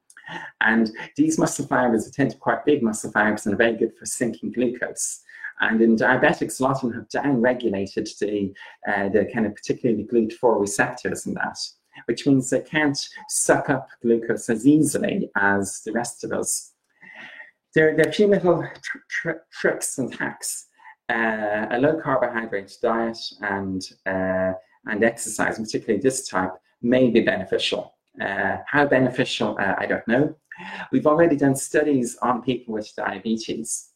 And 0.62 0.92
these 1.18 1.38
muscle 1.38 1.68
fibers 1.68 2.10
tend 2.10 2.32
to 2.32 2.38
be 2.38 2.42
quite 2.42 2.64
big 2.64 2.82
muscle 2.82 3.12
fibers 3.12 3.46
and 3.46 3.54
are 3.54 3.58
very 3.58 3.76
good 3.76 3.98
for 4.00 4.06
sinking 4.06 4.54
glucose. 4.54 5.24
And 5.60 5.82
in 5.82 5.96
diabetics, 5.96 6.60
a 6.60 6.64
lot 6.64 6.76
of 6.76 6.82
them 6.82 6.94
have 6.94 7.10
down-regulated 7.10 8.10
the, 8.20 8.54
uh, 8.88 9.10
the 9.10 9.30
kind 9.34 9.46
of 9.46 9.56
particularly 9.56 10.04
the 10.04 10.10
GLUT4 10.10 10.60
receptors 10.60 11.26
in 11.26 11.34
that, 11.36 11.58
which 12.06 12.26
means 12.26 12.50
they 12.50 12.62
can't 12.62 13.00
suck 13.30 13.70
up 13.70 13.88
glucose 14.02 14.50
as 14.50 14.68
easily 14.68 15.30
as 15.38 15.82
the 15.86 15.92
rest 15.92 16.24
of 16.24 16.32
us. 16.32 16.74
There, 17.76 17.96
there 17.96 18.06
are 18.06 18.10
a 18.10 18.14
few 18.14 18.28
little 18.28 18.68
tr 18.82 18.98
tr 19.10 19.32
tricks 19.52 19.98
and 19.98 20.14
hacks. 20.14 20.68
Uh, 21.10 21.68
a 21.72 21.78
low 21.80 22.00
carbohydrate 22.02 22.78
diet 22.82 23.18
and, 23.42 23.82
uh, 24.06 24.54
and 24.86 25.04
exercise, 25.04 25.60
particularly 25.60 26.02
this 26.02 26.28
type, 26.28 26.54
may 26.82 27.10
be 27.10 27.22
beneficial. 27.22 27.96
Uh, 28.22 28.58
how 28.68 28.86
beneficial, 28.86 29.58
uh, 29.60 29.76
I 29.78 29.86
don't 29.86 30.08
know. 30.08 30.36
We've 30.92 31.08
already 31.08 31.36
done 31.36 31.56
studies 31.56 32.16
on 32.22 32.44
people 32.44 32.76
with 32.76 32.94
diabetes 32.96 33.93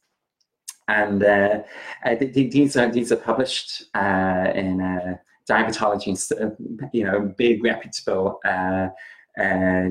and 0.88 1.24
uh, 1.24 1.60
uh 2.06 2.16
these 2.20 2.78
are 2.78 2.92
these 2.92 3.12
are 3.12 3.18
published 3.18 3.84
uh, 3.96 4.52
in 4.56 4.82
uh, 4.82 5.18
Diabetologia, 5.50 6.56
you 6.92 7.06
know, 7.06 7.22
big 7.38 7.64
reputable 7.64 8.40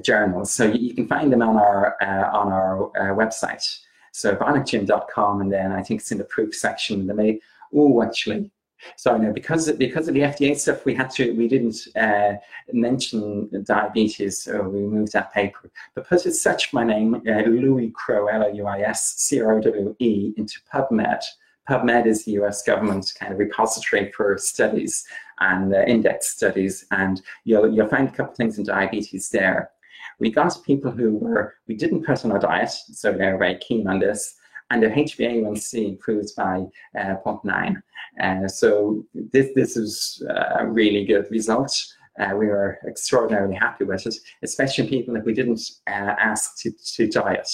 journals. 0.02 0.52
So 0.52 0.64
you 0.64 0.94
can 0.94 1.08
find 1.08 1.32
them 1.32 1.42
on 1.42 1.56
our 1.56 1.96
on 2.32 2.52
our 2.52 3.14
website. 3.14 3.78
So 4.12 4.34
bionicgym.com, 4.34 5.42
and 5.42 5.52
then 5.52 5.72
I 5.72 5.82
think 5.82 6.00
it's 6.00 6.10
in 6.10 6.18
the 6.18 6.24
proof 6.24 6.54
section. 6.54 7.06
They 7.06 7.12
may, 7.12 7.40
oh, 7.74 8.02
actually, 8.02 8.50
so 8.96 9.16
no, 9.16 9.32
because 9.32 9.70
because 9.72 10.08
of 10.08 10.14
the 10.14 10.20
FDA 10.20 10.56
stuff, 10.56 10.84
we 10.84 10.94
had 10.94 11.10
to 11.12 11.32
we 11.32 11.48
didn't 11.48 11.76
uh, 11.96 12.34
mention 12.72 13.50
diabetes, 13.64 14.42
so 14.42 14.62
we 14.62 14.80
moved 14.80 15.12
that 15.12 15.32
paper. 15.32 15.70
Because 15.94 16.26
it's 16.26 16.42
such 16.42 16.72
my 16.72 16.84
name, 16.84 17.14
uh, 17.14 17.42
Louis 17.42 17.92
Crowe, 17.94 18.26
L 18.26 18.44
O 18.44 18.48
U 18.48 18.66
I 18.66 18.80
S 18.80 19.14
C 19.16 19.40
R 19.40 19.58
O 19.58 19.60
W 19.60 19.96
E, 19.98 20.32
into 20.36 20.60
PubMed. 20.72 21.22
PubMed 21.68 22.06
is 22.06 22.24
the 22.24 22.32
US 22.32 22.62
government 22.62 23.12
kind 23.18 23.32
of 23.32 23.38
repository 23.38 24.12
for 24.12 24.38
studies 24.38 25.04
and 25.40 25.74
uh, 25.74 25.82
index 25.82 26.30
studies, 26.30 26.86
and 26.90 27.22
you'll 27.44 27.72
you'll 27.72 27.88
find 27.88 28.08
a 28.08 28.12
couple 28.12 28.32
of 28.32 28.36
things 28.36 28.58
in 28.58 28.64
diabetes 28.64 29.30
there. 29.30 29.70
We 30.18 30.30
got 30.30 30.62
people 30.64 30.90
who 30.90 31.16
were 31.16 31.54
we 31.66 31.76
didn't 31.76 32.04
put 32.04 32.24
on 32.24 32.32
a 32.32 32.38
diet, 32.38 32.70
so 32.70 33.12
they're 33.12 33.38
very 33.38 33.58
keen 33.58 33.86
on 33.88 33.98
this 33.98 34.36
and 34.70 34.82
their 34.82 34.90
HbA1c 34.90 35.88
improved 35.88 36.34
by 36.36 36.64
uh, 36.98 37.16
0.9. 37.24 37.82
Uh, 38.20 38.48
so 38.48 39.04
this, 39.14 39.50
this 39.54 39.76
is 39.76 40.22
a 40.56 40.66
really 40.66 41.04
good 41.04 41.26
result. 41.30 41.72
Uh, 42.18 42.34
we 42.34 42.46
were 42.46 42.78
extraordinarily 42.86 43.54
happy 43.54 43.84
with 43.84 44.06
it, 44.06 44.14
especially 44.42 44.88
people 44.88 45.12
that 45.14 45.24
we 45.24 45.34
didn't 45.34 45.60
uh, 45.86 46.14
ask 46.18 46.58
to, 46.58 46.70
to 46.70 47.06
diet. 47.08 47.48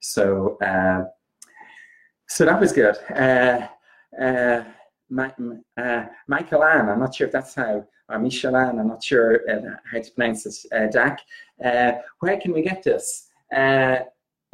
So, 0.00 0.56
uh, 0.58 1.04
so 2.28 2.44
that 2.44 2.60
was 2.60 2.72
good. 2.72 2.96
Uh, 3.10 3.66
uh, 4.20 4.64
my, 5.10 5.32
uh, 5.76 6.06
Michael 6.28 6.64
Ann, 6.64 6.88
I'm 6.88 7.00
not 7.00 7.14
sure 7.14 7.26
if 7.26 7.32
that's 7.32 7.54
how, 7.54 7.84
or 8.08 8.18
Michel 8.18 8.56
Ann, 8.56 8.78
I'm 8.78 8.88
not 8.88 9.02
sure 9.02 9.40
how 9.90 9.98
to 9.98 10.10
pronounce 10.12 10.44
this, 10.44 10.66
Dak. 10.92 11.20
where 11.58 12.40
can 12.40 12.52
we 12.52 12.62
get 12.62 12.82
this? 12.82 13.28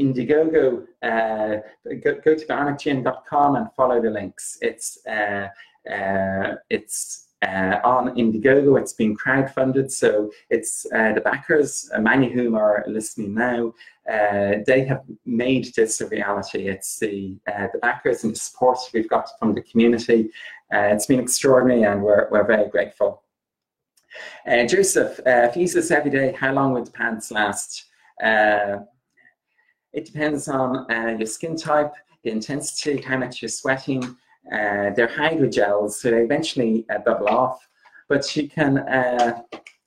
Indiegogo, 0.01 0.87
uh, 1.03 1.61
go, 2.03 2.15
go 2.25 2.35
to 2.35 2.47
bionicgym.com 2.47 3.57
and 3.57 3.69
follow 3.77 4.01
the 4.01 4.11
links. 4.11 4.59
It's 4.63 4.99
uh, 5.07 5.49
uh, 5.91 6.55
it's 6.69 7.29
uh, 7.43 7.79
on 7.85 8.15
Indiegogo. 8.17 8.79
It's 8.79 8.93
been 8.93 9.17
crowdfunded, 9.17 9.91
so 9.91 10.31
it's 10.51 10.87
uh, 10.95 11.13
the 11.13 11.21
backers, 11.21 11.91
uh, 11.95 12.01
many 12.01 12.27
of 12.27 12.33
whom 12.33 12.55
are 12.55 12.85
listening 12.87 13.35
now. 13.35 13.75
they 14.07 14.85
have 14.89 15.03
made 15.25 15.73
this 15.75 16.01
a 16.01 16.07
reality. 16.09 16.69
It's 16.69 16.99
the 16.99 17.39
the 17.47 17.79
backers 17.81 18.25
and 18.25 18.35
the 18.35 18.39
support 18.39 18.79
we've 18.93 19.09
got 19.09 19.29
from 19.39 19.55
the 19.55 19.63
community. 19.63 20.31
it's 20.73 21.07
been 21.07 21.21
extraordinary, 21.21 21.85
and 21.85 22.03
we're 22.03 22.29
we're 22.31 22.47
very 22.47 22.69
grateful. 22.69 23.23
Joseph, 24.47 25.21
uh, 25.21 25.49
if 25.49 25.57
you 25.57 25.69
says 25.69 25.91
every 25.91 26.11
day, 26.11 26.33
how 26.33 26.53
long 26.53 26.73
would 26.73 26.87
the 26.87 26.91
pants 26.91 27.31
last? 27.31 27.85
It 29.93 30.05
depends 30.05 30.49
on 30.49 30.91
uh, 30.91 31.17
your 31.19 31.27
skin 31.27 31.57
type, 31.57 31.93
the 32.23 32.31
intensity, 32.31 33.03
how 33.03 33.17
much 33.17 33.43
you're 33.43 33.49
sweating. 33.49 34.05
Uh, 34.53 34.91
they're 34.95 35.09
hydrogels, 35.09 35.93
so 35.93 36.11
they 36.11 36.23
eventually 36.23 36.87
uh, 36.91 36.99
bubble 36.99 37.29
off. 37.29 37.67
But 38.09 38.37
you 38.37 38.49
can 38.49 38.79
uh, 38.79 39.43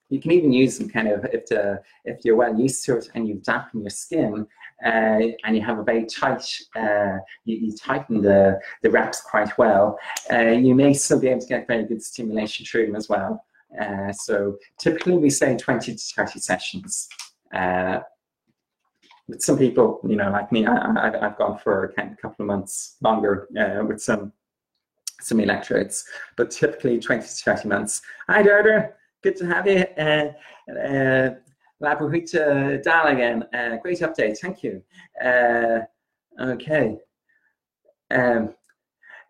you 0.09 0.19
can 0.19 0.31
even 0.31 0.51
use 0.53 0.77
them 0.77 0.89
kind 0.89 1.07
of 1.07 1.25
if 1.25 1.47
the 1.47 1.81
if 2.05 2.23
you're 2.23 2.35
well 2.35 2.57
used 2.57 2.85
to 2.85 2.97
it 2.97 3.09
and 3.15 3.27
you 3.27 3.35
dampen 3.35 3.81
your 3.81 3.89
skin 3.89 4.47
uh, 4.85 5.19
and 5.43 5.55
you 5.55 5.61
have 5.61 5.79
a 5.79 5.83
very 5.83 6.05
tight 6.05 6.45
uh, 6.75 7.17
you, 7.45 7.57
you, 7.57 7.75
tighten 7.75 8.21
the 8.21 8.59
the 8.81 8.89
wraps 8.89 9.21
quite 9.21 9.57
well. 9.57 9.97
you 10.31 10.75
may 10.75 10.93
still 10.93 11.19
be 11.19 11.27
able 11.27 11.41
to 11.41 11.47
get 11.47 11.67
very 11.67 11.83
good 11.83 12.01
stimulation 12.01 12.65
through 12.65 12.85
them 12.85 12.95
as 12.95 13.09
well. 13.09 13.43
so 14.13 14.57
typically 14.77 15.17
we 15.17 15.29
say 15.29 15.57
20 15.57 15.95
to 15.95 16.13
30 16.15 16.39
sessions 16.39 17.09
with 19.27 19.41
some 19.41 19.57
people, 19.57 19.99
you 20.07 20.15
know, 20.15 20.29
like 20.31 20.51
me, 20.51 20.65
I, 20.65 21.17
have 21.21 21.37
gone 21.37 21.57
for 21.57 21.93
a 21.97 22.15
couple 22.15 22.43
of 22.43 22.47
months 22.47 22.97
longer 23.01 23.47
uh, 23.57 23.85
with 23.85 24.01
some 24.01 24.33
some 25.21 25.39
electrodes, 25.39 26.03
but 26.35 26.51
typically 26.51 26.99
20 26.99 27.21
to 27.21 27.27
30 27.27 27.69
months. 27.69 28.01
Hi, 28.27 28.43
Deirdre. 28.43 28.91
Good 29.21 29.37
to 29.37 29.45
have 29.45 29.65
you. 29.67 29.85
Uh, 29.97 30.33
uh, 30.69 31.35
Labuhita 31.81 32.83
Dal 32.83 33.07
again. 33.07 33.43
Uh, 33.53 33.77
great 33.77 33.99
update. 33.99 34.37
Thank 34.39 34.63
you. 34.63 34.83
Uh, 35.23 35.79
okay. 36.39 36.97
Um, 38.11 38.53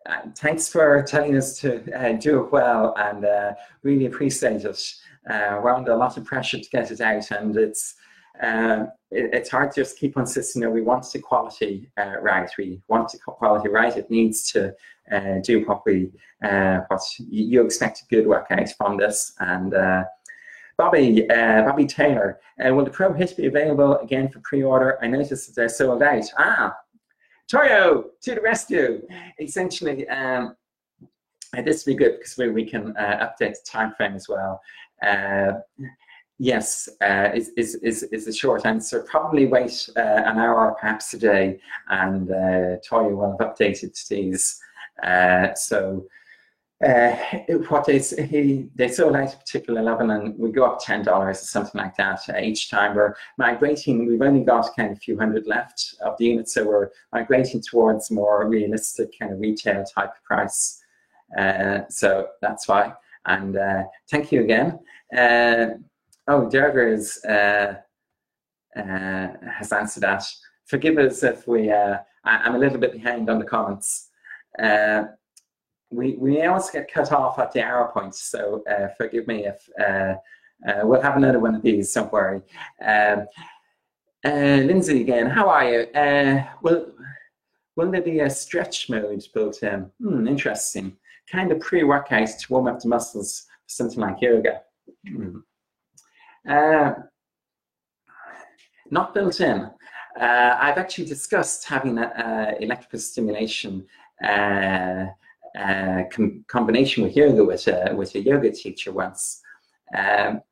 uh, 0.06 0.20
thanks 0.36 0.68
for 0.68 1.02
telling 1.02 1.36
us 1.36 1.58
to 1.60 1.90
uh, 1.98 2.12
do 2.12 2.44
it 2.44 2.52
well 2.52 2.94
and 2.98 3.24
uh, 3.24 3.52
really 3.82 4.06
appreciate 4.06 4.64
it. 4.64 4.94
Uh, 5.28 5.60
we're 5.62 5.74
under 5.74 5.92
a 5.92 5.96
lot 5.96 6.16
of 6.16 6.24
pressure 6.24 6.58
to 6.58 6.70
get 6.70 6.90
it 6.90 7.00
out 7.00 7.30
and 7.30 7.56
it's 7.56 7.94
um, 8.42 8.88
it, 9.10 9.30
it's 9.32 9.50
hard 9.50 9.72
to 9.72 9.80
just 9.82 9.98
keep 9.98 10.16
on 10.16 10.24
insisting, 10.24 10.62
you 10.62 10.68
know, 10.68 10.74
we 10.74 10.82
want 10.82 11.10
the 11.12 11.18
quality 11.18 11.90
uh, 11.96 12.16
right. 12.20 12.50
We 12.58 12.80
want 12.88 13.12
the 13.12 13.18
quality 13.18 13.68
right. 13.68 13.96
It 13.96 14.10
needs 14.10 14.50
to 14.52 14.74
uh, 15.12 15.38
do 15.42 15.66
we, 15.86 16.10
uh, 16.42 16.80
what 16.88 17.02
you, 17.18 17.64
expect 17.64 18.04
good 18.10 18.26
work 18.26 18.46
out 18.50 18.68
from 18.76 18.96
this. 18.96 19.34
And 19.38 19.74
uh, 19.74 20.04
Bobby, 20.76 21.28
uh, 21.30 21.62
Bobby 21.62 21.86
Taylor, 21.86 22.40
uh, 22.64 22.74
will 22.74 22.84
the 22.84 22.90
Pro 22.90 23.12
Hit 23.12 23.36
be 23.36 23.46
available 23.46 23.98
again 23.98 24.28
for 24.28 24.40
pre-order? 24.40 24.98
I 25.02 25.06
noticed 25.06 25.46
that 25.46 25.54
they're 25.54 25.68
sold 25.68 26.02
out. 26.02 26.24
Ah, 26.38 26.76
Toyo 27.48 28.10
to 28.22 28.34
the 28.34 28.40
rescue. 28.40 29.06
Essentially, 29.38 30.08
um, 30.08 30.56
this 31.64 31.84
will 31.84 31.92
be 31.92 31.98
good 31.98 32.18
because 32.18 32.36
we, 32.36 32.48
we 32.48 32.64
can 32.64 32.94
update 32.94 33.54
the 33.54 33.66
time 33.66 33.92
frame 33.96 34.14
as 34.14 34.28
well. 34.28 34.60
Yes, 36.38 36.88
uh, 37.00 37.30
is, 37.32 37.50
is, 37.56 37.76
is, 37.76 38.02
is 38.04 38.24
the 38.24 38.32
short 38.32 38.66
answer. 38.66 39.02
Probably 39.08 39.46
wait 39.46 39.88
uh, 39.96 40.00
an 40.00 40.38
hour, 40.38 40.76
perhaps 40.80 41.14
a 41.14 41.18
day, 41.18 41.60
and 41.88 42.28
uh, 42.28 42.78
Toya 42.88 43.14
will 43.14 43.36
have 43.38 43.48
updated 43.48 43.96
these. 44.08 44.60
Uh, 45.02 45.54
so, 45.54 46.06
uh, 46.84 47.14
what 47.68 47.86
they 47.86 47.98
he 47.98 48.68
they 48.74 48.88
sold 48.88 49.14
out 49.14 49.32
a 49.32 49.36
particular 49.36 49.80
level, 49.80 50.10
and 50.10 50.36
we 50.36 50.50
go 50.50 50.64
up 50.64 50.80
ten 50.80 51.04
dollars 51.04 51.40
or 51.40 51.46
something 51.46 51.80
like 51.80 51.96
that 51.96 52.20
each 52.42 52.68
time. 52.68 52.96
We're 52.96 53.14
migrating. 53.38 54.06
We've 54.06 54.20
only 54.20 54.44
got 54.44 54.74
kind 54.76 54.90
of 54.90 54.96
a 54.96 55.00
few 55.00 55.16
hundred 55.16 55.46
left 55.46 55.94
of 56.04 56.18
the 56.18 56.26
units, 56.26 56.52
so 56.52 56.66
we're 56.66 56.90
migrating 57.12 57.62
towards 57.62 58.10
more 58.10 58.48
realistic 58.48 59.14
kind 59.18 59.32
of 59.32 59.38
retail 59.38 59.84
type 59.84 60.10
price. 60.24 60.82
Uh, 61.38 61.82
so 61.88 62.28
that's 62.42 62.66
why. 62.66 62.92
And 63.26 63.56
uh, 63.56 63.84
thank 64.10 64.32
you 64.32 64.42
again. 64.42 64.80
Uh, 66.26 66.32
Oh, 66.32 66.48
Deirdre 66.48 66.92
is, 66.92 67.22
uh, 67.24 67.74
uh, 68.76 69.28
has 69.58 69.72
answered 69.72 70.02
that. 70.02 70.24
Forgive 70.66 70.98
us 70.98 71.22
if 71.22 71.46
we, 71.46 71.70
uh, 71.70 71.98
I, 72.24 72.46
am 72.46 72.54
a 72.54 72.58
little 72.58 72.78
bit 72.78 72.92
behind 72.92 73.28
on 73.28 73.38
the 73.38 73.44
comments. 73.44 74.10
Uh, 74.58 75.04
we, 75.90 76.16
we 76.16 76.42
always 76.42 76.70
get 76.70 76.92
cut 76.92 77.12
off 77.12 77.38
at 77.38 77.52
the 77.52 77.60
arrow 77.60 77.90
points, 77.92 78.22
so 78.22 78.64
uh, 78.68 78.88
forgive 78.96 79.26
me 79.26 79.46
if 79.46 79.68
uh, 79.78 80.14
we'll 80.82 81.02
have 81.02 81.16
another 81.16 81.38
one 81.38 81.54
of 81.54 81.62
these, 81.62 81.92
don't 81.92 82.12
worry. 82.12 82.40
Um, 82.84 83.26
Lindsay 84.24 85.02
again, 85.02 85.28
how 85.28 85.48
are 85.50 85.70
you? 85.70 86.46
will, 86.62 86.92
will 87.76 87.90
there 87.90 88.02
be 88.02 88.20
a 88.20 88.30
stretch 88.30 88.88
mode 88.88 89.22
built 89.34 89.62
in? 89.62 89.90
Hmm, 90.00 90.26
interesting. 90.26 90.96
Kind 91.30 91.52
of 91.52 91.60
pre-workout 91.60 92.28
to 92.28 92.52
warm 92.52 92.66
up 92.66 92.80
the 92.80 92.88
muscles, 92.88 93.46
for 93.66 93.70
something 93.74 94.00
like 94.00 94.22
yoga. 94.22 94.62
Hmm. 95.06 95.40
Uh, 96.48 96.92
not 98.90 99.14
built 99.14 99.40
in. 99.40 99.70
Uh, 100.20 100.56
I've 100.60 100.78
actually 100.78 101.06
discussed 101.06 101.66
having 101.66 101.98
an 101.98 102.54
electrical 102.60 103.00
stimulation 103.00 103.86
uh, 104.22 105.06
uh, 105.58 106.02
com 106.10 106.44
combination 106.48 107.02
with 107.04 107.16
yoga 107.16 107.44
with 107.44 107.66
a, 107.68 107.94
with 107.94 108.14
a 108.14 108.20
yoga 108.20 108.50
teacher 108.50 108.92
once. 108.92 109.40
Um, 109.96 110.42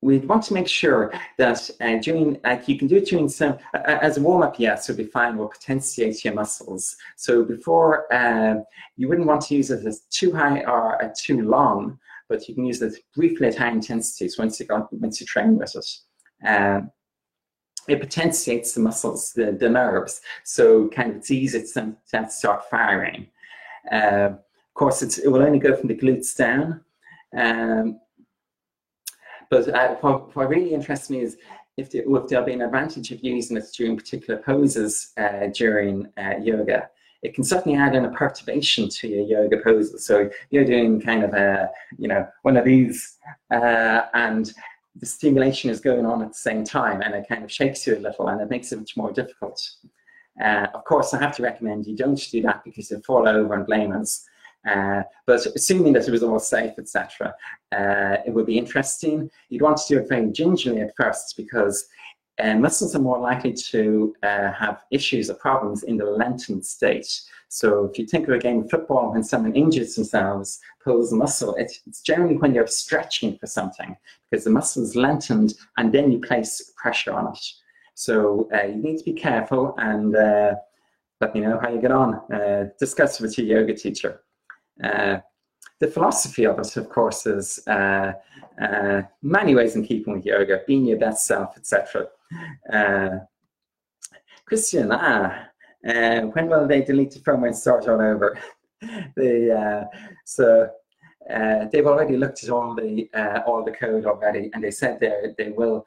we 0.00 0.18
want 0.18 0.44
to 0.44 0.54
make 0.54 0.68
sure 0.68 1.12
that 1.38 1.68
uh, 1.80 1.96
during, 1.96 2.40
like 2.44 2.68
you 2.68 2.78
can 2.78 2.86
do 2.86 2.96
it 2.96 3.06
during 3.06 3.28
some, 3.28 3.58
uh, 3.74 3.98
as 4.00 4.16
a 4.16 4.22
warm-up, 4.22 4.58
yes, 4.58 4.88
it'll 4.88 5.04
be 5.04 5.10
fine, 5.10 5.36
will 5.36 5.48
potentiate 5.48 6.24
your 6.24 6.34
muscles. 6.34 6.96
So 7.16 7.44
before, 7.44 8.12
uh, 8.12 8.60
you 8.96 9.08
wouldn't 9.08 9.26
want 9.26 9.42
to 9.42 9.56
use 9.56 9.70
it 9.70 9.84
as 9.84 10.02
too 10.10 10.32
high 10.32 10.60
or 10.64 11.02
uh, 11.02 11.12
too 11.16 11.42
long, 11.42 11.98
but 12.28 12.48
you 12.48 12.54
can 12.54 12.64
use 12.64 12.82
it 12.82 12.94
briefly 13.14 13.48
at 13.48 13.56
high 13.56 13.70
intensities 13.70 14.38
once 14.38 14.60
you, 14.60 14.66
got, 14.66 14.92
once 14.92 15.20
you 15.20 15.26
train 15.26 15.56
with 15.56 15.74
it. 15.74 16.46
Um, 16.46 16.90
it 17.88 18.00
potentiates 18.00 18.72
the 18.72 18.80
muscles, 18.80 19.32
the, 19.32 19.52
the 19.52 19.68
nerves, 19.68 20.20
so 20.44 20.88
kind 20.88 21.10
of 21.10 21.16
it's 21.16 21.30
easy 21.30 21.64
to, 21.74 21.96
to 22.10 22.30
start 22.30 22.68
firing. 22.70 23.28
Uh, 23.90 24.30
of 24.34 24.74
course, 24.74 25.02
it 25.02 25.30
will 25.30 25.42
only 25.42 25.58
go 25.58 25.74
from 25.74 25.88
the 25.88 25.96
glutes 25.96 26.36
down. 26.36 26.82
Um, 27.36 27.98
but 29.50 29.68
uh, 29.68 29.94
what, 29.96 30.36
what, 30.36 30.48
really 30.48 30.74
interests 30.74 31.08
me 31.08 31.20
is 31.20 31.38
if, 31.78 31.90
there, 31.90 32.02
if 32.06 32.28
there'll 32.28 32.44
be 32.44 32.52
an 32.52 32.62
advantage 32.62 33.10
of 33.10 33.24
using 33.24 33.56
it 33.56 33.64
during 33.74 33.96
particular 33.96 34.40
poses 34.40 35.12
uh, 35.16 35.46
during 35.54 36.06
uh, 36.18 36.34
yoga 36.42 36.90
it 37.22 37.34
can 37.34 37.44
certainly 37.44 37.76
add 37.76 37.94
in 37.94 38.04
a 38.04 38.10
perturbation 38.10 38.88
to 38.88 39.08
your 39.08 39.26
yoga 39.26 39.58
poses. 39.62 40.06
So 40.06 40.30
you're 40.50 40.64
doing 40.64 41.00
kind 41.00 41.24
of 41.24 41.34
a, 41.34 41.70
you 41.98 42.08
know, 42.08 42.26
one 42.42 42.56
of 42.56 42.64
these, 42.64 43.18
uh, 43.52 44.02
and 44.14 44.52
the 44.96 45.06
stimulation 45.06 45.70
is 45.70 45.80
going 45.80 46.06
on 46.06 46.22
at 46.22 46.28
the 46.28 46.38
same 46.38 46.64
time, 46.64 47.02
and 47.02 47.14
it 47.14 47.26
kind 47.28 47.44
of 47.44 47.52
shakes 47.52 47.86
you 47.86 47.96
a 47.96 47.98
little, 47.98 48.28
and 48.28 48.40
it 48.40 48.50
makes 48.50 48.72
it 48.72 48.78
much 48.78 48.96
more 48.96 49.12
difficult. 49.12 49.60
Uh, 50.42 50.66
of 50.74 50.84
course, 50.84 51.14
I 51.14 51.18
have 51.18 51.36
to 51.36 51.42
recommend 51.42 51.86
you 51.86 51.96
don't 51.96 52.30
do 52.30 52.42
that 52.42 52.62
because 52.64 52.90
you'll 52.90 53.02
fall 53.02 53.28
over 53.28 53.54
and 53.54 53.66
blame 53.66 53.92
us. 53.92 54.24
Uh, 54.68 55.02
but 55.26 55.44
assuming 55.46 55.92
that 55.94 56.06
it 56.06 56.10
was 56.10 56.22
all 56.22 56.38
safe, 56.38 56.72
etc., 56.78 57.34
uh, 57.72 58.16
it 58.26 58.32
would 58.32 58.46
be 58.46 58.58
interesting. 58.58 59.30
You'd 59.48 59.62
want 59.62 59.78
to 59.78 59.94
do 59.94 60.00
it 60.00 60.08
very 60.08 60.30
gingerly 60.30 60.80
at 60.80 60.94
first 60.96 61.36
because 61.36 61.88
uh, 62.40 62.54
muscles 62.54 62.94
are 62.94 63.00
more 63.00 63.18
likely 63.18 63.52
to 63.52 64.14
uh, 64.22 64.52
have 64.52 64.82
issues 64.90 65.28
or 65.30 65.34
problems 65.34 65.82
in 65.82 65.96
the 65.96 66.04
lengthened 66.04 66.64
state. 66.64 67.20
So 67.48 67.86
if 67.86 67.98
you 67.98 68.06
think 68.06 68.28
of 68.28 68.34
a 68.34 68.38
game 68.38 68.60
of 68.60 68.70
football, 68.70 69.12
when 69.12 69.24
someone 69.24 69.56
injures 69.56 69.94
themselves, 69.94 70.60
pulls 70.84 71.12
a 71.12 71.16
muscle, 71.16 71.54
it's, 71.56 71.80
it's 71.86 72.02
generally 72.02 72.36
when 72.36 72.54
you're 72.54 72.66
stretching 72.66 73.38
for 73.38 73.46
something 73.46 73.96
because 74.30 74.44
the 74.44 74.50
muscle 74.50 74.82
is 74.82 74.94
lengthened 74.94 75.54
and 75.78 75.92
then 75.92 76.12
you 76.12 76.20
place 76.20 76.72
pressure 76.76 77.12
on 77.12 77.32
it. 77.32 77.44
So 77.94 78.48
uh, 78.54 78.66
you 78.66 78.76
need 78.76 78.98
to 78.98 79.04
be 79.04 79.14
careful 79.14 79.74
and 79.78 80.14
uh, 80.14 80.54
let 81.20 81.34
me 81.34 81.40
know 81.40 81.58
how 81.60 81.70
you 81.70 81.80
get 81.80 81.90
on. 81.90 82.14
Uh, 82.32 82.68
discuss 82.78 83.18
with 83.18 83.36
your 83.38 83.46
yoga 83.46 83.74
teacher. 83.74 84.20
Uh, 84.82 85.18
the 85.80 85.88
philosophy 85.88 86.44
of 86.44 86.58
it, 86.58 86.76
of 86.76 86.88
course, 86.88 87.26
is 87.26 87.60
uh, 87.66 88.12
uh, 88.60 89.02
many 89.22 89.54
ways 89.54 89.74
in 89.76 89.84
keeping 89.84 90.12
with 90.12 90.26
yoga, 90.26 90.60
being 90.66 90.84
your 90.84 90.98
best 90.98 91.26
self, 91.26 91.56
etc. 91.56 92.08
Uh, 92.72 93.18
Christian, 94.44 94.90
ah, 94.92 95.48
uh, 95.86 96.20
when 96.22 96.48
will 96.48 96.66
they 96.66 96.82
delete 96.82 97.12
the 97.12 97.20
firmware 97.20 97.48
and 97.48 97.56
start 97.56 97.88
all 97.88 98.00
over? 98.00 98.38
the, 99.16 99.52
uh, 99.52 99.98
so 100.24 100.70
uh, 101.30 101.66
they've 101.70 101.86
already 101.86 102.16
looked 102.16 102.42
at 102.42 102.50
all 102.50 102.74
the 102.74 103.08
all 103.46 103.64
the 103.64 103.72
code 103.72 104.06
already, 104.06 104.50
and 104.54 104.64
they 104.64 104.70
said 104.70 104.98
they 105.00 105.34
they 105.36 105.50
will 105.50 105.86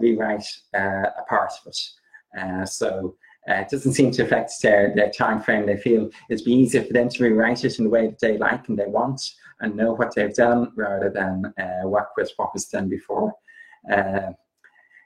rewrite 0.00 0.46
a 0.74 1.24
part 1.28 1.52
of 1.60 1.72
it. 1.72 2.68
so 2.68 3.16
it 3.46 3.68
doesn't 3.68 3.94
seem 3.94 4.10
to 4.12 4.22
affect 4.22 4.52
their, 4.62 4.94
their 4.94 5.10
time 5.10 5.40
frame. 5.40 5.66
They 5.66 5.76
feel 5.76 6.10
it'd 6.28 6.44
be 6.44 6.52
easier 6.52 6.84
for 6.84 6.92
them 6.92 7.08
to 7.08 7.24
rewrite 7.24 7.64
it 7.64 7.78
in 7.78 7.84
the 7.84 7.90
way 7.90 8.06
that 8.06 8.20
they 8.20 8.36
like 8.36 8.68
and 8.68 8.78
they 8.78 8.86
want 8.86 9.20
and 9.60 9.74
know 9.74 9.94
what 9.94 10.14
they've 10.14 10.34
done 10.34 10.70
rather 10.76 11.10
than 11.10 11.52
work 11.84 12.10
with 12.16 12.30
what 12.36 12.54
was 12.54 12.66
done 12.66 12.88
before. 12.88 13.32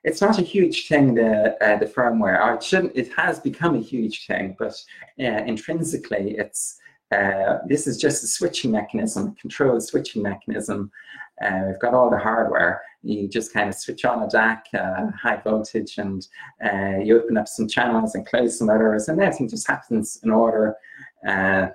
Uh, 0.04 0.08
it's 0.08 0.20
not 0.20 0.38
a 0.38 0.42
huge 0.42 0.88
thing, 0.88 1.14
the, 1.14 1.56
uh, 1.64 1.78
the 1.78 1.86
firmware. 1.86 2.56
It, 2.56 2.62
shouldn't, 2.62 2.96
it 2.96 3.12
has 3.14 3.40
become 3.40 3.74
a 3.74 3.80
huge 3.80 4.26
thing, 4.26 4.56
but 4.58 4.74
uh, 5.20 5.44
intrinsically, 5.46 6.36
it's 6.38 6.78
uh, 7.10 7.58
this 7.66 7.86
is 7.86 7.98
just 7.98 8.24
a 8.24 8.26
switching 8.26 8.70
mechanism, 8.70 9.36
a 9.44 9.80
switching 9.80 10.22
mechanism. 10.22 10.90
we've 11.66 11.78
got 11.78 11.92
all 11.92 12.08
the 12.08 12.18
hardware 12.18 12.80
you 13.02 13.28
just 13.28 13.52
kind 13.52 13.68
of 13.68 13.74
switch 13.74 14.04
on 14.04 14.22
a 14.22 14.28
DAC, 14.28 14.60
uh, 14.74 15.10
high 15.20 15.40
voltage, 15.42 15.98
and 15.98 16.26
uh, 16.64 16.98
you 17.02 17.20
open 17.20 17.36
up 17.36 17.48
some 17.48 17.68
channels 17.68 18.14
and 18.14 18.26
close 18.26 18.58
some 18.58 18.70
others, 18.70 19.08
and 19.08 19.20
everything 19.20 19.48
just 19.48 19.66
happens 19.66 20.20
in 20.22 20.30
order. 20.30 20.76
Uh, 21.26 21.68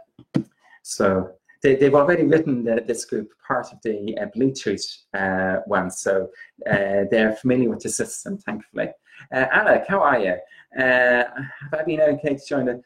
so 0.84 1.32
they, 1.62 1.78
have 1.80 1.96
already 1.96 2.24
written 2.24 2.64
the, 2.64 2.84
this 2.86 3.06
group 3.06 3.30
part 3.46 3.72
of 3.72 3.80
the 3.84 4.18
uh, 4.18 4.26
Bluetooth 4.36 4.86
uh, 5.14 5.62
one, 5.66 5.90
so 5.92 6.30
uh, 6.70 7.04
they're 7.12 7.36
familiar 7.40 7.70
with 7.70 7.82
the 7.82 7.90
system, 7.90 8.38
thankfully. 8.38 8.90
Alec, 9.32 9.86
how 9.88 10.02
are 10.02 10.20
you? 10.20 10.36
have 10.76 11.74
I 11.74 11.84
been 11.84 12.02
okay 12.02 12.36
to 12.36 12.46
join 12.48 12.66
the 12.66 12.84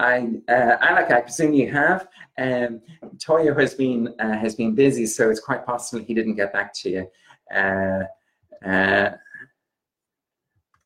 I, 0.00 0.30
uh, 0.48 0.76
Alec, 0.80 1.10
I 1.10 1.20
presume 1.20 1.52
you 1.52 1.70
have. 1.72 2.08
Um, 2.38 2.80
Toyo 3.18 3.54
has 3.58 3.74
been 3.74 4.14
uh, 4.18 4.38
has 4.38 4.54
been 4.54 4.74
busy, 4.74 5.06
so 5.06 5.30
it's 5.30 5.40
quite 5.40 5.66
possible 5.66 6.02
he 6.04 6.14
didn't 6.14 6.36
get 6.36 6.52
back 6.52 6.72
to 6.74 6.90
you. 6.90 7.10
Uh, 7.54 8.04
uh, 8.64 9.10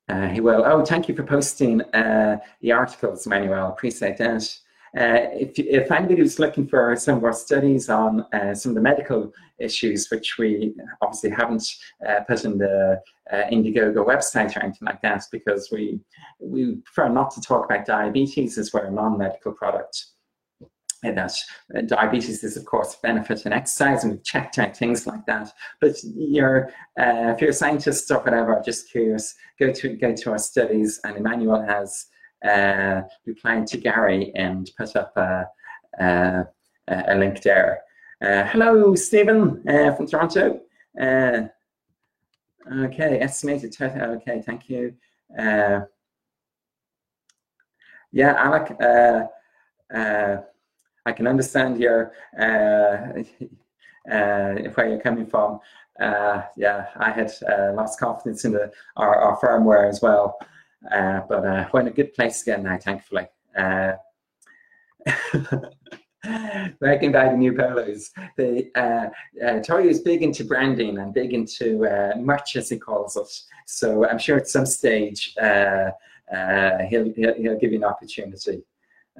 uh 0.08 0.28
he 0.28 0.40
will. 0.40 0.64
Oh, 0.64 0.84
thank 0.84 1.08
you 1.08 1.14
for 1.14 1.22
posting 1.22 1.82
uh, 1.94 2.38
the 2.60 2.72
articles, 2.72 3.26
Manuel. 3.26 3.68
Appreciate 3.68 4.16
that. 4.18 4.58
Uh, 4.96 5.26
if, 5.32 5.58
if 5.58 5.90
anybody 5.90 6.22
was 6.22 6.38
looking 6.38 6.68
for 6.68 6.94
some 6.94 7.18
of 7.18 7.24
our 7.24 7.32
studies 7.32 7.88
on 7.88 8.24
uh, 8.32 8.54
some 8.54 8.70
of 8.70 8.76
the 8.76 8.80
medical 8.80 9.32
issues, 9.58 10.08
which 10.08 10.38
we 10.38 10.72
obviously 11.02 11.30
haven't 11.30 11.66
uh, 12.08 12.20
put 12.28 12.44
in 12.44 12.58
the 12.58 13.00
uh, 13.32 13.42
Indiegogo 13.50 14.06
website 14.06 14.56
or 14.56 14.62
anything 14.62 14.86
like 14.86 15.02
that, 15.02 15.24
because 15.32 15.68
we, 15.72 15.98
we 16.38 16.76
prefer 16.76 17.08
not 17.08 17.32
to 17.32 17.40
talk 17.40 17.64
about 17.64 17.86
diabetes 17.86 18.56
as 18.56 18.72
we're 18.72 18.86
a 18.86 18.90
non-medical 18.90 19.52
product. 19.52 20.06
And 21.02 21.18
that 21.18 21.34
uh, 21.76 21.80
diabetes 21.80 22.44
is, 22.44 22.56
of 22.56 22.64
course, 22.64 22.94
benefit 23.02 23.46
in 23.46 23.52
exercise, 23.52 24.04
and 24.04 24.12
we've 24.12 24.24
checked 24.24 24.60
out 24.60 24.76
things 24.76 25.08
like 25.08 25.26
that. 25.26 25.52
But 25.80 25.96
you're, 26.04 26.70
if 26.96 27.40
you're 27.40 27.50
a 27.50 27.52
scientist 27.52 28.10
or 28.12 28.20
whatever, 28.20 28.62
just 28.64 28.90
curious, 28.92 29.34
go 29.58 29.72
to 29.72 29.88
go 29.96 30.14
to 30.14 30.30
our 30.30 30.38
studies, 30.38 31.00
and 31.04 31.16
Emmanuel 31.16 31.62
has 31.62 32.06
uh, 32.44 33.02
to 33.68 33.78
Gary 33.78 34.32
and 34.34 34.70
put 34.76 34.96
up 34.96 35.16
a, 35.16 35.46
a, 35.98 36.46
a 36.88 37.14
link 37.16 37.42
there. 37.42 37.82
Uh, 38.24 38.44
hello, 38.44 38.94
Stephen 38.94 39.62
uh, 39.68 39.92
from 39.94 40.06
Toronto. 40.06 40.60
Uh, 40.98 41.42
okay, 42.72 43.20
estimated 43.20 43.72
total. 43.72 44.12
Okay, 44.16 44.40
thank 44.40 44.70
you. 44.70 44.94
Uh, 45.38 45.80
yeah, 48.12 48.34
Alec, 48.38 48.76
I 51.06 51.12
can 51.12 51.26
understand 51.26 51.78
your 51.78 52.12
where 52.36 53.24
you're 54.88 55.00
coming 55.00 55.26
from. 55.26 55.60
yeah, 56.00 56.86
I 56.96 57.10
had 57.10 57.32
lost 57.74 57.98
confidence 57.98 58.44
in 58.44 58.52
the 58.52 58.72
our, 58.96 59.16
our 59.16 59.38
firmware 59.38 59.88
as 59.88 60.00
well. 60.00 60.38
Uh, 60.90 61.20
but 61.28 61.44
uh, 61.44 61.68
we're 61.72 61.80
in 61.80 61.88
a 61.88 61.92
good 61.92 62.14
place 62.14 62.42
again 62.42 62.62
now, 62.62 62.78
thankfully. 62.78 63.26
Uh, 63.56 63.92
Working 66.80 67.12
by 67.12 67.28
the 67.28 67.36
new 67.36 67.52
polos. 67.52 68.10
The 68.36 68.70
uh, 68.74 69.08
uh, 69.44 69.60
Toyo 69.60 69.88
is 69.88 70.00
big 70.00 70.22
into 70.22 70.44
branding 70.44 70.98
and 70.98 71.12
big 71.12 71.34
into 71.34 71.86
uh, 71.86 72.14
merch, 72.16 72.56
as 72.56 72.70
he 72.70 72.78
calls 72.78 73.16
it. 73.16 73.28
So 73.66 74.08
I'm 74.08 74.18
sure 74.18 74.38
at 74.38 74.48
some 74.48 74.64
stage 74.66 75.34
uh, 75.40 75.90
uh, 76.34 76.78
he'll, 76.88 77.12
he'll, 77.12 77.34
he'll 77.34 77.58
give 77.58 77.72
you 77.72 77.78
an 77.78 77.84
opportunity. 77.84 78.62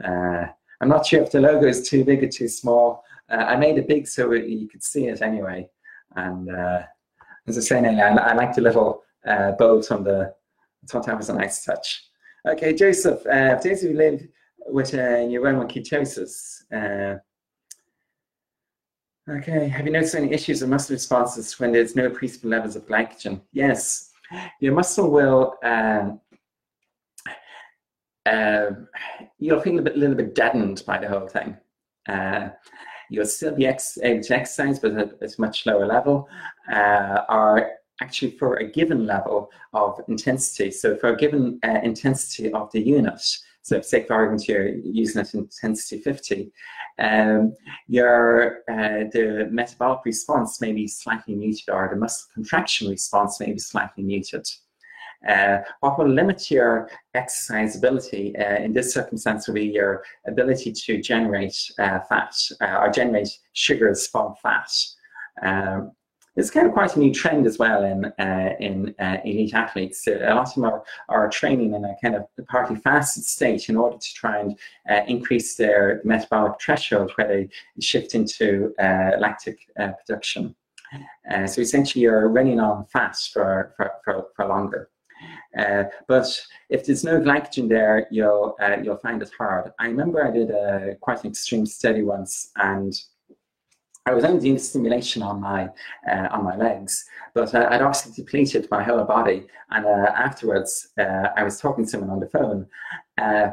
Uh, 0.03 0.47
I'm 0.81 0.89
not 0.89 1.07
sure 1.07 1.23
if 1.23 1.31
the 1.31 1.41
logo 1.41 1.67
is 1.67 1.89
too 1.89 2.05
big 2.05 2.25
or 2.25 2.29
too 2.29 2.49
small. 2.49 3.05
Uh, 3.31 3.37
I 3.37 3.57
made 3.57 3.79
it 3.79 3.89
big 3.89 4.07
so 4.07 4.33
you 4.33 4.69
could 4.69 4.83
see 4.83 5.07
it 5.09 5.21
anyway. 5.21 5.69
And 6.17 6.49
as 7.47 7.59
I 7.59 7.61
say, 7.61 7.79
I, 7.79 8.09
I 8.09 8.35
like 8.35 8.55
the 8.55 8.63
little 8.63 9.03
bolt 9.59 9.93
on 9.93 10.05
the 10.05 10.35
That 10.93 11.17
was 11.17 11.29
a 11.29 11.35
nice 11.35 11.65
touch. 11.65 12.05
Okay, 12.47 12.75
Joseph, 12.75 13.27
uh, 13.27 13.57
those 13.57 13.83
you 13.83 13.95
live 13.95 14.27
with 14.67 14.93
uh, 14.95 15.25
neuronal 15.29 15.71
ketosis, 15.71 16.63
uh, 16.73 17.19
okay, 19.31 19.69
have 19.69 19.87
you 19.87 19.93
noticed 19.93 20.15
any 20.15 20.33
issues 20.33 20.61
with 20.61 20.71
muscle 20.71 20.95
responses 20.95 21.59
when 21.59 21.73
there's 21.73 21.97
no 21.97 22.07
appreciable 22.07 22.51
levels 22.51 22.77
of 22.77 22.87
glycogen? 22.87 23.41
Yes, 23.53 24.11
your 24.61 24.75
muscle 24.75 25.11
will, 25.11 25.55
um, 25.63 26.21
uh, 28.27 28.71
you'll 29.39 29.61
feel 29.61 29.79
a 29.79 29.83
bit, 29.83 29.97
little 29.97 30.17
bit 30.17 30.35
deadened 30.35 30.83
by 30.87 30.99
the 30.99 31.09
whole 31.09 31.29
thing. 31.29 31.57
Uh, 32.09 32.51
you'll 33.11 33.27
still 33.27 33.55
be 33.55 33.67
ex 33.67 33.99
able 34.03 34.23
to 34.23 34.35
exercise, 34.35 34.79
but 34.79 34.93
at, 34.93 35.23
at 35.23 35.39
a 35.39 35.41
much 35.41 35.65
lower 35.67 35.87
level. 35.87 36.29
Uh, 36.71 37.23
or 37.29 37.71
actually 38.01 38.33
for 38.33 38.57
a 38.57 38.71
given 38.71 39.07
level 39.07 39.51
of 39.73 40.01
intensity. 40.09 40.71
So 40.71 40.97
for 40.97 41.11
a 41.11 41.17
given 41.17 41.59
uh, 41.63 41.81
intensity 41.83 42.53
of 42.53 42.71
the 42.73 42.81
unit, 42.81 43.23
so 43.63 43.81
say 43.81 44.05
for 44.05 44.15
argument 44.15 44.47
you're 44.47 44.69
using 44.69 45.23
it 45.23 45.33
intensity 45.35 46.03
50, 46.03 46.53
um, 46.99 47.55
your 47.89 48.59
uh, 48.71 49.09
the 49.13 49.49
metabolic 49.51 50.01
response 50.05 50.61
may 50.61 50.73
be 50.73 50.87
slightly 50.87 51.35
muted 51.35 51.71
or 51.71 51.89
the 51.91 51.97
muscle 51.97 52.29
contraction 52.35 52.89
response 52.89 53.41
may 53.41 53.53
be 53.53 53.59
slightly 53.59 54.05
muted. 54.05 54.47
Uh, 55.27 55.59
what 55.81 55.99
will 55.99 56.09
limit 56.09 56.51
your 56.51 56.91
exercise 57.15 57.77
ability 57.77 58.37
uh, 58.37 58.57
in 58.57 58.75
this 58.75 58.93
circumstance 58.93 59.49
will 59.49 59.55
be 59.55 59.65
your 59.65 60.05
ability 60.27 60.71
to 60.71 61.01
generate 61.01 61.57
uh, 61.79 62.01
fat 62.01 62.35
uh, 62.61 62.77
or 62.81 62.91
generate 62.91 63.31
sugars 63.55 64.07
from 64.07 64.35
fat. 64.43 64.71
Um, 65.43 65.93
it's 66.37 66.51
kind 66.51 66.67
of 66.67 66.73
quite 66.73 66.97
a 66.97 66.99
new 66.99 67.13
trend 67.13 67.47
as 67.47 67.59
well 67.59 67.85
in 67.85 68.07
uh, 68.19 68.55
in 68.59 68.95
uh, 68.99 69.19
elite 69.25 69.55
athletes. 69.55 70.07
A 70.07 70.35
lot 70.35 70.49
of 70.49 70.55
them 70.55 70.65
are, 70.65 70.85
are 71.09 71.29
training 71.29 71.75
in 71.75 71.85
a 71.85 71.95
kind 72.03 72.17
of 72.17 72.25
partly 72.49 72.77
fasted 72.77 73.25
state 73.25 73.69
in 73.69 73.77
order 73.77 73.97
to 73.97 74.15
try 74.15 74.41
and 74.41 74.59
uh, 74.91 75.03
increase 75.07 75.55
their 75.57 76.01
metabolic 76.05 76.61
threshold 76.61 77.13
where 77.15 77.29
they 77.29 77.49
shift 77.81 78.15
into 78.15 78.75
uh, 78.81 79.13
lactic 79.19 79.59
uh, 79.79 79.93
production. 80.05 80.55
Uh, 81.31 81.47
so 81.47 81.61
essentially, 81.61 82.03
you're 82.03 82.29
running 82.29 82.61
on 82.61 82.85
fast 82.87 83.33
for, 83.33 83.75
for, 83.77 83.91
for, 84.05 84.27
for 84.37 84.47
longer. 84.47 84.91
but 86.07 86.41
if 86.69 86.85
there's 86.85 87.05
no 87.05 87.21
glycogen 87.21 87.69
there, 87.69 88.07
you'll 88.11 88.57
you'll 88.83 88.99
find 88.99 89.23
it 89.23 89.31
hard. 89.39 89.73
I 89.79 89.87
remember 89.87 90.25
I 90.25 90.31
did 90.31 90.51
a 90.51 90.97
quite 91.01 91.23
an 91.25 91.31
extreme 91.31 91.67
study 91.67 92.03
once, 92.03 92.51
and 92.57 92.93
I 94.07 94.13
was 94.13 94.25
only 94.25 94.41
doing 94.41 94.59
stimulation 94.59 95.23
on 95.23 95.41
my 95.41 95.71
uh, 96.11 96.29
on 96.31 96.45
my 96.45 96.57
legs, 96.57 97.07
but 97.35 97.55
uh, 97.55 97.69
I'd 97.71 97.81
also 97.81 98.11
depleted 98.11 98.69
my 98.71 98.83
whole 98.83 99.03
body. 99.05 99.47
And 99.71 99.87
uh, 99.87 100.13
afterwards, 100.15 100.89
uh, 100.99 101.29
I 101.37 101.43
was 101.43 101.59
talking 101.59 101.85
to 101.85 101.91
someone 101.91 102.11
on 102.11 102.21
the 102.21 102.29
phone, 102.29 102.67
uh, 103.17 103.51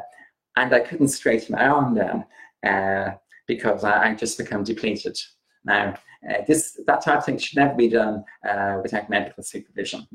and 0.57 0.73
I 0.73 0.79
couldn't 0.81 1.07
straighten 1.07 1.55
my 1.55 1.67
arm 1.67 1.95
down 1.95 2.25
uh, 2.65 3.15
because 3.47 3.85
I, 3.85 4.09
I 4.09 4.15
just 4.15 4.37
become 4.37 4.65
depleted. 4.65 5.17
Now, 5.63 5.97
this 6.47 6.77
that 6.85 7.01
type 7.01 7.19
of 7.19 7.25
thing 7.25 7.37
should 7.37 7.57
never 7.57 7.75
be 7.75 7.87
done 7.87 8.25
without 8.83 9.09
medical 9.09 9.43
supervision. 9.43 10.05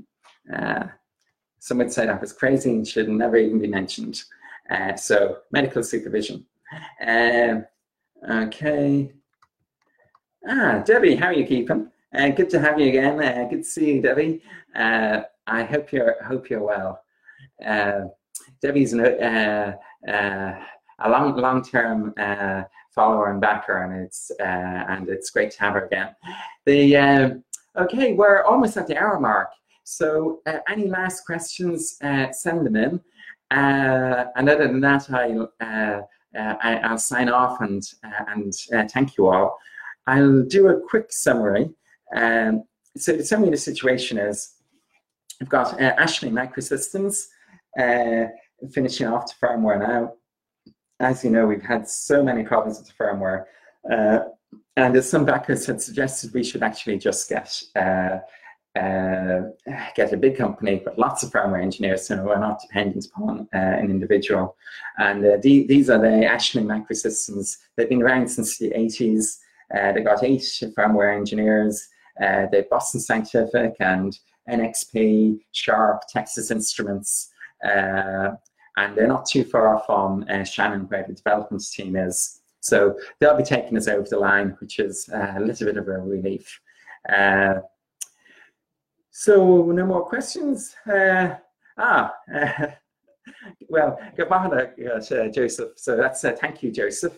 some 1.60 1.78
would 1.78 1.92
say 1.92 2.04
that 2.04 2.20
was 2.20 2.34
crazy 2.34 2.70
and 2.70 2.86
should 2.86 3.08
never 3.08 3.36
even 3.36 3.58
be 3.58 3.68
mentioned. 3.68 4.22
so, 4.96 5.38
medical 5.50 5.82
supervision. 5.82 6.44
Um, 7.00 7.64
okay. 8.28 9.14
Ah, 10.48 10.80
Debbie, 10.86 11.16
how 11.16 11.26
are 11.26 11.32
you 11.32 11.44
keeping? 11.44 11.90
Uh, 12.16 12.28
good 12.28 12.48
to 12.50 12.60
have 12.60 12.78
you 12.78 12.86
again. 12.88 13.20
Uh, 13.20 13.48
good 13.50 13.64
to 13.64 13.68
see 13.68 13.94
you, 13.94 14.00
Debbie. 14.00 14.40
Uh, 14.76 15.22
I 15.48 15.64
hope 15.64 15.90
you're 15.90 16.22
hope 16.22 16.48
you're 16.48 16.62
well. 16.62 17.02
Uh, 17.64 18.02
Debbie's 18.62 18.94
uh, 18.94 19.72
uh, 20.08 20.54
a 21.00 21.10
long 21.10 21.36
long 21.36 21.64
term 21.64 22.14
follower 22.94 23.32
and 23.32 23.40
backer, 23.40 23.82
and 23.82 24.04
it's 24.04 24.30
and 24.38 25.08
it's 25.08 25.30
great 25.30 25.50
to 25.50 25.60
have 25.60 25.74
her 25.74 25.86
again. 25.86 26.14
The 26.64 27.42
okay, 27.76 28.12
we're 28.12 28.44
almost 28.44 28.76
at 28.76 28.86
the 28.86 28.96
hour 28.96 29.18
mark. 29.18 29.50
So, 29.82 30.42
any 30.68 30.86
last 30.86 31.26
questions? 31.26 31.98
send 32.30 32.64
them 32.64 32.76
in. 32.76 33.00
and 33.50 34.48
other 34.48 34.68
than 34.68 34.80
that, 34.80 35.10
I'll 35.10 35.52
I, 36.38 36.88
will 36.88 36.98
sign 36.98 37.28
off 37.30 37.60
and 37.62 37.82
and 38.28 38.54
thank 38.92 39.16
you 39.16 39.26
all. 39.26 39.58
I'll 40.06 40.42
do 40.42 40.68
a 40.68 40.80
quick 40.80 41.12
summary. 41.12 41.70
Um, 42.14 42.64
so 42.96 43.12
the 43.12 43.24
summary 43.24 43.48
of 43.48 43.52
the 43.52 43.58
situation 43.58 44.18
is, 44.18 44.54
I've 45.40 45.48
got 45.48 45.80
uh, 45.80 45.96
Ashling 45.96 46.32
Microsystems 46.32 47.26
uh, 47.78 48.28
finishing 48.72 49.06
off 49.06 49.26
the 49.26 49.46
firmware 49.46 49.78
now. 49.78 50.14
As 50.98 51.22
you 51.22 51.30
know, 51.30 51.46
we've 51.46 51.62
had 51.62 51.88
so 51.88 52.22
many 52.22 52.42
problems 52.42 52.78
with 52.78 52.88
the 52.88 52.94
firmware. 52.94 53.44
Uh, 53.90 54.30
and 54.76 54.96
as 54.96 55.08
some 55.08 55.24
backers 55.24 55.66
had 55.66 55.82
suggested, 55.82 56.32
we 56.32 56.42
should 56.42 56.62
actually 56.62 56.98
just 56.98 57.28
get 57.28 57.62
uh, 57.74 58.18
uh, 58.76 59.42
get 59.94 60.12
a 60.12 60.16
big 60.16 60.36
company 60.36 60.82
with 60.84 60.98
lots 60.98 61.22
of 61.22 61.30
firmware 61.30 61.62
engineers 61.62 62.06
so 62.06 62.22
we're 62.22 62.38
not 62.38 62.60
dependent 62.60 63.06
upon 63.06 63.48
uh, 63.54 63.58
an 63.58 63.90
individual. 63.90 64.56
And 64.98 65.24
uh, 65.24 65.38
the, 65.42 65.66
these 65.66 65.88
are 65.88 65.98
the 65.98 66.26
Ashling 66.26 66.66
Microsystems. 66.66 67.56
They've 67.76 67.88
been 67.88 68.02
around 68.02 68.28
since 68.28 68.58
the 68.58 68.70
80s. 68.70 69.38
Uh, 69.74 69.92
they 69.92 70.00
got 70.00 70.22
eight 70.22 70.42
firmware 70.76 71.16
engineers. 71.16 71.88
Uh, 72.22 72.46
they 72.50 72.64
Boston 72.70 73.00
Scientific 73.00 73.74
and 73.80 74.18
NXP, 74.48 75.40
Sharp, 75.52 76.02
Texas 76.08 76.50
Instruments, 76.50 77.30
uh, 77.64 78.30
and 78.76 78.94
they're 78.94 79.08
not 79.08 79.26
too 79.26 79.44
far 79.44 79.82
from 79.86 80.24
uh, 80.30 80.44
Shannon, 80.44 80.82
where 80.82 81.04
the 81.06 81.14
development 81.14 81.62
team 81.70 81.96
is. 81.96 82.40
So 82.60 82.98
they'll 83.20 83.36
be 83.36 83.42
taking 83.42 83.76
us 83.76 83.88
over 83.88 84.06
the 84.08 84.18
line, 84.18 84.56
which 84.60 84.78
is 84.78 85.08
uh, 85.12 85.34
a 85.36 85.40
little 85.40 85.66
bit 85.66 85.76
of 85.76 85.88
a 85.88 85.98
relief. 85.98 86.60
Uh, 87.08 87.60
so 89.10 89.70
no 89.72 89.86
more 89.86 90.04
questions. 90.04 90.74
ah, 91.78 92.14
well, 93.68 93.98
good 94.16 94.28
Joseph. 95.32 95.72
So 95.76 95.96
that's 95.96 96.22
thank 96.22 96.62
you, 96.62 96.70
Joseph 96.70 97.16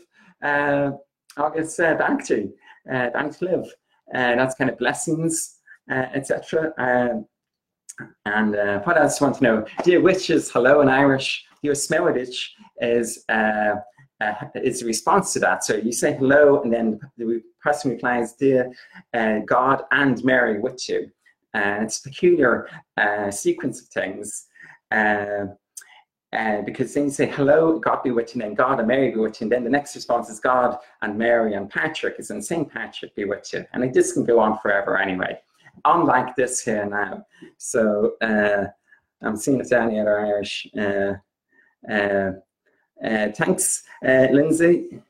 dankti, 1.38 2.50
uh, 2.92 3.10
dank 3.10 3.40
live. 3.40 3.66
Uh, 4.14 4.34
that's 4.36 4.54
kind 4.54 4.70
of 4.70 4.78
blessings, 4.78 5.58
uh, 5.90 6.06
etc. 6.14 6.72
Um, 6.78 7.26
and 8.26 8.52
what 8.84 8.96
else 8.96 9.18
do 9.18 9.24
you 9.24 9.30
want 9.30 9.38
to 9.38 9.44
know? 9.44 9.66
Dia 9.84 10.00
dhuit, 10.00 10.50
hello 10.52 10.80
in 10.80 10.88
Irish. 10.88 11.44
Dear 11.62 11.72
Smewidich 11.72 12.50
is 12.80 13.24
uh, 13.28 13.74
uh, 14.20 14.34
is 14.54 14.82
a 14.82 14.86
response 14.86 15.32
to 15.32 15.40
that. 15.40 15.64
So 15.64 15.76
you 15.76 15.92
say 15.92 16.14
hello, 16.14 16.62
and 16.62 16.72
then 16.72 17.00
the 17.16 17.42
person 17.60 17.90
replies, 17.90 18.34
"Dear 18.34 18.72
God 19.46 19.82
and 19.90 20.22
Mary 20.24 20.60
with 20.60 20.88
you." 20.88 21.10
It's 21.54 21.98
a 21.98 22.08
peculiar 22.08 22.68
sequence 23.30 23.82
of 23.82 23.88
things. 23.88 24.46
Uh, 26.32 26.36
uh, 26.58 26.62
because 26.62 26.92
then 26.94 27.04
you 27.04 27.10
say, 27.10 27.26
hello, 27.26 27.78
God 27.78 28.02
be 28.02 28.10
with 28.10 28.34
you, 28.34 28.42
and 28.42 28.56
God 28.56 28.78
and 28.78 28.88
Mary 28.88 29.10
be 29.10 29.16
with 29.16 29.40
you, 29.40 29.44
and 29.44 29.52
then 29.52 29.64
the 29.64 29.70
next 29.70 29.94
response 29.94 30.28
is 30.28 30.40
God 30.40 30.78
and 31.02 31.16
Mary 31.16 31.54
and 31.54 31.70
Patrick 31.70 32.16
is 32.18 32.30
in 32.30 32.42
St. 32.42 32.70
Patrick 32.70 33.14
be 33.14 33.24
with 33.24 33.52
you. 33.52 33.64
And 33.72 33.84
it 33.84 33.94
just 33.94 34.14
can 34.14 34.24
go 34.24 34.38
on 34.40 34.58
forever 34.58 34.98
anyway, 34.98 35.38
unlike 35.84 36.36
this 36.36 36.60
here 36.60 36.86
now. 36.86 37.26
So 37.56 38.14
uh, 38.20 38.66
I'm 39.22 39.36
seeing 39.36 39.60
it 39.60 39.70
down 39.70 39.90
here 39.90 40.18
Irish. 40.18 40.68
Uh, 40.76 41.14
uh, 41.90 42.32
uh 43.04 43.32
thanks, 43.32 43.84
uh, 44.04 44.28
Lindsay. 44.32 45.00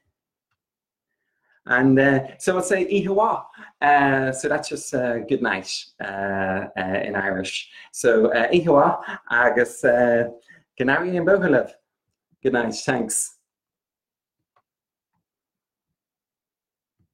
And 1.66 1.98
so 2.38 2.56
I'll 2.56 2.62
say 2.62 2.86
Oíche 2.86 3.44
mhaith. 3.82 4.34
so 4.36 4.48
that's 4.48 4.70
just 4.70 4.92
good 4.92 5.42
night 5.42 5.84
in 6.00 7.14
Irish. 7.14 7.70
So 7.92 8.28
Oíche 8.28 8.64
mhaith, 8.64 9.18
agus 9.30 9.84
Night, 10.86 11.06
Ian 11.06 11.24
Good 12.40 12.52
night, 12.52 12.74
thanks. 12.74 13.37